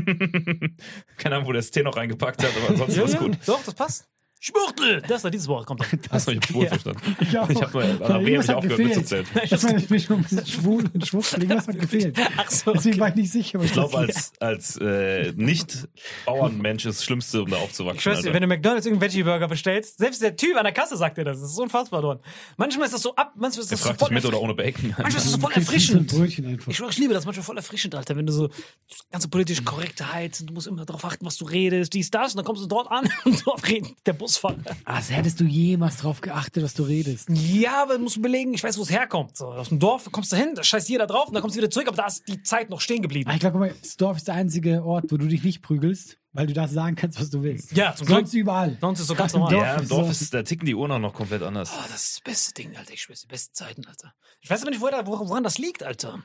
Keine 1.16 1.36
Ahnung, 1.36 1.48
wo 1.48 1.52
der 1.52 1.62
T 1.62 1.82
noch 1.82 1.96
reingepackt 1.96 2.42
hat, 2.42 2.50
aber 2.56 2.70
ansonsten 2.70 3.00
ist 3.00 3.18
gut. 3.18 3.38
Doch, 3.46 3.62
das 3.64 3.74
passt. 3.74 4.08
Schwuchtel! 4.38 5.02
Das 5.08 5.24
ist 5.24 5.32
dieses 5.34 5.48
Wort, 5.48 5.66
kommt 5.66 5.80
da. 5.80 5.86
Hast 6.10 6.28
du 6.28 6.32
mich 6.34 6.44
schwul 6.44 6.66
verstanden? 6.68 7.16
Ich 7.20 7.36
auch. 7.38 7.48
Ich 7.48 7.60
habe 7.60 7.72
nur, 7.72 7.82
Ja, 7.84 8.06
an 8.16 8.24
der 8.24 8.40
ich 8.40 8.48
hat 8.48 8.56
aufgehört 8.56 8.78
gefehlt. 8.78 8.96
mitzuzählen. 8.96 9.26
Das 9.50 9.64
war 9.64 9.76
ich 9.76 9.88
bin 9.88 10.00
schon 10.00 10.16
ein 10.16 10.22
bisschen 10.22 10.46
schwul 10.46 10.84
und 10.92 11.06
schwuchtel. 11.06 11.42
Irgendwas 11.42 11.68
hat 11.68 11.80
gefehlt. 11.80 12.18
Ach 12.36 12.50
so. 12.50 12.72
Deswegen 12.72 13.00
war 13.00 13.08
ich 13.08 13.14
nicht 13.14 13.32
sicher. 13.32 13.60
Ich 13.62 13.72
glaube, 13.72 13.96
als, 13.98 14.32
als 14.38 14.76
äh, 14.76 15.32
Nicht-Bauernmensch 15.36 16.84
ist 16.86 16.98
das 17.00 17.04
Schlimmste, 17.04 17.42
um 17.42 17.50
da 17.50 17.56
aufzuwachsen. 17.56 17.96
Ich 17.98 18.04
dir, 18.04 18.10
Alter. 18.26 18.32
wenn 18.34 18.42
du 18.42 18.46
McDonalds 18.48 18.86
irgendeinen 18.86 19.10
Veggie-Burger 19.10 19.48
bestellst, 19.48 19.98
selbst 19.98 20.22
der 20.22 20.36
Typ 20.36 20.56
an 20.56 20.64
der 20.64 20.72
Kasse 20.72 20.96
sagt 20.96 21.18
dir 21.18 21.24
das. 21.24 21.40
Das 21.40 21.50
ist 21.50 21.58
unfassbar 21.58 22.02
dort. 22.02 22.22
Manchmal 22.56 22.86
ist 22.86 22.94
das 22.94 23.02
so 23.02 23.14
ab, 23.16 23.32
manchmal 23.36 23.62
ist 23.62 23.70
Der 23.70 23.76
das 23.78 23.82
so 23.82 23.88
fragt 23.88 24.00
voll 24.00 24.08
dich 24.10 24.14
mit 24.16 24.24
oder 24.26 24.36
erfrischend. 24.36 24.44
ohne 24.44 24.54
Bacon. 24.54 24.88
Manchmal 24.90 25.08
ist 25.08 25.16
das 25.16 25.32
so 25.32 25.38
voll 25.38 25.52
so 25.54 25.60
erfrischend. 25.60 26.12
Ich 26.12 26.80
ich 26.80 26.98
liebe 26.98 27.14
das 27.14 27.24
manchmal 27.24 27.44
voll 27.44 27.56
erfrischend, 27.56 27.94
Alter, 27.94 28.16
wenn 28.16 28.26
du 28.26 28.32
so 28.32 28.48
ganze 29.10 29.28
politische 29.28 29.62
Korrektheit, 29.64 30.42
du 30.46 30.52
musst 30.52 30.66
immer 30.66 30.84
darauf 30.84 31.04
achten, 31.04 31.24
was 31.26 31.36
du 31.38 31.44
redest, 31.46 31.94
dies, 31.94 32.10
das, 32.10 32.32
und 32.32 32.38
dann 32.38 32.44
kommst 32.44 32.62
du 32.62 32.66
dort 32.66 32.90
an 32.90 33.08
und 33.24 33.46
dort 33.46 33.66
redet 33.68 33.94
der 34.06 34.12
Busfahrer. 34.26 34.56
Also 34.84 35.12
hättest 35.14 35.40
du 35.40 35.44
jemals 35.44 35.98
drauf 35.98 36.20
geachtet, 36.20 36.62
was 36.62 36.74
du 36.74 36.82
redest. 36.82 37.28
Ja, 37.30 37.82
aber 37.82 37.94
du 37.96 38.02
musst 38.02 38.20
belegen, 38.20 38.52
ich 38.54 38.62
weiß, 38.62 38.76
wo 38.78 38.82
es 38.82 38.90
herkommt. 38.90 39.36
So, 39.36 39.46
aus 39.46 39.68
dem 39.68 39.78
Dorf 39.78 40.10
kommst 40.12 40.32
du 40.32 40.36
hin, 40.36 40.52
da 40.54 40.62
scheißt 40.64 40.88
jeder 40.88 41.06
drauf 41.06 41.28
und 41.28 41.34
dann 41.34 41.42
kommst 41.42 41.56
du 41.56 41.60
wieder 41.60 41.70
zurück, 41.70 41.88
aber 41.88 41.96
da 41.96 42.06
ist 42.06 42.26
die 42.28 42.42
Zeit 42.42 42.70
noch 42.70 42.80
stehen 42.80 43.02
geblieben. 43.02 43.30
Ah, 43.30 43.34
Ich 43.34 43.40
glaube, 43.40 43.74
das 43.80 43.96
Dorf 43.96 44.16
ist 44.16 44.28
der 44.28 44.34
einzige 44.34 44.84
Ort, 44.84 45.06
wo 45.10 45.16
du 45.16 45.26
dich 45.26 45.42
nicht 45.42 45.62
prügelst, 45.62 46.18
weil 46.32 46.46
du 46.46 46.52
da 46.52 46.68
sagen 46.68 46.96
kannst, 46.96 47.20
was 47.20 47.30
du 47.30 47.42
willst. 47.42 47.72
Ja, 47.72 47.94
zum 47.94 48.06
Sonst 48.06 48.32
Glück. 48.32 48.42
überall. 48.42 48.76
Sonst 48.80 49.00
ist 49.00 49.06
so 49.06 49.14
ganz 49.14 49.32
normal. 49.32 49.52
Dorf 49.52 49.64
Ja, 49.64 49.74
im 49.76 49.82
ist 49.82 49.90
Dorf 49.90 50.10
ist, 50.10 50.34
da 50.34 50.42
ticken 50.42 50.66
die 50.66 50.74
Uhren 50.74 50.92
auch 50.92 50.98
noch 50.98 51.14
komplett 51.14 51.42
anders. 51.42 51.70
Oh, 51.74 51.82
das 51.90 52.02
ist 52.04 52.16
das 52.16 52.20
beste 52.22 52.54
Ding, 52.54 52.76
Alter. 52.76 52.92
Ich 52.92 53.02
schwör's, 53.02 53.20
die 53.22 53.26
besten 53.28 53.54
Zeiten, 53.54 53.86
Alter. 53.86 54.12
Ich 54.40 54.50
weiß 54.50 54.62
aber 54.62 54.70
nicht, 54.70 54.80
woran, 54.80 55.06
woran 55.06 55.42
das 55.44 55.58
liegt, 55.58 55.82
Alter. 55.82 56.22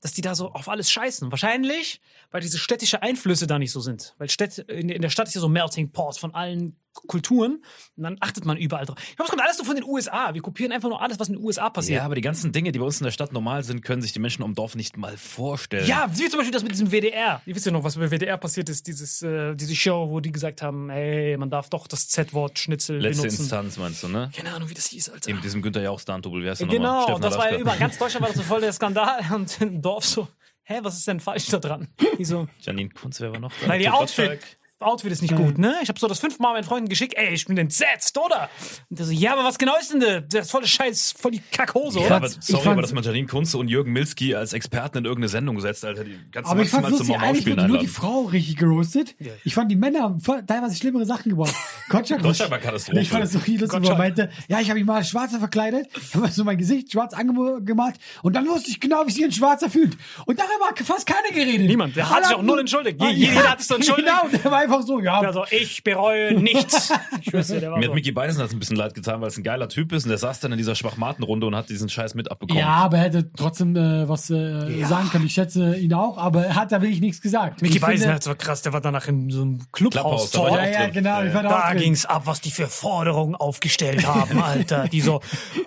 Dass 0.00 0.12
die 0.12 0.20
da 0.20 0.36
so 0.36 0.52
auf 0.52 0.68
alles 0.68 0.90
scheißen. 0.92 1.32
Wahrscheinlich, 1.32 2.00
weil 2.30 2.40
diese 2.40 2.56
städtische 2.58 3.02
Einflüsse 3.02 3.48
da 3.48 3.58
nicht 3.58 3.72
so 3.72 3.80
sind. 3.80 4.14
Weil 4.18 4.30
Städt, 4.30 4.58
in, 4.58 4.90
in 4.90 5.02
der 5.02 5.08
Stadt 5.10 5.26
ist 5.26 5.34
ja 5.34 5.40
so 5.40 5.48
Melting 5.48 5.90
Pot 5.90 6.18
von 6.18 6.34
allen 6.34 6.76
Kulturen. 7.06 7.62
Und 7.96 8.02
dann 8.02 8.16
achtet 8.20 8.44
man 8.44 8.56
überall 8.56 8.84
drauf. 8.86 8.96
Ich 9.00 9.16
glaube, 9.16 9.24
es 9.26 9.30
kommt 9.30 9.42
alles 9.42 9.56
so 9.56 9.64
von 9.64 9.74
den 9.74 9.84
USA. 9.84 10.34
Wir 10.34 10.42
kopieren 10.42 10.72
einfach 10.72 10.88
nur 10.88 11.00
alles, 11.00 11.18
was 11.18 11.28
in 11.28 11.34
den 11.36 11.44
USA 11.44 11.70
passiert. 11.70 11.98
Ja, 11.98 12.04
aber 12.04 12.14
die 12.14 12.20
ganzen 12.20 12.52
Dinge, 12.52 12.72
die 12.72 12.78
bei 12.78 12.84
uns 12.84 13.00
in 13.00 13.04
der 13.04 13.10
Stadt 13.10 13.32
normal 13.32 13.64
sind, 13.64 13.82
können 13.82 14.02
sich 14.02 14.12
die 14.12 14.18
Menschen 14.18 14.42
am 14.42 14.54
Dorf 14.54 14.74
nicht 14.74 14.96
mal 14.96 15.16
vorstellen. 15.16 15.86
Ja, 15.86 16.10
wie 16.12 16.28
zum 16.28 16.38
Beispiel 16.38 16.52
das 16.52 16.62
mit 16.62 16.72
diesem 16.72 16.90
WDR. 16.90 17.42
Ihr 17.46 17.54
wisst 17.54 17.66
ja 17.66 17.72
noch, 17.72 17.84
was 17.84 17.96
bei 17.96 18.10
WDR 18.10 18.36
passiert 18.38 18.68
ist, 18.68 18.86
dieses, 18.86 19.22
äh, 19.22 19.54
diese 19.54 19.74
Show, 19.76 20.08
wo 20.10 20.20
die 20.20 20.32
gesagt 20.32 20.62
haben, 20.62 20.90
hey, 20.90 21.36
man 21.36 21.50
darf 21.50 21.68
doch 21.70 21.86
das 21.86 22.08
Z-Wort 22.08 22.58
Schnitzel 22.58 22.98
Letzte 22.98 23.22
benutzen. 23.22 23.40
Instanz 23.42 23.76
meinst 23.76 24.02
du, 24.02 24.08
ne? 24.08 24.30
Keine 24.34 24.52
Ahnung, 24.52 24.68
wie 24.68 24.74
das 24.74 24.86
hieß, 24.86 25.10
Alter. 25.10 25.30
Eben 25.30 25.40
diesem 25.40 25.62
Günther 25.62 25.82
Jauch 25.82 26.00
Stunt-Double, 26.00 26.42
wie 26.42 26.50
heißt 26.50 26.60
der 26.60 26.68
Genau? 26.68 27.02
Steffen 27.04 27.22
das 27.22 27.36
war 27.38 27.52
ja 27.52 27.58
über 27.58 27.76
ganz 27.76 27.98
Deutschland 27.98 28.22
war 28.22 28.28
das 28.28 28.36
so 28.36 28.42
voll 28.42 28.60
der 28.60 28.72
Skandal 28.78 29.20
und 29.34 29.60
im 29.60 29.80
Dorf 29.82 30.04
so, 30.04 30.28
hä, 30.64 30.78
was 30.82 30.96
ist 30.96 31.06
denn 31.06 31.20
falsch 31.20 31.46
da 31.46 31.58
dran? 31.58 31.88
Die 32.18 32.24
so, 32.24 32.48
Janine 32.60 32.90
Kunz, 32.90 33.20
wer 33.20 33.32
war 33.32 33.40
noch 33.40 33.52
da? 33.60 33.68
weil 33.68 33.78
die 33.78 33.88
Outfit. 33.88 34.40
Outfit 34.80 35.10
ist 35.10 35.22
nicht 35.22 35.34
gut, 35.34 35.58
ne? 35.58 35.74
Ich 35.82 35.88
habe 35.88 35.98
so 35.98 36.06
das 36.06 36.20
fünfmal 36.20 36.52
meinen 36.52 36.62
Freunden 36.64 36.88
geschickt, 36.88 37.14
ey, 37.16 37.34
ich 37.34 37.44
bin 37.46 37.58
entsetzt, 37.58 38.16
oder? 38.16 38.48
Und 38.88 38.98
der 38.98 39.06
so, 39.06 39.12
ja, 39.12 39.32
aber 39.32 39.42
was 39.42 39.58
genau 39.58 39.74
ist 39.80 39.92
denn 39.92 39.98
das? 40.00 40.22
Das 40.30 40.44
ist 40.46 40.50
voll 40.52 40.64
Scheiß, 40.64 41.14
voll 41.18 41.32
die 41.32 41.42
Kackhose, 41.50 41.98
Ja, 41.98 42.06
oder? 42.06 42.16
aber 42.16 42.26
ich 42.28 42.36
sorry, 42.40 42.68
aber 42.68 42.82
dass 42.82 42.92
man 42.92 43.02
Janine 43.02 43.26
Kunze 43.26 43.58
und 43.58 43.66
Jürgen 43.68 43.92
Milski 43.92 44.36
als 44.36 44.52
Experten 44.52 44.98
in 44.98 45.04
irgendeine 45.04 45.30
Sendung 45.30 45.56
gesetzt, 45.56 45.84
Alter, 45.84 46.04
die 46.04 46.16
du 46.30 46.38
Aber 46.44 46.62
ich 46.62 46.70
fand 46.70 46.84
maximal 46.84 46.90
zum 46.90 47.08
lustig, 47.08 47.16
eigentlich 47.18 47.46
wurde 47.48 47.66
nur 47.66 47.78
die. 47.78 47.86
Frau 47.88 48.20
richtig 48.22 48.56
geroastet. 48.56 49.16
Ich 49.44 49.54
fand 49.54 49.68
die 49.70 49.76
Männer 49.76 50.02
haben 50.02 50.20
voll- 50.20 50.44
teilweise 50.46 50.76
schlimmere 50.76 51.06
Sachen 51.06 51.30
gebracht. 51.30 51.54
Gottschalk, 51.88 52.22
Gottschalk 52.22 52.50
war 52.52 52.58
Katastrophe. 52.58 53.00
Ich 53.00 53.08
fand 53.08 53.24
das 53.24 53.32
so 53.32 53.40
viel 53.40 53.60
lustig, 53.60 53.82
wo 53.82 53.88
er 53.88 53.98
meinte, 53.98 54.30
ja, 54.48 54.60
ich 54.60 54.68
habe 54.70 54.78
mich 54.78 54.86
mal 54.86 54.98
als 54.98 55.08
Schwarzer 55.08 55.40
verkleidet, 55.40 55.88
habe 56.14 56.28
so 56.28 56.44
mein 56.44 56.56
Gesicht 56.56 56.92
schwarz 56.92 57.14
angemalt 57.14 57.96
und 58.22 58.36
dann 58.36 58.46
wusste 58.46 58.70
ich 58.70 58.78
genau, 58.78 59.04
wie 59.06 59.10
sich 59.10 59.24
ein 59.24 59.32
Schwarzer 59.32 59.68
fühlt. 59.70 59.96
Und 60.26 60.38
darüber 60.38 60.66
hat 60.68 60.78
fast 60.78 61.06
keiner 61.06 61.30
geredet. 61.34 61.66
Niemand. 61.66 61.96
Der 61.96 62.08
hat 62.08 62.24
sich 62.26 62.34
auch 62.36 62.38
null 62.42 62.46
nur- 62.46 62.60
entschuldigt. 62.60 63.00
Ah, 63.00 63.08
Je- 63.10 63.26
jeder 63.30 63.50
hat 63.50 63.60
so 63.60 63.74
entschuldigt. 63.74 64.06
Genau, 64.08 64.28
der 64.42 64.50
war 64.50 64.67
einfach 64.68 64.86
so, 64.86 65.00
ja. 65.00 65.20
Also 65.20 65.44
ich 65.50 65.82
bereue 65.82 66.34
nichts. 66.34 66.92
Ich 67.20 67.32
dir, 67.32 67.60
der 67.60 67.70
war 67.70 67.78
Mir 67.78 67.86
so. 67.86 67.90
hat 67.90 67.94
Mickey 67.96 68.12
Beisen 68.12 68.38
das 68.38 68.52
ein 68.52 68.58
bisschen 68.58 68.76
leid 68.76 68.94
getan, 68.94 69.20
weil 69.20 69.28
es 69.28 69.36
ein 69.36 69.42
geiler 69.42 69.68
Typ 69.68 69.92
ist 69.92 70.04
und 70.04 70.10
der 70.10 70.18
saß 70.18 70.40
dann 70.40 70.52
in 70.52 70.58
dieser 70.58 70.74
Schwachmatenrunde 70.74 71.46
und 71.46 71.56
hat 71.56 71.68
diesen 71.68 71.88
Scheiß 71.88 72.14
mit 72.14 72.30
abbekommen. 72.30 72.60
Ja, 72.60 72.68
aber 72.68 72.98
er 72.98 73.04
hätte 73.04 73.30
trotzdem 73.32 73.74
äh, 73.76 74.08
was 74.08 74.30
äh, 74.30 74.84
sagen 74.84 75.08
können. 75.10 75.26
Ich 75.26 75.34
schätze 75.34 75.76
ihn 75.76 75.92
auch, 75.92 76.16
aber 76.16 76.46
er 76.46 76.54
hat 76.54 76.72
da 76.72 76.80
wirklich 76.80 77.00
nichts 77.00 77.20
gesagt. 77.20 77.60
Mickey 77.60 77.78
Beisen, 77.78 78.08
das 78.08 78.26
war 78.26 78.34
krass, 78.36 78.62
der 78.62 78.72
war 78.72 78.80
danach 78.80 79.08
in 79.08 79.30
so 79.30 79.42
einem 79.42 79.58
Clubhaus, 79.72 80.32
ich 80.32 80.40
Ja, 80.40 80.66
ja, 80.66 80.88
genau. 80.88 81.22
Ich 81.22 81.34
war 81.34 81.42
da, 81.42 81.74
ging's 81.74 82.06
ab, 82.06 82.22
was 82.24 82.40
die 82.40 82.50
für 82.50 82.68
Forderungen 82.68 83.34
aufgestellt 83.34 84.06
haben, 84.06 84.40
Alter. 84.42 84.88
Die 84.88 85.00
so, 85.00 85.20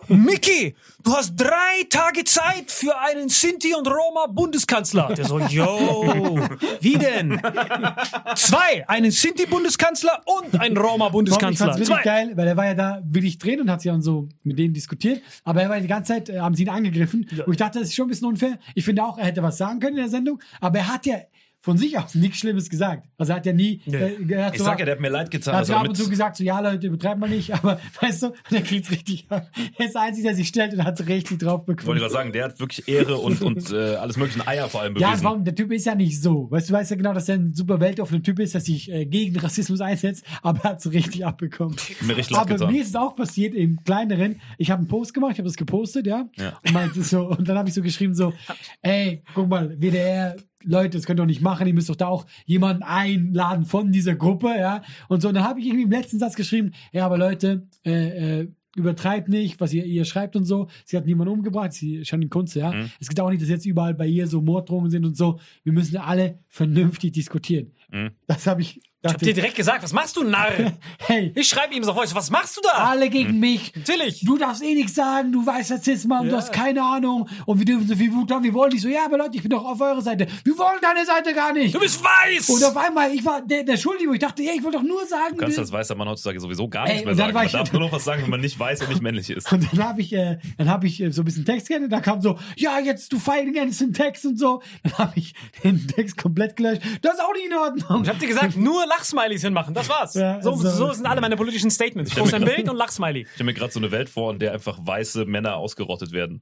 Mickey, 0.08 0.76
du 1.04 1.14
hast 1.14 1.36
drei 1.36 1.84
Tage 1.90 2.24
Zeit 2.24 2.72
für 2.72 2.98
einen 2.98 3.30
Sinti 3.30 3.74
und 3.76 3.88
Roma 3.88 4.28
Bundeskanzler. 4.28 5.14
Der 5.14 5.26
so, 5.26 5.40
yo, 5.40 6.40
wie 6.80 6.98
denn? 6.98 7.42
Zwei, 8.36 8.88
einen 8.92 9.10
Sinti 9.12 9.46
Bundeskanzler 9.46 10.22
und 10.26 10.60
einen 10.60 10.76
Roma 10.78 11.06
Ich 11.08 11.12
Bundeskanzler. 11.14 11.68
fand's 11.68 11.80
wirklich 11.80 11.96
Zwei. 11.98 12.04
geil, 12.04 12.32
weil 12.36 12.48
er 12.48 12.58
war 12.58 12.66
ja 12.66 12.74
da 12.74 13.02
wirklich 13.06 13.38
drin 13.38 13.62
und 13.62 13.70
hat 13.72 13.82
sich 13.82 13.90
dann 13.90 14.02
so 14.02 14.28
mit 14.44 14.60
denen 14.60 14.74
diskutiert. 14.74 15.22
Aber 15.46 15.62
er 15.62 15.70
war 15.70 15.80
die 15.80 15.88
ganze 15.88 16.12
Zeit, 16.14 16.28
äh, 16.30 16.40
haben 16.40 16.56
sie 16.56 16.64
ihn 16.64 16.70
angegriffen. 16.70 17.26
Und 17.46 17.54
ich 17.54 17.58
dachte, 17.58 17.80
das 17.80 17.88
ist 17.88 17.96
schon 17.96 18.08
ein 18.08 18.10
bisschen 18.10 18.28
unfair. 18.28 18.60
Ich 18.76 18.84
finde 18.84 19.04
auch, 19.06 19.18
er 19.18 19.26
hätte 19.26 19.42
was 19.42 19.58
sagen 19.58 19.80
können 19.80 19.96
in 19.96 20.04
der 20.04 20.10
Sendung. 20.10 20.42
Aber 20.60 20.80
er 20.80 20.88
hat 20.94 21.06
ja 21.06 21.16
von 21.64 21.78
sich 21.78 21.98
aus 21.98 22.16
nichts 22.16 22.40
Schlimmes 22.40 22.70
gesagt. 22.70 23.08
Also 23.18 23.34
er 23.34 23.36
hat 23.38 23.46
ja 23.46 23.54
nie. 23.54 23.82
Nee. 23.86 23.96
Äh, 23.98 24.44
hat 24.44 24.54
Ich 24.54 24.60
so, 24.60 24.66
sag 24.66 24.80
ja, 24.80 24.86
der 24.86 24.96
hat 24.96 25.02
mir 25.02 25.10
leid 25.10 25.30
getan. 25.30 25.54
er 25.54 25.58
hat 25.58 25.62
dass 25.62 25.68
so 25.68 25.74
er 25.74 25.80
ab 25.82 25.88
und 25.90 25.96
zu 25.96 26.10
gesagt, 26.10 26.36
so, 26.38 26.44
ja, 26.44 26.60
Leute, 26.60 26.88
übertreibt 26.88 27.20
mal 27.20 27.30
nicht, 27.30 27.54
aber 27.54 27.80
weißt 28.02 28.24
du, 28.24 28.34
der 28.50 28.62
kriegt's 28.64 28.90
richtig. 28.92 29.28
Er 29.30 29.46
ist 29.86 29.94
der 29.94 30.02
Einzige, 30.02 30.28
der 30.28 30.36
sich 30.36 30.48
stellt 30.48 30.74
und 30.74 30.84
hat 30.84 31.00
richtig 31.08 31.40
drauf 31.40 31.68
wollte 31.68 31.72
ich 31.74 31.78
bekommen. 31.86 32.00
gerade 32.00 32.12
sagen, 32.14 32.32
der 32.34 32.46
hat 32.46 32.60
wirklich 32.60 32.88
Ehre 32.88 33.18
und, 33.18 33.42
und 33.42 33.72
äh, 33.72 33.96
alles 33.96 34.18
mögliche 34.18 34.46
Eier 34.48 34.68
vor 34.70 34.82
allem 34.82 34.96
Ja, 34.98 35.10
bewiesen. 35.10 35.24
warum, 35.24 35.44
der 35.46 35.54
Typ 35.56 35.72
ist 35.72 35.86
ja 35.86 35.94
nicht 35.96 36.20
so. 36.22 36.50
Weißt 36.50 36.70
du, 36.70 36.74
weißt 36.74 36.92
ja 36.92 36.98
genau, 36.98 37.14
dass 37.14 37.30
er 37.30 37.36
ein 37.36 37.54
super 37.54 37.80
weltoffener 37.80 38.24
Typ 38.24 38.40
ist, 38.40 38.54
der 38.56 38.62
sich 38.62 38.92
äh, 38.92 39.06
gegen 39.06 39.38
Rassismus 39.40 39.82
einsetzt, 39.82 40.26
aber 40.42 40.62
er 40.64 40.70
hat 40.72 40.82
so 40.82 40.90
richtig 40.90 41.26
abbekommen. 41.26 41.76
mir 42.02 42.18
richtig 42.18 42.36
Aber 42.38 42.56
getan. 42.56 42.72
mir 42.74 42.82
ist 42.82 42.90
es 42.90 42.96
auch 42.96 43.16
passiert 43.16 43.54
im 43.54 43.84
kleineren. 43.84 44.42
Ich 44.58 44.72
habe 44.72 44.80
einen 44.80 44.88
Post 44.88 45.14
gemacht, 45.14 45.34
ich 45.34 45.38
habe 45.38 45.48
das 45.48 45.58
gepostet, 45.58 46.08
ja. 46.08 46.28
Ja. 46.38 46.58
Und, 46.66 46.74
meinte 46.74 47.04
so, 47.04 47.28
und 47.28 47.48
dann 47.48 47.58
habe 47.58 47.70
ich 47.70 47.76
so 47.76 47.82
geschrieben 47.84 48.16
so, 48.16 48.34
ey, 48.82 49.24
guck 49.36 49.48
mal, 49.48 49.76
WDR, 49.80 50.36
Leute, 50.64 50.98
das 50.98 51.06
könnt 51.06 51.20
ihr 51.20 51.24
doch 51.24 51.28
nicht 51.28 51.42
machen, 51.42 51.68
ihr 51.68 51.74
müsst 51.74 51.90
doch 51.90 51.96
da 51.96 52.08
auch 52.08 52.26
jemanden 52.46 52.84
einladen 52.84 53.66
von 53.66 53.92
dieser 53.92 54.16
Gruppe, 54.16 54.50
ja. 54.58 54.82
Und 55.08 55.22
so, 55.22 55.30
und 55.30 55.36
dann 55.36 55.44
habe 55.44 55.60
ich 55.60 55.68
irgendwie 55.68 55.84
im 55.84 55.92
letzten 55.92 56.20
Satz 56.20 56.36
geschrieben, 56.36 56.72
ja, 56.92 57.06
aber 57.06 57.18
Leute, 57.18 57.68
äh, 57.86 58.42
äh, 58.42 58.48
übertreibt 58.76 59.28
nicht, 59.28 59.60
was 59.60 59.74
ihr, 59.74 59.86
ihr 59.86 60.06
schreibt 60.06 60.36
und 60.36 60.46
so. 60.46 60.68
Sie 60.86 60.96
hat 60.96 61.06
niemanden 61.06 61.34
umgebracht, 61.34 61.74
sie 61.74 62.02
Janine 62.04 62.30
Kunze, 62.30 62.60
ja. 62.60 62.72
Mhm. 62.72 62.92
Es 63.00 63.10
geht 63.10 63.20
auch 63.20 63.30
nicht, 63.30 63.42
dass 63.42 63.50
jetzt 63.50 63.66
überall 63.66 63.94
bei 63.94 64.08
ihr 64.08 64.28
so 64.28 64.42
Morddrohungen 64.42 64.90
sind 64.90 65.06
und 65.06 65.18
so. 65.18 65.40
Wir 65.64 65.74
müssen 65.74 65.98
alle 65.98 66.40
vernünftig 66.48 67.12
diskutieren. 67.12 67.72
Mhm. 67.92 68.12
Das 68.28 68.48
habe 68.48 68.62
ich, 68.62 68.82
Ich 69.04 69.12
hab 69.12 69.20
dir 69.20 69.34
direkt 69.34 69.56
gesagt, 69.56 69.82
was 69.82 69.94
machst 69.94 70.16
du, 70.16 70.24
Narr? 70.24 70.52
hey, 71.08 71.32
Ich 71.36 71.48
schreibe 71.50 71.74
ihm 71.74 71.84
so 71.84 71.92
voice, 71.96 72.14
was 72.14 72.30
machst 72.30 72.56
du 72.58 72.62
da? 72.62 72.70
alle 72.86 73.10
gegen 73.10 73.40
mich. 73.40 73.74
Natürlich. 73.76 74.22
Du 74.24 74.38
darfst 74.38 74.62
eh 74.62 74.76
nichts 74.76 74.94
sagen, 74.94 75.32
du 75.32 75.44
weißt 75.44 75.72
Rassismus, 75.72 76.20
du 76.22 76.28
Ja. 76.28 76.38
hast 76.38 76.54
keine 76.54 76.84
Ahnung 76.84 77.28
und 77.48 77.58
wir 77.58 77.66
dürfen 77.66 77.88
so 77.88 77.96
viel 77.96 78.14
Wut 78.14 78.32
haben, 78.32 78.44
wir 78.44 78.54
wollen 78.54 78.72
nicht 78.74 78.84
so, 78.84 78.90
ja, 78.90 79.06
aber 79.06 79.18
Leute, 79.18 79.32
ich 79.38 79.42
bin 79.42 79.50
doch 79.50 79.66
auf 79.66 79.82
eurer 79.82 80.04
Seite. 80.04 80.28
Wir 80.44 80.56
wollen 80.56 80.78
deine 80.84 81.04
Seite 81.04 81.34
gar 81.34 81.52
nicht. 81.52 81.74
Du 81.74 81.80
bist 81.80 82.00
weiß! 82.04 82.50
Und 82.50 82.64
auf 82.64 82.78
einmal, 82.78 83.12
ich 83.12 83.26
war 83.26 83.42
der, 83.42 83.64
der 83.64 83.78
Schuldige, 83.78 84.14
ich 84.14 84.20
dachte, 84.20 84.44
ey, 84.44 84.58
ich 84.58 84.64
wollte 84.64 84.78
doch 84.78 84.84
nur 84.86 85.04
sagen, 85.08 85.32
Du 85.36 85.38
kannst 85.38 85.58
als 85.58 85.72
weißer 85.72 85.96
Mann 85.96 86.08
heutzutage 86.08 86.40
sowieso 86.40 86.68
gar 86.70 86.86
Ey, 86.86 86.92
nichts 86.92 87.06
mehr 87.06 87.14
und 87.14 87.18
dann 87.20 87.26
sagen. 87.30 87.34
Man 87.38 87.46
ich- 87.48 87.52
darf 87.54 87.72
nur 87.74 87.82
noch 87.82 87.92
was 87.92 88.04
sagen, 88.04 88.22
wenn 88.22 88.30
man 88.30 88.42
nicht 88.42 88.60
weiß 88.60 88.82
und 88.82 88.90
nicht 88.90 89.02
männlich 89.02 89.32
ist. 89.32 89.52
und 89.52 89.68
dann 89.74 89.84
habe 89.84 90.02
ich, 90.02 90.14
äh, 90.14 90.38
dann 90.60 90.70
habe 90.70 90.86
ich 90.86 91.02
äh, 91.02 91.12
so 91.12 91.24
ein 91.24 91.26
bisschen 91.26 91.44
Text 91.46 91.70
geändert, 91.70 91.92
da 91.92 92.02
kam 92.02 92.22
so, 92.22 92.38
ja, 92.56 92.78
jetzt 92.78 93.12
du 93.12 93.18
fighting 93.18 93.50
against 93.58 93.82
den 93.82 93.94
Text 93.94 94.28
und 94.28 94.38
so. 94.38 94.62
Dann 94.84 94.96
habe 95.00 95.14
ich 95.16 95.34
den 95.64 95.88
Text 95.88 96.18
komplett 96.18 96.56
gelöscht. 96.56 96.84
Das 97.02 97.16
ist 97.16 97.20
auch 97.22 97.34
nicht 97.34 97.48
in 97.48 97.54
Ordnung. 97.58 98.04
Ich 98.04 98.10
hab 98.10 98.20
dir 98.20 98.28
gesagt, 98.28 98.56
nur 98.58 98.86
Lachsmileys 98.98 99.42
hinmachen, 99.42 99.74
das 99.74 99.88
war's. 99.90 100.14
Ja, 100.16 100.42
so, 100.42 100.52
also- 100.52 100.70
so 100.70 100.94
sind 100.94 101.06
alle 101.06 101.22
meine 101.22 101.36
politischen 101.38 101.72
Statements. 101.72 102.12
Ich 102.12 102.18
poste 102.18 102.36
ein 102.36 102.46
Bild 102.46 102.70
und 102.70 102.76
Lachsmiley. 102.78 103.22
Ich 103.22 103.30
stelle 103.34 103.46
mir 103.46 103.54
gerade 103.54 103.72
so 103.72 103.80
eine 103.80 103.92
Welt 103.92 104.10
vor, 104.10 104.32
in 104.32 104.40
der 104.40 104.54
einfach 104.54 104.78
weiße 104.82 105.26
Männer 105.26 105.56
ausgerottet 105.56 106.12
werden. 106.12 106.42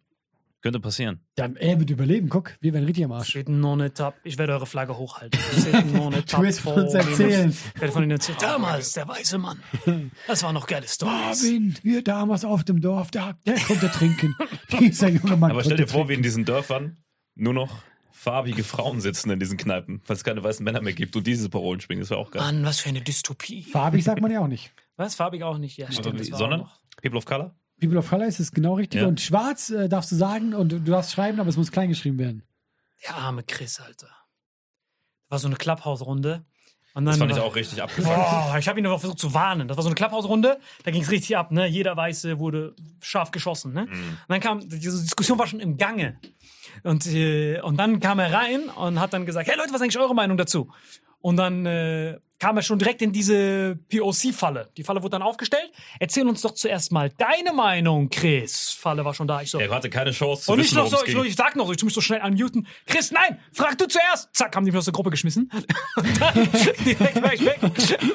Könnte 0.62 0.82
passieren. 0.82 1.22
Dann, 1.36 1.56
er 1.56 1.80
wird 1.80 1.90
überleben, 1.90 2.28
guck, 2.28 2.52
wir 2.60 2.74
werden 2.74 2.84
richtig 2.84 3.06
am 3.06 3.14
Arsch. 3.14 3.30
Steht 3.30 3.48
noch 3.48 3.78
nicht 3.78 4.02
ab. 4.02 4.16
Ich 4.26 4.38
werde 4.38 4.52
eure 4.52 4.66
Flagge 4.66 4.98
hochhalten. 4.98 5.40
Steht 5.58 5.94
noch 5.94 6.10
nicht 6.10 6.34
Du 6.38 6.42
wirst 6.42 6.60
von 6.60 6.74
uns 6.74 6.94
erzählen. 6.94 7.50
Ich 7.76 7.80
werde 7.82 7.94
von 7.94 8.04
Ihnen 8.04 8.12
erzählen. 8.12 8.38
Damals, 8.42 8.92
der 8.92 9.08
weiße 9.08 9.38
Mann. 9.38 9.62
Das 10.28 10.44
war 10.44 10.52
noch 10.52 10.68
geile 10.68 10.86
Stories. 10.86 11.44
Marvin, 11.44 11.76
wir 11.82 12.04
damals 12.04 12.44
auf 12.44 12.66
dem 12.66 12.82
Dorf, 12.82 13.10
da, 13.12 13.36
der 13.46 13.56
konnte 13.58 13.90
trinken. 13.90 14.36
Dieser 14.82 15.08
junge 15.08 15.38
Mann 15.38 15.52
Aber 15.52 15.64
stell 15.64 15.78
dir 15.78 15.88
vor, 15.88 16.10
wie 16.10 16.16
in 16.16 16.24
diesen 16.24 16.44
Dörfern 16.44 16.98
nur 17.36 17.54
noch 17.54 17.78
farbige 18.19 18.63
Frauen 18.63 18.99
sitzen 19.01 19.29
in 19.32 19.39
diesen 19.39 19.58
Kneipen, 19.58 20.01
weil 20.05 20.15
es 20.17 20.23
keine 20.23 20.43
weißen 20.43 20.63
Männer 20.63 20.82
mehr 20.82 20.93
gibt 20.93 21.15
und 21.15 21.25
diese 21.25 21.49
Parolen 21.49 21.79
schwingen. 21.82 22.01
Das 22.01 22.10
wäre 22.10 22.19
auch 22.19 22.32
geil. 22.32 22.41
Mann, 22.41 22.65
was 22.65 22.79
für 22.82 22.89
eine 22.89 23.01
Dystopie. 23.01 23.63
Farbig 23.63 24.03
sagt 24.03 24.21
man 24.21 24.29
ja 24.32 24.41
auch 24.41 24.47
nicht. 24.47 24.71
Was? 24.97 25.15
Farbig 25.15 25.43
auch 25.43 25.58
nicht. 25.58 25.77
Ja, 25.77 25.88
Also, 25.88 26.01
stimmt. 26.01 26.19
das 26.19 26.27
sondern 26.27 26.62
noch- 26.62 26.79
People 27.01 27.17
of 27.17 27.25
Color? 27.25 27.55
People 27.79 27.97
of 27.97 28.10
Color 28.10 28.25
ist 28.27 28.39
es 28.41 28.51
genau 28.51 28.73
richtig. 28.73 29.01
Ja. 29.01 29.08
Und 29.08 29.21
schwarz 29.21 29.69
äh, 29.69 29.88
darfst 29.88 30.12
du 30.12 30.15
sagen 30.17 30.53
und 30.53 30.69
du 30.73 30.79
darfst 30.79 31.13
schreiben, 31.13 31.39
aber 31.39 31.49
es 31.49 31.55
muss 31.55 31.71
klein 31.71 31.88
geschrieben 31.89 32.17
werden. 32.19 32.43
Der 33.08 33.15
arme 33.15 33.43
Chris, 33.43 33.79
Alter. 33.79 34.10
War 35.29 35.39
so 35.39 35.47
eine 35.47 35.55
Clubhouse-Runde. 35.55 36.43
Und 36.95 37.05
dann 37.05 37.13
Das 37.13 37.17
fand 37.19 37.32
ich 37.32 37.38
war- 37.38 37.45
auch 37.45 37.55
richtig 37.55 37.82
abgefuckt. 37.84 38.17
Ich 38.60 38.67
habe 38.67 38.79
ihn 38.79 38.86
aber 38.86 38.99
versucht 38.99 39.19
zu 39.19 39.34
warnen. 39.34 39.67
Das 39.69 39.77
war 39.77 39.84
so 39.84 39.89
eine 39.89 39.95
Clubhouse-Runde, 39.95 40.60
da 40.84 40.91
ging 40.91 41.01
es 41.03 41.12
richtig 41.12 41.38
ab, 41.38 41.51
ne? 41.51 41.67
Jeder 41.67 41.95
Weiße 41.95 42.39
wurde 42.39 42.75
scharf 42.99 43.32
geschossen, 43.32 43.71
ne? 43.73 43.84
Und 43.84 44.17
dann 44.27 44.41
kam, 44.41 44.67
diese 44.67 45.01
Diskussion 45.01 45.39
war 45.39 45.47
schon 45.47 45.60
im 45.62 45.77
Gange. 45.77 46.19
Und, 46.84 47.06
äh, 47.08 47.60
und 47.62 47.78
dann 47.78 48.00
kam 48.00 48.20
er 48.20 48.34
rein 48.34 48.70
und 48.70 49.00
hat 49.00 49.13
dann 49.13 49.26
gesagt, 49.26 49.50
hey 49.50 49.58
Leute, 49.58 49.70
was 49.70 49.78
ist 49.78 49.84
eigentlich 49.84 50.00
eure 50.00 50.15
Meinung 50.15 50.38
dazu? 50.38 50.72
Und 51.22 51.38
dann 51.38 51.65
äh, 51.65 52.20
kam 52.39 52.56
er 52.56 52.63
schon 52.63 52.80
direkt 52.80 53.02
in 53.02 53.12
diese 53.12 53.78
POC-Falle. 53.89 54.69
Die 54.78 54.84
Falle 54.84 55.04
wurde 55.04 55.12
dann 55.12 55.21
aufgestellt. 55.21 55.71
Erzähl 55.99 56.25
uns 56.28 56.41
doch 56.41 56.54
zuerst 56.54 56.91
mal 56.91 57.10
deine 57.17 57.54
Meinung, 57.54 58.10
Chris. 58.10 58.71
Falle 58.71 59.04
war 59.04 59.13
schon 59.13 59.28
da. 59.28 59.41
Ich 59.41 59.52
so, 59.52 59.60
Er 59.60 59.69
hatte 59.69 59.89
keine 59.89 60.12
Chance 60.12 60.43
zu 60.43 60.54
und 60.54 60.60
ich 60.60 60.65
wissen, 60.67 60.78
noch 60.78 60.91
worum 60.91 61.06
so, 61.06 61.23
ich, 61.23 61.30
ich 61.30 61.36
sag 61.36 61.56
noch 61.56 61.65
so, 61.65 61.71
ich 61.73 61.78
tu 61.78 61.86
mich 61.86 61.93
so 61.93 62.02
schnell 62.02 62.21
unmuten. 62.23 62.65
Chris, 62.86 63.12
nein, 63.12 63.39
frag 63.52 63.78
du 63.78 63.88
zuerst. 63.88 64.30
Zack, 64.34 64.56
haben 64.56 64.65
die 64.65 64.71
mich 64.71 64.78
aus 64.78 64.86
der 64.86 64.93
Gruppe 64.93 65.10
geschmissen. 65.10 65.52
Und 65.95 66.21
dann 66.21 66.34
direkt 66.86 67.21
war 67.21 67.34
ich 67.34 67.45
weg. 67.45 67.60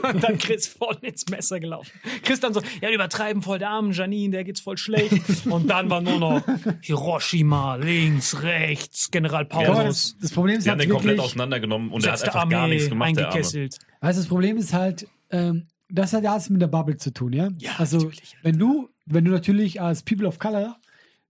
Und 0.03 0.25
dann 0.25 0.39
Chris 0.39 0.69
voll 0.69 0.97
ins 1.03 1.29
Messer 1.29 1.61
gelaufen. 1.61 1.91
Chris 2.23 2.41
dann 2.41 2.55
so, 2.55 2.63
ja, 2.81 2.91
übertreiben 2.91 3.43
voll 3.43 3.59
der 3.59 3.71
armen 3.71 3.93
Janine, 3.93 4.31
der 4.31 4.45
geht's 4.45 4.61
voll 4.61 4.79
schlecht. 4.79 5.47
Und 5.47 5.69
dann 5.69 5.91
war 5.91 6.01
nur 6.01 6.19
noch 6.19 6.43
Hiroshima, 6.81 7.77
links, 7.77 8.43
rechts, 8.43 9.11
General 9.11 9.45
Paulus. 9.45 9.77
das, 9.85 10.17
das 10.21 10.33
Problem 10.33 10.59
ist 10.59 10.67
haben 10.67 10.79
halt 10.79 10.89
den 10.89 10.91
komplett 10.91 11.21
auseinandergenommen 11.21 11.91
und 11.91 12.05
er 12.07 12.13
hat 12.13 12.23
einfach 12.23 12.49
gar 12.49 12.69
nichts 12.69 12.89
gemacht, 12.89 13.17
der 13.17 13.29
Arme. 13.29 13.69
Weißt, 14.05 14.19
du, 14.19 14.23
das 14.23 14.29
Problem 14.29 14.57
ist 14.57 14.73
halt, 14.73 15.09
ähm, 15.31 15.67
das 15.89 16.13
hat 16.13 16.25
ja 16.25 16.33
alles 16.33 16.51
mit 16.51 16.61
der 16.61 16.67
Bubble 16.67 16.97
zu 16.97 17.13
tun, 17.13 17.33
ja? 17.33 17.49
Ja, 17.59 17.73
also, 17.79 17.99
natürlich. 17.99 18.37
wenn 18.43 18.59
du, 18.59 18.89
wenn 19.07 19.25
du 19.25 19.31
natürlich 19.31 19.81
als 19.81 20.03
People 20.03 20.27
of 20.27 20.39
Color, 20.39 20.77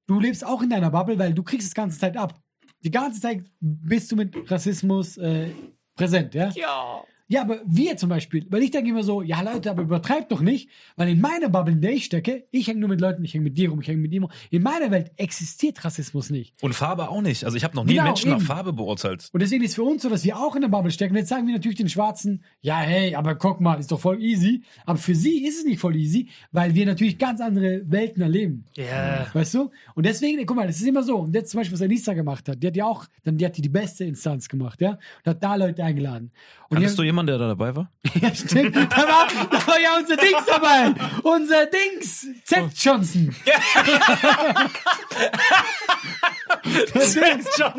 du 0.06 0.20
lebst 0.20 0.44
auch 0.44 0.62
in 0.62 0.70
deiner 0.70 0.90
Bubble, 0.90 1.18
weil 1.18 1.34
du 1.34 1.42
kriegst 1.42 1.68
das 1.68 1.74
ganze 1.74 1.98
Zeit 1.98 2.16
ab. 2.16 2.34
Die 2.82 2.90
ganze 2.90 3.20
Zeit 3.20 3.44
bist 3.60 4.10
du 4.12 4.16
mit 4.16 4.50
Rassismus 4.50 5.16
äh, 5.18 5.50
präsent, 5.94 6.34
ja? 6.34 6.50
Ja. 6.50 7.04
Ja, 7.26 7.40
aber 7.40 7.60
wir 7.64 7.96
zum 7.96 8.10
Beispiel, 8.10 8.46
weil 8.50 8.62
ich 8.62 8.70
denke 8.70 8.90
immer 8.90 9.02
so, 9.02 9.22
ja 9.22 9.40
Leute, 9.40 9.70
aber 9.70 9.82
übertreibt 9.82 10.30
doch 10.30 10.42
nicht, 10.42 10.68
weil 10.96 11.08
in 11.08 11.20
meiner 11.22 11.48
Bubble, 11.48 11.72
in 11.72 11.80
der 11.80 11.92
ich 11.92 12.04
stecke, 12.04 12.44
ich 12.50 12.68
hänge 12.68 12.80
nur 12.80 12.90
mit 12.90 13.00
Leuten, 13.00 13.24
ich 13.24 13.32
hänge 13.32 13.44
mit 13.44 13.56
dir 13.56 13.70
rum, 13.70 13.80
ich 13.80 13.88
hänge 13.88 14.00
mit 14.00 14.12
dir 14.12 14.20
rum. 14.20 14.30
In 14.50 14.62
meiner 14.62 14.90
Welt 14.90 15.10
existiert 15.16 15.82
Rassismus 15.84 16.28
nicht. 16.28 16.54
Und 16.62 16.74
Farbe 16.74 17.08
auch 17.08 17.22
nicht. 17.22 17.44
Also 17.44 17.56
ich 17.56 17.64
habe 17.64 17.74
noch 17.76 17.84
nie 17.84 17.94
Genau, 17.94 18.04
Menschen 18.04 18.28
nach 18.28 18.36
eben. 18.36 18.46
Farbe 18.46 18.74
beurteilt. 18.74 19.30
Und 19.32 19.40
deswegen 19.40 19.64
ist 19.64 19.70
es 19.70 19.74
für 19.76 19.84
uns 19.84 20.02
so, 20.02 20.10
dass 20.10 20.22
wir 20.22 20.36
auch 20.38 20.54
in 20.54 20.60
der 20.60 20.68
Bubble 20.68 20.90
stecken. 20.90 21.14
Und 21.14 21.18
jetzt 21.18 21.30
sagen 21.30 21.46
wir 21.46 21.54
natürlich 21.54 21.78
den 21.78 21.88
Schwarzen, 21.88 22.44
ja, 22.60 22.78
hey, 22.80 23.14
aber 23.14 23.36
guck 23.36 23.58
mal, 23.58 23.80
ist 23.80 23.90
doch 23.90 24.00
voll 24.00 24.22
easy. 24.22 24.62
Aber 24.84 24.98
für 24.98 25.14
sie 25.14 25.46
ist 25.46 25.60
es 25.60 25.64
nicht 25.64 25.80
voll 25.80 25.96
easy, 25.96 26.28
weil 26.52 26.74
wir 26.74 26.84
natürlich 26.84 27.16
ganz 27.16 27.40
andere 27.40 27.82
Welten 27.86 28.22
erleben. 28.22 28.66
Ja. 28.76 29.28
Weißt 29.32 29.54
du? 29.54 29.70
Und 29.94 30.04
deswegen, 30.04 30.44
guck 30.44 30.56
mal, 30.56 30.66
das 30.66 30.76
ist 30.76 30.86
immer 30.86 31.02
so. 31.02 31.20
Und 31.20 31.34
jetzt 31.34 31.52
zum 31.52 31.60
Beispiel, 31.60 31.74
was 31.74 31.82
Anissa 31.82 32.12
gemacht 32.12 32.46
hat, 32.50 32.62
die 32.62 32.66
hat 32.66 32.76
ja 32.76 32.84
auch, 32.84 33.06
dann, 33.22 33.38
die 33.38 33.46
hat 33.46 33.56
die, 33.56 33.62
die 33.62 33.70
beste 33.70 34.04
Instanz 34.04 34.48
gemacht, 34.48 34.82
ja? 34.82 34.98
Und 35.24 35.30
hat 35.30 35.42
da 35.42 35.54
Leute 35.56 35.82
eingeladen. 35.82 36.30
Und 36.68 36.76
Kanntest 36.76 36.94
die, 36.94 37.02
du 37.02 37.02
jemanden, 37.04 37.13
der 37.22 37.38
da 37.38 37.48
dabei 37.48 37.74
war? 37.74 37.90
ja, 38.20 38.34
stimmt. 38.34 38.76
Da 38.76 38.80
war, 38.82 39.28
da 39.50 39.66
war 39.66 39.80
ja 39.80 39.96
unser 39.98 40.16
Dings 40.16 40.44
dabei. 40.46 40.94
Unser 41.22 41.66
Dings. 41.66 42.26
Z. 42.44 42.64
Johnson. 42.74 43.34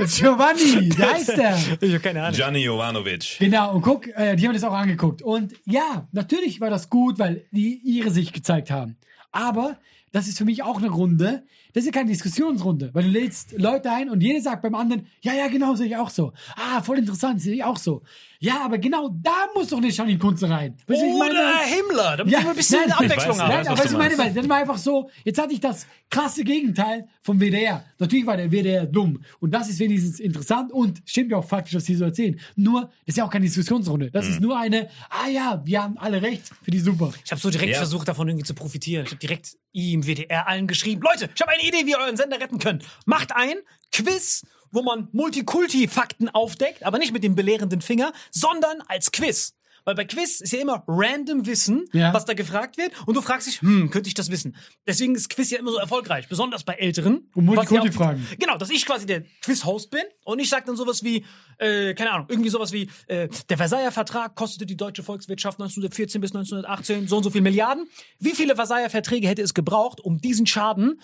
Giovanni, 0.08 0.89
da 0.89 1.13
heißt 1.13 1.30
er. 1.30 1.58
Ich 1.82 1.93
hab 1.93 2.04
keine 2.04 2.24
Ahnung. 2.24 2.36
Gianni 2.36 2.60
Jovanovic. 2.63 3.38
Genau, 3.39 3.74
und 3.74 3.82
guck, 3.82 4.08
äh, 4.08 4.36
die 4.36 4.48
haben 4.48 4.54
das 4.54 4.63
auch 4.63 4.74
angeguckt. 4.74 5.21
Und 5.21 5.54
ja, 5.65 6.08
natürlich 6.12 6.62
war 6.62 6.69
das 6.69 6.90
gut, 6.90 7.19
weil 7.19 7.46
die 7.52 7.79
ihre 7.83 8.12
Sicht 8.12 8.33
gezeigt 8.33 8.71
haben. 8.71 8.98
Aber 9.31 9.77
das 10.15 10.29
ist 10.29 10.38
für 10.38 10.46
mich 10.46 10.63
auch 10.63 10.77
eine 10.77 10.90
Runde. 10.90 11.44
Das 11.73 11.81
ist 11.81 11.88
ja 11.88 11.92
keine 11.92 12.10
Diskussionsrunde, 12.10 12.92
weil 12.94 13.04
du 13.04 13.10
lädst 13.10 13.52
Leute 13.60 13.92
ein 13.92 14.10
und 14.10 14.21
jeder 14.21 14.40
sagt 14.40 14.62
beim 14.62 14.73
anderen, 14.73 15.08
ja, 15.19 15.33
ja, 15.33 15.50
genau, 15.50 15.75
sehe 15.75 15.88
ich 15.88 15.98
auch 15.98 16.10
so. 16.10 16.31
Ah, 16.56 16.81
voll 16.81 17.00
interessant, 17.00 17.42
sehe 17.42 17.54
ich 17.54 17.65
auch 17.65 17.75
so. 17.75 18.02
Ja, 18.46 18.63
aber 18.65 18.77
genau 18.77 19.10
da 19.21 19.48
muss 19.56 19.69
doch 19.69 19.77
eine 19.77 19.89
Janine 19.89 20.19
Kunze 20.19 20.50
rein. 20.50 20.75
Weißt 20.87 21.02
Oder 21.02 21.17
meine- 21.17 21.65
Himmler, 21.65 22.17
damit 22.17 22.31
Ja, 22.33 22.41
wir 22.43 22.50
ein 22.52 22.56
bisschen 22.56 22.79
nein, 22.81 22.91
Abwechslung 22.91 23.17
ich 23.19 23.27
weiß, 23.27 23.39
haben. 23.39 23.50
ja. 23.52 23.58
Nein, 23.58 23.67
aber 23.67 23.77
was 23.77 23.85
du 23.85 23.91
ich 23.91 23.98
meine, 23.98 24.17
weil 24.17 24.33
dann 24.33 24.50
war 24.50 24.58
einfach 24.58 24.77
so, 24.77 25.10
jetzt 25.23 25.41
hatte 25.41 25.54
ich 25.54 25.60
das 25.60 25.87
krasse 26.10 26.43
Gegenteil 26.43 27.08
vom 27.23 27.39
WDR. 27.39 27.83
Natürlich 27.98 28.25
war 28.27 28.37
der 28.37 28.52
WDR 28.52 28.85
dumm. 28.85 29.23
Und 29.39 29.52
das 29.52 29.67
ist 29.69 29.79
wenigstens 29.79 30.19
interessant 30.19 30.71
und 30.71 31.02
stimmt 31.06 31.31
ja 31.31 31.37
auch 31.37 31.48
faktisch, 31.48 31.73
was 31.75 31.85
die 31.85 31.96
so 31.96 32.06
erzählen. 32.06 32.39
Nur, 32.56 32.81
das 32.81 32.91
ist 33.06 33.17
ja 33.17 33.25
auch 33.25 33.29
keine 33.31 33.46
Diskussionsrunde. 33.46 34.12
Das 34.12 34.25
Mhm. 34.25 34.31
ist 34.31 34.41
nur 34.41 34.60
eine, 34.60 34.89
ah 35.10 35.27
ja, 35.27 35.62
wir 35.65 35.81
haben 35.83 35.98
alle 35.98 36.21
recht, 36.21 36.43
für 36.62 36.71
die 36.71 36.79
super. 36.79 37.12
Ich 37.25 37.31
habe 37.31 37.41
so 37.41 37.50
direkt 37.50 37.71
Ja. 37.71 37.77
versucht, 37.79 38.08
davon 38.08 38.27
irgendwie 38.27 38.46
zu 38.46 38.54
profitieren. 38.54 39.06
Ich 39.06 39.12
habe 39.12 39.19
direkt 39.19 39.58
ihm, 39.71 40.06
WDR, 40.06 40.48
allen 40.48 40.67
geschrieben. 40.67 41.02
Leute, 41.02 41.29
ich 41.33 41.41
habe 41.41 41.52
eine 41.52 41.63
Idee, 41.63 41.85
wie 41.85 41.91
ihr 41.91 41.98
euren 42.00 42.15
Sender 42.15 42.39
retten 42.39 42.60
könnt. 42.60 42.83
Macht 43.06 43.31
ein 43.35 43.56
Quiz, 43.91 44.43
wo 44.76 44.84
man 44.84 45.08
Multikulti-Fakten 45.13 46.30
aufdeckt, 46.30 46.84
aber 46.84 46.98
nicht 47.00 47.13
mit 47.13 47.23
dem 47.23 47.36
belehrenden 47.36 47.82
Finger, 47.82 48.12
sondern 48.32 48.82
als 48.88 49.12
Quiz. 49.12 49.54
Weil 49.88 49.94
bei 49.94 50.06
Quiz 50.06 50.42
ist 50.42 50.52
ja 50.52 50.60
immer 50.62 50.84
random 50.88 51.46
Wissen, 51.46 51.86
Ja. 51.94 52.12
was 52.12 52.26
da 52.26 52.34
gefragt 52.34 52.76
wird. 52.80 52.92
Und 53.06 53.13
du 53.15 53.21
fragst 53.21 53.46
dich, 53.46 53.62
hm, 53.62 53.92
könnte 53.92 54.08
ich 54.08 54.15
das 54.15 54.32
wissen? 54.32 54.56
Deswegen 54.88 55.13
ist 55.13 55.30
Quiz 55.30 55.52
ja 55.52 55.60
immer 55.60 55.69
so 55.69 55.78
erfolgreich, 55.78 56.28
besonders 56.28 56.63
bei 56.63 56.73
Älteren. 56.73 57.30
Und 57.36 57.46
Multikulti-Fragen. 57.46 58.26
Genau, 58.40 58.58
dass 58.58 58.71
ich 58.71 58.84
quasi 58.84 59.06
der 59.06 59.26
Quiz-Host 59.44 59.92
bin 59.92 60.02
und 60.23 60.40
ich 60.40 60.50
sag 60.50 60.65
dann 60.65 60.76
sowas 60.76 61.04
wie, 61.04 61.23
äh, 61.60 61.94
keine 61.94 62.12
Ahnung, 62.13 62.26
irgendwie 62.32 62.50
sowas 62.50 62.71
wie, 62.71 62.90
äh, 63.06 63.30
der 63.48 63.58
Versailler 63.58 63.92
Vertrag 63.92 64.34
kostete 64.34 64.65
die 64.65 64.76
deutsche 64.76 65.04
Volkswirtschaft 65.04 65.60
1914 65.60 66.19
bis 66.19 66.32
1918 66.34 67.08
so 67.08 67.17
und 67.17 67.23
so 67.23 67.30
viel 67.30 67.42
Milliarden. 67.42 67.88
Wie 68.17 68.32
viele 68.34 68.56
Versailler 68.56 68.90
Verträge 68.90 69.28
hätte 69.28 69.44
es 69.44 69.54
gebraucht, 69.54 70.02
um 70.02 70.19
diesen 70.19 70.48
Schaden 70.48 71.00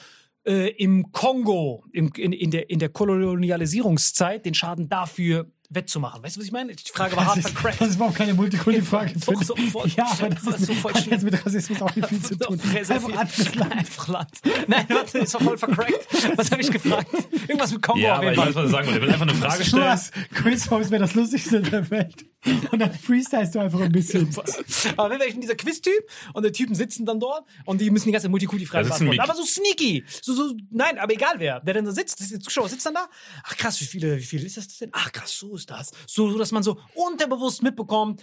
äh, 0.46 0.70
im 0.70 1.12
Kongo, 1.12 1.84
im, 1.92 2.12
in, 2.16 2.34
in, 2.34 2.52
der, 2.52 2.70
in 2.70 2.80
der 2.80 2.90
Kolonialisierungszeit, 2.90 4.46
den 4.46 4.54
Schaden 4.54 4.90
dafür 4.90 5.52
wettzumachen? 5.74 6.22
Weißt 6.24 6.36
du, 6.36 6.40
was 6.42 6.46
ich 6.48 6.52
meine? 6.52 6.74
Die 6.76 6.84
Frage 6.94 7.16
war 7.16 7.26
hart 7.26 7.38
ist, 7.38 7.50
vercrackt. 7.50 7.82
das 7.82 7.90
ist 7.90 7.96
überhaupt 7.96 8.16
keine 8.16 8.34
Multikulti-Frage. 8.34 9.14
So 9.22 9.56
ja, 9.88 10.06
aber 10.20 10.30
das, 10.30 10.44
Das 10.44 10.56
ist 10.56 10.62
ist 10.62 10.68
so 10.68 10.74
voll 10.76 10.94
hat 10.94 11.06
jetzt 11.08 11.24
mit 11.24 11.46
Rassismus 11.46 11.82
auch 11.82 11.96
nicht 11.96 12.08
viel 12.08 12.22
zu 12.22 12.38
tun. 12.38 12.60
Einfach 12.62 13.04
anderes 13.18 13.56
Land. 13.56 13.72
Einfach 13.76 14.08
Land. 14.08 14.30
Nein, 14.68 14.86
warte, 14.90 15.18
ist 15.20 15.34
doch 15.34 15.42
voll 15.42 15.58
vercrackt. 15.58 16.08
Was 16.38 16.52
habe 16.52 16.62
ich 16.62 16.72
gefragt? 16.72 17.08
Irgendwas 17.48 17.72
mit 17.72 17.82
Kongo 17.82 18.00
Ja, 18.00 18.14
auf 18.14 18.18
aber 18.20 18.32
jeden 18.32 18.34
ich 18.34 18.40
Fall. 18.40 18.48
weiß, 18.50 18.56
was 18.56 18.66
ich 18.66 18.72
sagen 18.72 18.88
wollte. 18.88 19.00
Ich 19.00 19.06
will 19.06 19.12
einfach 19.14 19.28
eine 19.28 19.36
Frage 19.36 19.64
Du 19.64 19.70
stellen. 19.70 19.84
hast 19.86 20.14
Quizhost 20.34 20.92
wäre 20.92 21.02
das 21.02 21.14
Lustigste 21.16 21.62
der 21.62 21.90
Welt. 21.90 22.26
Und 22.72 22.80
dann 22.80 22.92
freestylst 22.94 23.54
du 23.56 23.60
einfach 23.60 23.80
ein 23.82 23.92
bisschen. 23.92 24.28
Aber 24.98 25.10
wenn 25.12 25.20
wir 25.20 25.28
ich 25.28 25.34
bin 25.34 25.42
dieser 25.42 25.56
Quiz-Typ 25.56 25.94
und 26.34 26.44
die 26.46 26.52
Typen 26.52 26.74
sitzen 26.76 27.06
dann 27.06 27.20
dort 27.20 27.46
und 27.66 27.80
die 27.82 27.90
müssen 27.92 28.06
die 28.08 28.12
ganze 28.12 28.30
Multikulti-Frage 28.30 28.88
beantworten. 28.88 29.20
Aber 29.20 29.36
so 29.36 29.44
sneaky. 29.44 30.04
So, 30.22 30.34
so, 30.34 30.54
nein, 30.72 30.98
aber 30.98 31.14
egal 31.14 31.36
wer. 31.38 31.62
Wer 31.64 31.74
denn 31.76 31.86
da 31.86 31.92
sitzt, 31.92 32.20
das 32.20 32.26
ist 32.28 32.34
der 32.34 32.40
Zuschauer 32.40 32.68
sitzt 32.70 32.86
dann 32.86 32.96
da. 32.96 33.08
Ach 33.44 33.56
krass, 33.58 33.80
wie 33.82 33.86
viele, 33.86 34.18
wie 34.18 34.24
viel 34.24 34.44
ist 34.44 34.58
das 34.58 34.68
denn? 34.78 34.90
Ach 34.94 35.12
krass, 35.12 35.38
so 35.38 35.56
ist 35.62 35.70
das. 35.72 35.92
So, 36.08 36.30
so 36.32 36.38
dass 36.38 36.52
man 36.52 36.64
so 36.64 36.78
unterbewusst 36.96 37.64
mitbekommt, 37.64 38.22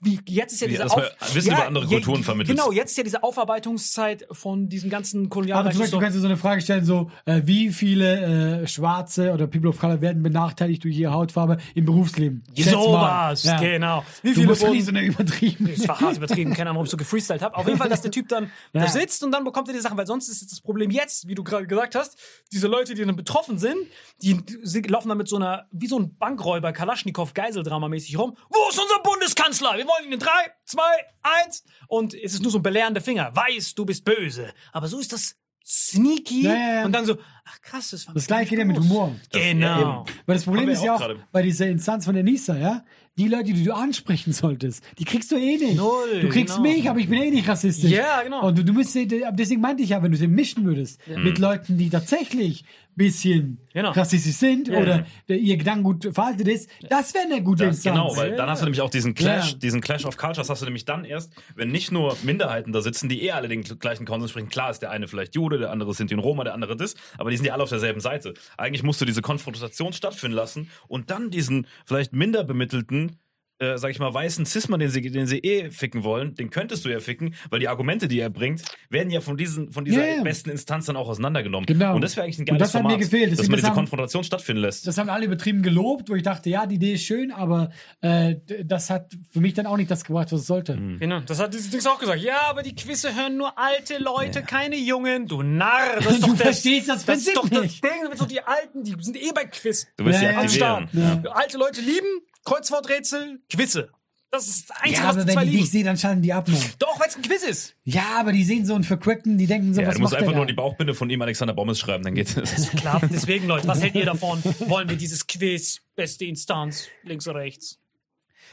wie, 0.00 0.18
jetzt 0.26 0.52
ist 0.52 0.60
ja 0.60 0.68
diese 0.68 0.82
dass 0.82 0.94
man 0.96 1.04
Wissen 1.32 1.52
über 1.52 1.66
andere 1.66 1.86
Kulturen 1.86 2.22
vermittelt. 2.22 2.58
Genau, 2.58 2.70
jetzt 2.72 2.90
ist 2.90 2.96
ja 2.98 3.04
diese 3.04 3.22
Aufarbeitungszeit 3.22 4.26
von 4.32 4.68
diesem 4.68 4.90
ganzen 4.90 5.20
Aber 5.22 5.28
Kolonialreich. 5.30 5.72
zum 5.72 5.80
Beispiel 5.80 5.90
so, 5.98 6.00
kannst 6.00 6.16
du 6.16 6.20
so 6.20 6.26
eine 6.26 6.36
Frage 6.36 6.60
stellen, 6.60 6.84
so, 6.84 7.10
äh, 7.24 7.42
wie 7.44 7.70
viele 7.72 8.62
äh, 8.62 8.66
Schwarze 8.66 9.32
oder 9.32 9.46
People 9.46 9.70
of 9.70 9.78
Color 9.78 10.00
werden 10.00 10.22
benachteiligt 10.22 10.84
durch 10.84 10.96
ihre 10.96 11.12
Hautfarbe 11.12 11.58
im 11.74 11.84
Berufsleben? 11.86 12.42
Schätz 12.56 12.72
mal. 12.72 12.82
sowas, 12.82 13.44
Ja. 13.44 13.58
genau. 13.58 14.04
Wie 14.22 14.28
Du 14.30 14.34
viele 14.34 14.46
musst 14.48 14.62
wurden- 14.62 14.82
so 14.82 14.90
eine 14.90 15.02
übertrieben. 15.02 15.70
Das 15.76 15.88
war 15.88 16.00
hart 16.00 16.16
übertrieben, 16.16 16.52
keine 16.54 16.70
Ahnung, 16.70 16.80
ob 16.80 16.86
ich 16.86 16.90
so 16.90 16.96
gefreestylt 16.96 17.42
habe. 17.42 17.56
Auf 17.56 17.66
jeden 17.66 17.78
Fall, 17.78 17.88
dass 17.88 18.02
der 18.02 18.10
Typ 18.10 18.28
dann 18.28 18.44
Ja. 18.72 18.82
da 18.82 18.88
sitzt 18.88 19.22
und 19.24 19.32
dann 19.32 19.44
bekommt 19.44 19.68
er 19.68 19.74
die 19.74 19.80
Sachen, 19.80 19.96
weil 19.96 20.06
sonst 20.06 20.28
ist 20.28 20.50
das 20.50 20.60
Problem 20.60 20.90
jetzt, 20.90 21.26
wie 21.28 21.34
du 21.34 21.42
gerade 21.44 21.66
gesagt 21.66 21.94
hast, 21.94 22.16
diese 22.52 22.66
Leute, 22.66 22.94
die 22.94 23.04
dann 23.04 23.16
betroffen 23.16 23.58
sind, 23.58 23.76
die, 24.22 24.40
laufen 24.88 25.08
dann 25.08 25.18
mit 25.18 25.28
so 25.28 25.36
einer, 25.36 25.66
wie 25.72 25.86
so 25.86 25.98
ein 25.98 26.16
Bankräuber, 26.18 26.72
Kalaschnikow, 26.80 27.34
Geiseldrama-mäßig 27.34 28.18
rum. 28.18 28.34
Wo 28.48 28.70
ist 28.70 28.80
unser 28.80 29.02
Bundeskanzler? 29.02 29.76
Wir 29.76 29.84
wollen 29.84 30.06
ihn 30.06 30.12
in 30.14 30.18
drei, 30.18 30.50
zwei, 30.64 30.80
eins. 31.20 31.62
Und 31.88 32.14
es 32.14 32.32
ist 32.32 32.42
nur 32.42 32.50
so 32.50 32.58
ein 32.58 32.62
belehrender 32.62 33.02
Finger. 33.02 33.36
Weiß, 33.36 33.74
du 33.74 33.84
bist 33.84 34.02
böse. 34.02 34.54
Aber 34.72 34.88
so 34.88 34.98
ist 34.98 35.12
das 35.12 35.36
sneaky. 35.62 36.44
Ja, 36.44 36.54
ja, 36.54 36.74
ja. 36.76 36.84
Und 36.86 36.92
dann 36.92 37.04
so, 37.04 37.18
ach 37.44 37.60
krass, 37.60 37.90
das 37.90 38.06
war 38.06 38.14
Das 38.14 38.26
gleiche 38.26 38.50
geht 38.50 38.60
ja 38.60 38.64
mit. 38.64 38.78
Humor. 38.78 39.14
Genau. 39.30 40.06
Weil 40.24 40.36
das 40.36 40.44
Problem 40.44 40.70
ist 40.70 40.82
ja 40.82 40.94
auch 40.94 41.02
auch 41.02 41.14
bei 41.32 41.42
dieser 41.42 41.66
Instanz 41.66 42.06
von 42.06 42.14
der 42.14 42.24
NISA, 42.24 42.56
ja, 42.56 42.82
die 43.18 43.28
Leute, 43.28 43.52
die 43.52 43.64
du 43.64 43.74
ansprechen 43.74 44.32
solltest, 44.32 44.82
die 44.98 45.04
kriegst 45.04 45.30
du 45.30 45.36
eh 45.36 45.58
nicht. 45.58 45.76
Null, 45.76 46.22
du 46.22 46.28
kriegst 46.30 46.56
genau. 46.56 46.66
mich, 46.66 46.88
aber 46.88 46.98
ich 46.98 47.10
bin 47.10 47.20
eh 47.20 47.30
nicht 47.30 47.46
rassistisch. 47.46 47.90
Ja, 47.90 48.22
genau. 48.22 48.48
Und 48.48 48.56
du, 48.56 48.64
du 48.64 48.72
müsstest, 48.72 49.12
deswegen 49.32 49.60
meinte 49.60 49.82
ich 49.82 49.90
ja, 49.90 50.02
wenn 50.02 50.12
du 50.12 50.16
sie 50.16 50.28
mischen 50.28 50.64
würdest, 50.64 50.98
mit 51.06 51.38
Leuten, 51.38 51.76
die 51.76 51.90
tatsächlich 51.90 52.64
bisschen 52.96 53.58
Genau. 53.72 53.90
rassistisch 53.92 54.34
sind 54.36 54.68
Ja, 54.68 54.78
oder 54.80 55.06
ja. 55.26 55.36
ihr 55.36 55.56
Gedanken 55.56 55.84
gut 55.84 56.08
verhaltet 56.12 56.48
ist, 56.48 56.68
das 56.88 57.14
wäre 57.14 57.24
eine 57.24 57.42
gute 57.42 57.64
Das, 57.66 57.76
Instanz. 57.76 57.96
genau, 57.96 58.16
weil 58.16 58.36
dann 58.36 58.48
hast 58.50 58.60
du 58.60 58.64
nämlich 58.66 58.80
auch 58.80 58.90
diesen 58.90 59.14
Clash, 59.14 59.52
Ja. 59.52 59.58
diesen 59.58 59.80
Clash 59.80 60.04
of 60.04 60.16
Cultures 60.16 60.50
hast 60.50 60.60
du 60.62 60.66
nämlich 60.66 60.84
dann 60.84 61.04
erst, 61.04 61.32
wenn 61.54 61.70
nicht 61.70 61.92
nur 61.92 62.16
Minderheiten 62.22 62.72
da 62.72 62.82
sitzen, 62.82 63.08
die 63.08 63.22
eh 63.22 63.30
alle 63.32 63.48
den 63.48 63.62
gleichen 63.62 64.04
Konsens 64.06 64.30
sprechen. 64.32 64.48
Klar 64.48 64.70
ist 64.70 64.80
der 64.80 64.90
eine 64.90 65.08
vielleicht 65.08 65.34
Jude, 65.34 65.58
der 65.58 65.70
andere 65.70 65.94
sind 65.94 66.10
in 66.12 66.18
Roma, 66.18 66.44
der 66.44 66.54
andere 66.54 66.76
das, 66.76 66.94
aber 67.18 67.30
die 67.30 67.36
sind 67.36 67.46
ja 67.46 67.52
alle 67.54 67.62
auf 67.62 67.68
derselben 67.70 68.00
Seite. 68.00 68.34
Eigentlich 68.56 68.82
musst 68.82 69.00
du 69.00 69.04
diese 69.04 69.22
Konfrontation 69.22 69.92
stattfinden 69.92 70.36
lassen 70.36 70.68
und 70.88 71.10
dann 71.10 71.30
diesen 71.30 71.66
vielleicht 71.86 72.12
minder 72.12 72.44
bemittelten 72.44 73.16
äh, 73.60 73.78
sag 73.78 73.90
ich 73.90 73.98
mal, 73.98 74.12
weißen 74.12 74.46
Cis-Mann, 74.46 74.80
den 74.80 74.90
sie, 74.90 75.02
den 75.02 75.26
sie 75.26 75.38
eh 75.38 75.70
ficken 75.70 76.02
wollen, 76.02 76.34
den 76.34 76.50
könntest 76.50 76.84
du 76.84 76.88
ja 76.88 76.98
ficken, 76.98 77.34
weil 77.50 77.60
die 77.60 77.68
Argumente, 77.68 78.08
die 78.08 78.18
er 78.18 78.30
bringt, 78.30 78.62
werden 78.88 79.10
ja 79.10 79.20
von, 79.20 79.36
diesen, 79.36 79.70
von 79.70 79.84
dieser 79.84 80.06
Ja, 80.06 80.16
ja. 80.16 80.22
besten 80.22 80.50
Instanz 80.50 80.86
dann 80.86 80.96
auch 80.96 81.08
auseinandergenommen. 81.08 81.66
Genau. 81.66 81.94
Und 81.94 82.00
das 82.02 82.16
wäre 82.16 82.24
eigentlich 82.24 82.38
ein 82.40 82.46
geiles 82.46 82.60
das 82.60 82.74
hat 82.74 82.82
mir 82.82 82.88
Format, 82.90 83.00
gefehlt. 83.04 83.30
dass 83.32 83.36
Deswegen 83.38 83.50
man 83.52 83.56
diese 83.58 83.68
haben- 83.68 83.74
Konfrontation 83.76 84.24
stattfinden 84.24 84.62
lässt. 84.62 84.86
Das 84.86 84.98
haben 84.98 85.08
alle 85.10 85.26
übertrieben 85.26 85.62
gelobt, 85.62 86.08
wo 86.08 86.14
ich 86.14 86.22
dachte, 86.22 86.50
ja, 86.50 86.66
die 86.66 86.76
Idee 86.76 86.94
ist 86.94 87.04
schön, 87.04 87.30
aber 87.32 87.70
äh, 88.00 88.36
das 88.64 88.90
hat 88.90 89.12
für 89.30 89.40
mich 89.40 89.54
dann 89.54 89.66
auch 89.66 89.76
nicht 89.76 89.90
das 89.90 90.04
gebracht, 90.04 90.32
was 90.32 90.40
es 90.40 90.46
sollte. 90.46 90.78
Genau, 90.98 91.20
das 91.20 91.38
hat 91.38 91.52
dieses 91.52 91.70
Dings 91.70 91.86
auch 91.86 91.98
gesagt. 91.98 92.22
Ja, 92.22 92.42
aber 92.48 92.62
die 92.62 92.74
Quizze 92.74 93.14
hören 93.14 93.36
nur 93.36 93.58
alte 93.58 93.98
Leute, 93.98 94.42
keine 94.42 94.76
Jungen. 94.76 95.26
Du 95.26 95.42
Narr, 95.42 95.96
das 95.96 96.06
ist 96.14 96.22
Du 96.22 96.26
doch 96.28 96.36
der, 96.36 96.46
verstehst 96.46 96.88
das 96.88 97.04
das 97.04 97.18
ist 97.18 97.36
doch 97.36 97.48
das 97.48 97.60
nicht. 97.62 97.84
Ding, 97.84 97.90
so 98.16 98.24
die 98.24 98.40
Alten, 98.40 98.84
die 98.84 98.94
sind 99.00 99.16
eh 99.16 99.32
bei 99.34 99.44
Quiz. 99.44 99.86
Du 99.96 100.04
willst 100.06 100.22
Ja, 100.22 100.48
sie 100.48 100.58
ja. 100.58 100.86
Start. 100.88 100.88
Alte 101.30 101.58
Leute 101.58 101.80
lieben 101.82 102.06
Kreuzworträtsel, 102.44 103.40
Quizze. 103.50 103.90
Das 104.32 104.46
ist 104.46 104.70
das 104.70 104.76
Einzige, 104.76 105.00
Ja, 105.02 105.08
was 105.08 105.16
aber 105.16 105.22
die 105.22 105.26
wenn 105.26 105.34
zwei 105.34 105.44
die 105.44 105.50
dich 105.56 105.70
sehen, 105.70 105.86
dann 105.86 105.96
schalten 105.98 106.22
die 106.22 106.32
ab, 106.32 106.46
Mann. 106.46 106.60
Doch, 106.78 107.00
weil 107.00 107.08
es 107.08 107.16
ein 107.16 107.22
Quiz 107.22 107.42
ist. 107.42 107.74
Ja, 107.82 108.20
aber 108.20 108.30
die 108.30 108.44
sehen 108.44 108.64
so 108.64 108.76
einen 108.76 108.84
Verquackten, 108.84 109.38
die 109.38 109.46
denken 109.48 109.74
so, 109.74 109.80
Ja, 109.80 109.88
was 109.88 109.96
du 109.96 110.00
musst 110.02 110.12
macht 110.12 110.22
einfach 110.22 110.34
nur 110.34 110.44
da? 110.44 110.48
die 110.48 110.54
Bauchbinde 110.54 110.94
von 110.94 111.10
ihm 111.10 111.20
Alexander 111.20 111.52
Bommes 111.52 111.80
schreiben, 111.80 112.04
dann 112.04 112.14
geht's. 112.14 112.34
Klar, 112.76 113.00
deswegen, 113.12 113.48
Leute, 113.48 113.66
was 113.66 113.82
hält 113.82 113.96
ihr 113.96 114.04
davon? 114.04 114.40
Wollen 114.60 114.88
wir 114.88 114.96
dieses 114.96 115.26
Quiz, 115.26 115.80
beste 115.96 116.26
Instanz, 116.26 116.86
links 117.02 117.26
oder 117.26 117.40
rechts? 117.40 117.80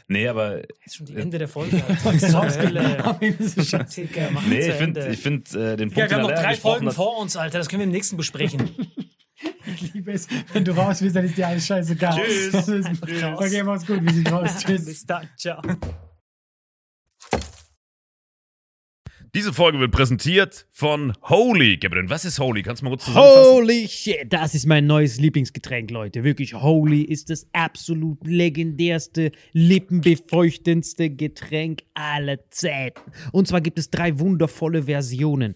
nee, 0.08 0.28
aber 0.28 0.62
Ist 0.86 0.96
schon 0.96 1.06
die 1.06 1.16
Ende 1.16 1.38
der 1.38 1.48
Folge. 1.48 1.84
Alter. 2.06 2.14
Es 2.14 3.56
nee, 4.48 4.68
ich 4.68 4.74
finde 4.74 5.08
ich 5.10 5.20
find, 5.20 5.54
äh, 5.54 5.76
den 5.76 5.90
Punkt, 5.90 5.98
Ja, 5.98 6.10
wir 6.10 6.16
haben 6.18 6.22
noch 6.24 6.32
drei 6.42 6.56
Folgen 6.56 6.92
vor 6.92 7.18
uns, 7.20 7.36
Alter. 7.36 7.60
Das 7.60 7.70
können 7.70 7.82
wir 7.82 7.86
im 7.88 7.92
nächsten 7.92 8.18
besprechen. 8.18 8.72
Liebe 9.94 10.12
es, 10.12 10.28
wenn 10.54 10.64
du 10.66 10.72
raus 10.76 11.00
bist, 11.02 11.16
dann 11.16 11.26
ist 11.26 11.38
dir 11.38 11.48
alles 11.48 11.66
scheißegal. 11.68 12.20
Tschüss. 12.22 12.52
Das 12.52 12.68
ist- 12.68 12.90
Okay, 13.36 13.64
mach's 13.64 13.86
gut, 13.86 14.04
wir 14.04 14.14
sind 14.14 14.32
raus. 14.32 14.52
Tschüss. 14.64 14.86
Bis 14.86 15.06
dann, 15.06 15.28
ciao. 15.38 15.62
Diese 19.36 19.52
Folge 19.54 19.80
wird 19.80 19.92
präsentiert 19.92 20.66
von 20.72 21.14
Holy. 21.24 21.78
Gabriel, 21.78 22.10
was 22.10 22.24
ist 22.26 22.40
Holy? 22.40 22.64
Kannst 22.64 22.82
du 22.82 22.86
mal 22.86 22.92
kurz 22.92 23.06
zusammenfassen? 23.06 23.52
Holy 23.54 23.88
shit, 23.88 24.26
das 24.34 24.56
ist 24.56 24.66
mein 24.66 24.88
neues 24.88 25.20
Lieblingsgetränk, 25.20 25.92
Leute. 25.92 26.24
Wirklich, 26.24 26.54
Holy 26.56 27.02
ist 27.04 27.30
das 27.30 27.46
absolut 27.54 28.26
legendärste, 28.26 29.32
lippenbefeuchtendste 29.52 31.10
Getränk 31.12 31.82
aller 31.94 32.50
Zeiten. 32.50 33.02
Und 33.32 33.48
zwar 33.48 33.62
gibt 33.62 33.78
es 33.78 33.92
drei 33.92 34.18
wundervolle 34.18 34.84
Versionen, 34.84 35.56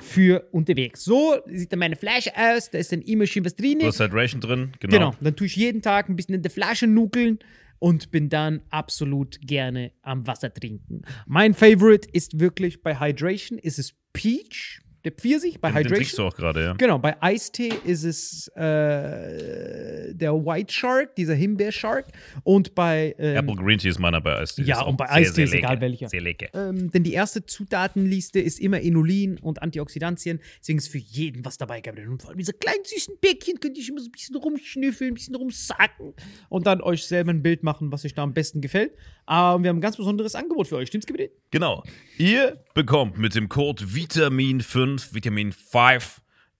für 0.00 0.48
unterwegs. 0.52 1.04
So 1.04 1.36
sieht 1.46 1.72
dann 1.72 1.78
meine 1.80 1.96
Flasche 1.96 2.30
aus, 2.36 2.70
da 2.70 2.78
ist 2.78 2.92
dann 2.92 3.02
immer 3.02 3.26
schön 3.26 3.44
was 3.44 3.54
drin. 3.56 3.78
Du 3.80 3.86
hast 3.86 4.00
Hydration 4.00 4.40
drin, 4.40 4.72
genau. 4.80 4.92
Genau, 4.92 5.14
dann 5.20 5.36
tue 5.36 5.46
ich 5.46 5.56
jeden 5.56 5.82
Tag 5.82 6.08
ein 6.08 6.16
bisschen 6.16 6.34
in 6.34 6.42
der 6.42 6.50
Flasche 6.50 6.86
nuckeln 6.86 7.38
und 7.78 8.10
bin 8.10 8.28
dann 8.28 8.62
absolut 8.70 9.38
gerne 9.40 9.92
am 10.02 10.26
Wasser 10.26 10.52
trinken. 10.52 11.02
Mein 11.26 11.54
Favorite 11.54 12.08
ist 12.12 12.40
wirklich 12.40 12.82
bei 12.82 12.98
Hydration, 12.98 13.58
ist 13.58 13.78
es 13.78 13.94
Peach, 14.12 14.80
der 15.04 15.12
Pfirsich 15.12 15.60
bei 15.60 15.70
Den, 15.70 15.84
den 15.84 15.92
trinkst 15.94 16.12
Hydration. 16.12 16.24
du 16.24 16.28
auch 16.28 16.36
gerade, 16.36 16.62
ja. 16.64 16.72
Genau, 16.74 16.98
bei 16.98 17.20
Eistee 17.22 17.72
ist 17.84 18.02
es 18.04 18.48
äh, 18.56 20.07
der 20.14 20.34
White 20.34 20.72
Shark, 20.72 21.14
dieser 21.16 21.34
Himbeer-Shark. 21.34 22.06
Und 22.44 22.74
bei. 22.74 23.14
Ähm, 23.18 23.36
Apple 23.36 23.56
Green 23.56 23.78
Tea 23.78 23.88
ist 23.90 23.98
meiner 23.98 24.20
bei 24.20 24.36
Eistee. 24.36 24.62
Ja, 24.62 24.82
und 24.82 24.96
bei 24.96 25.08
Eistee 25.10 25.44
ist 25.44 25.54
egal 25.54 25.80
welcher. 25.80 26.08
Sehr 26.08 26.20
lecker. 26.20 26.48
ähm, 26.54 26.90
denn 26.90 27.02
die 27.02 27.12
erste 27.12 27.44
Zutatenliste 27.44 28.40
ist 28.40 28.60
immer 28.60 28.80
Inulin 28.80 29.38
und 29.38 29.62
Antioxidantien. 29.62 30.40
Deswegen 30.60 30.78
ist 30.78 30.88
für 30.88 30.98
jeden 30.98 31.44
was 31.44 31.58
dabei 31.58 31.80
gehabt. 31.80 31.98
Und 31.98 32.20
vor 32.20 32.30
allem 32.30 32.38
diese 32.38 32.52
kleinen 32.52 32.84
süßen 32.84 33.14
Bäckchen 33.20 33.60
könnt 33.60 33.76
ihr 33.78 33.88
immer 33.88 34.00
so 34.00 34.08
ein 34.08 34.12
bisschen 34.12 34.36
rumschnüffeln, 34.36 35.12
ein 35.12 35.14
bisschen 35.14 35.34
rumsacken 35.34 36.14
und 36.48 36.66
dann 36.66 36.80
euch 36.80 37.04
selber 37.04 37.30
ein 37.30 37.42
Bild 37.42 37.62
machen, 37.62 37.92
was 37.92 38.04
euch 38.04 38.14
da 38.14 38.22
am 38.22 38.34
besten 38.34 38.60
gefällt. 38.60 38.92
Aber 39.26 39.62
wir 39.62 39.68
haben 39.68 39.78
ein 39.78 39.82
ganz 39.82 39.96
besonderes 39.96 40.34
Angebot 40.34 40.68
für 40.68 40.76
euch. 40.76 40.88
Stimmt's, 40.88 41.06
Gebiet? 41.06 41.32
Genau. 41.50 41.82
Ihr 42.16 42.64
bekommt 42.74 43.18
mit 43.18 43.34
dem 43.34 43.48
Code 43.48 43.84
Vitamin5, 43.84 45.14
Vitamin 45.14 45.52
5, 45.52 46.20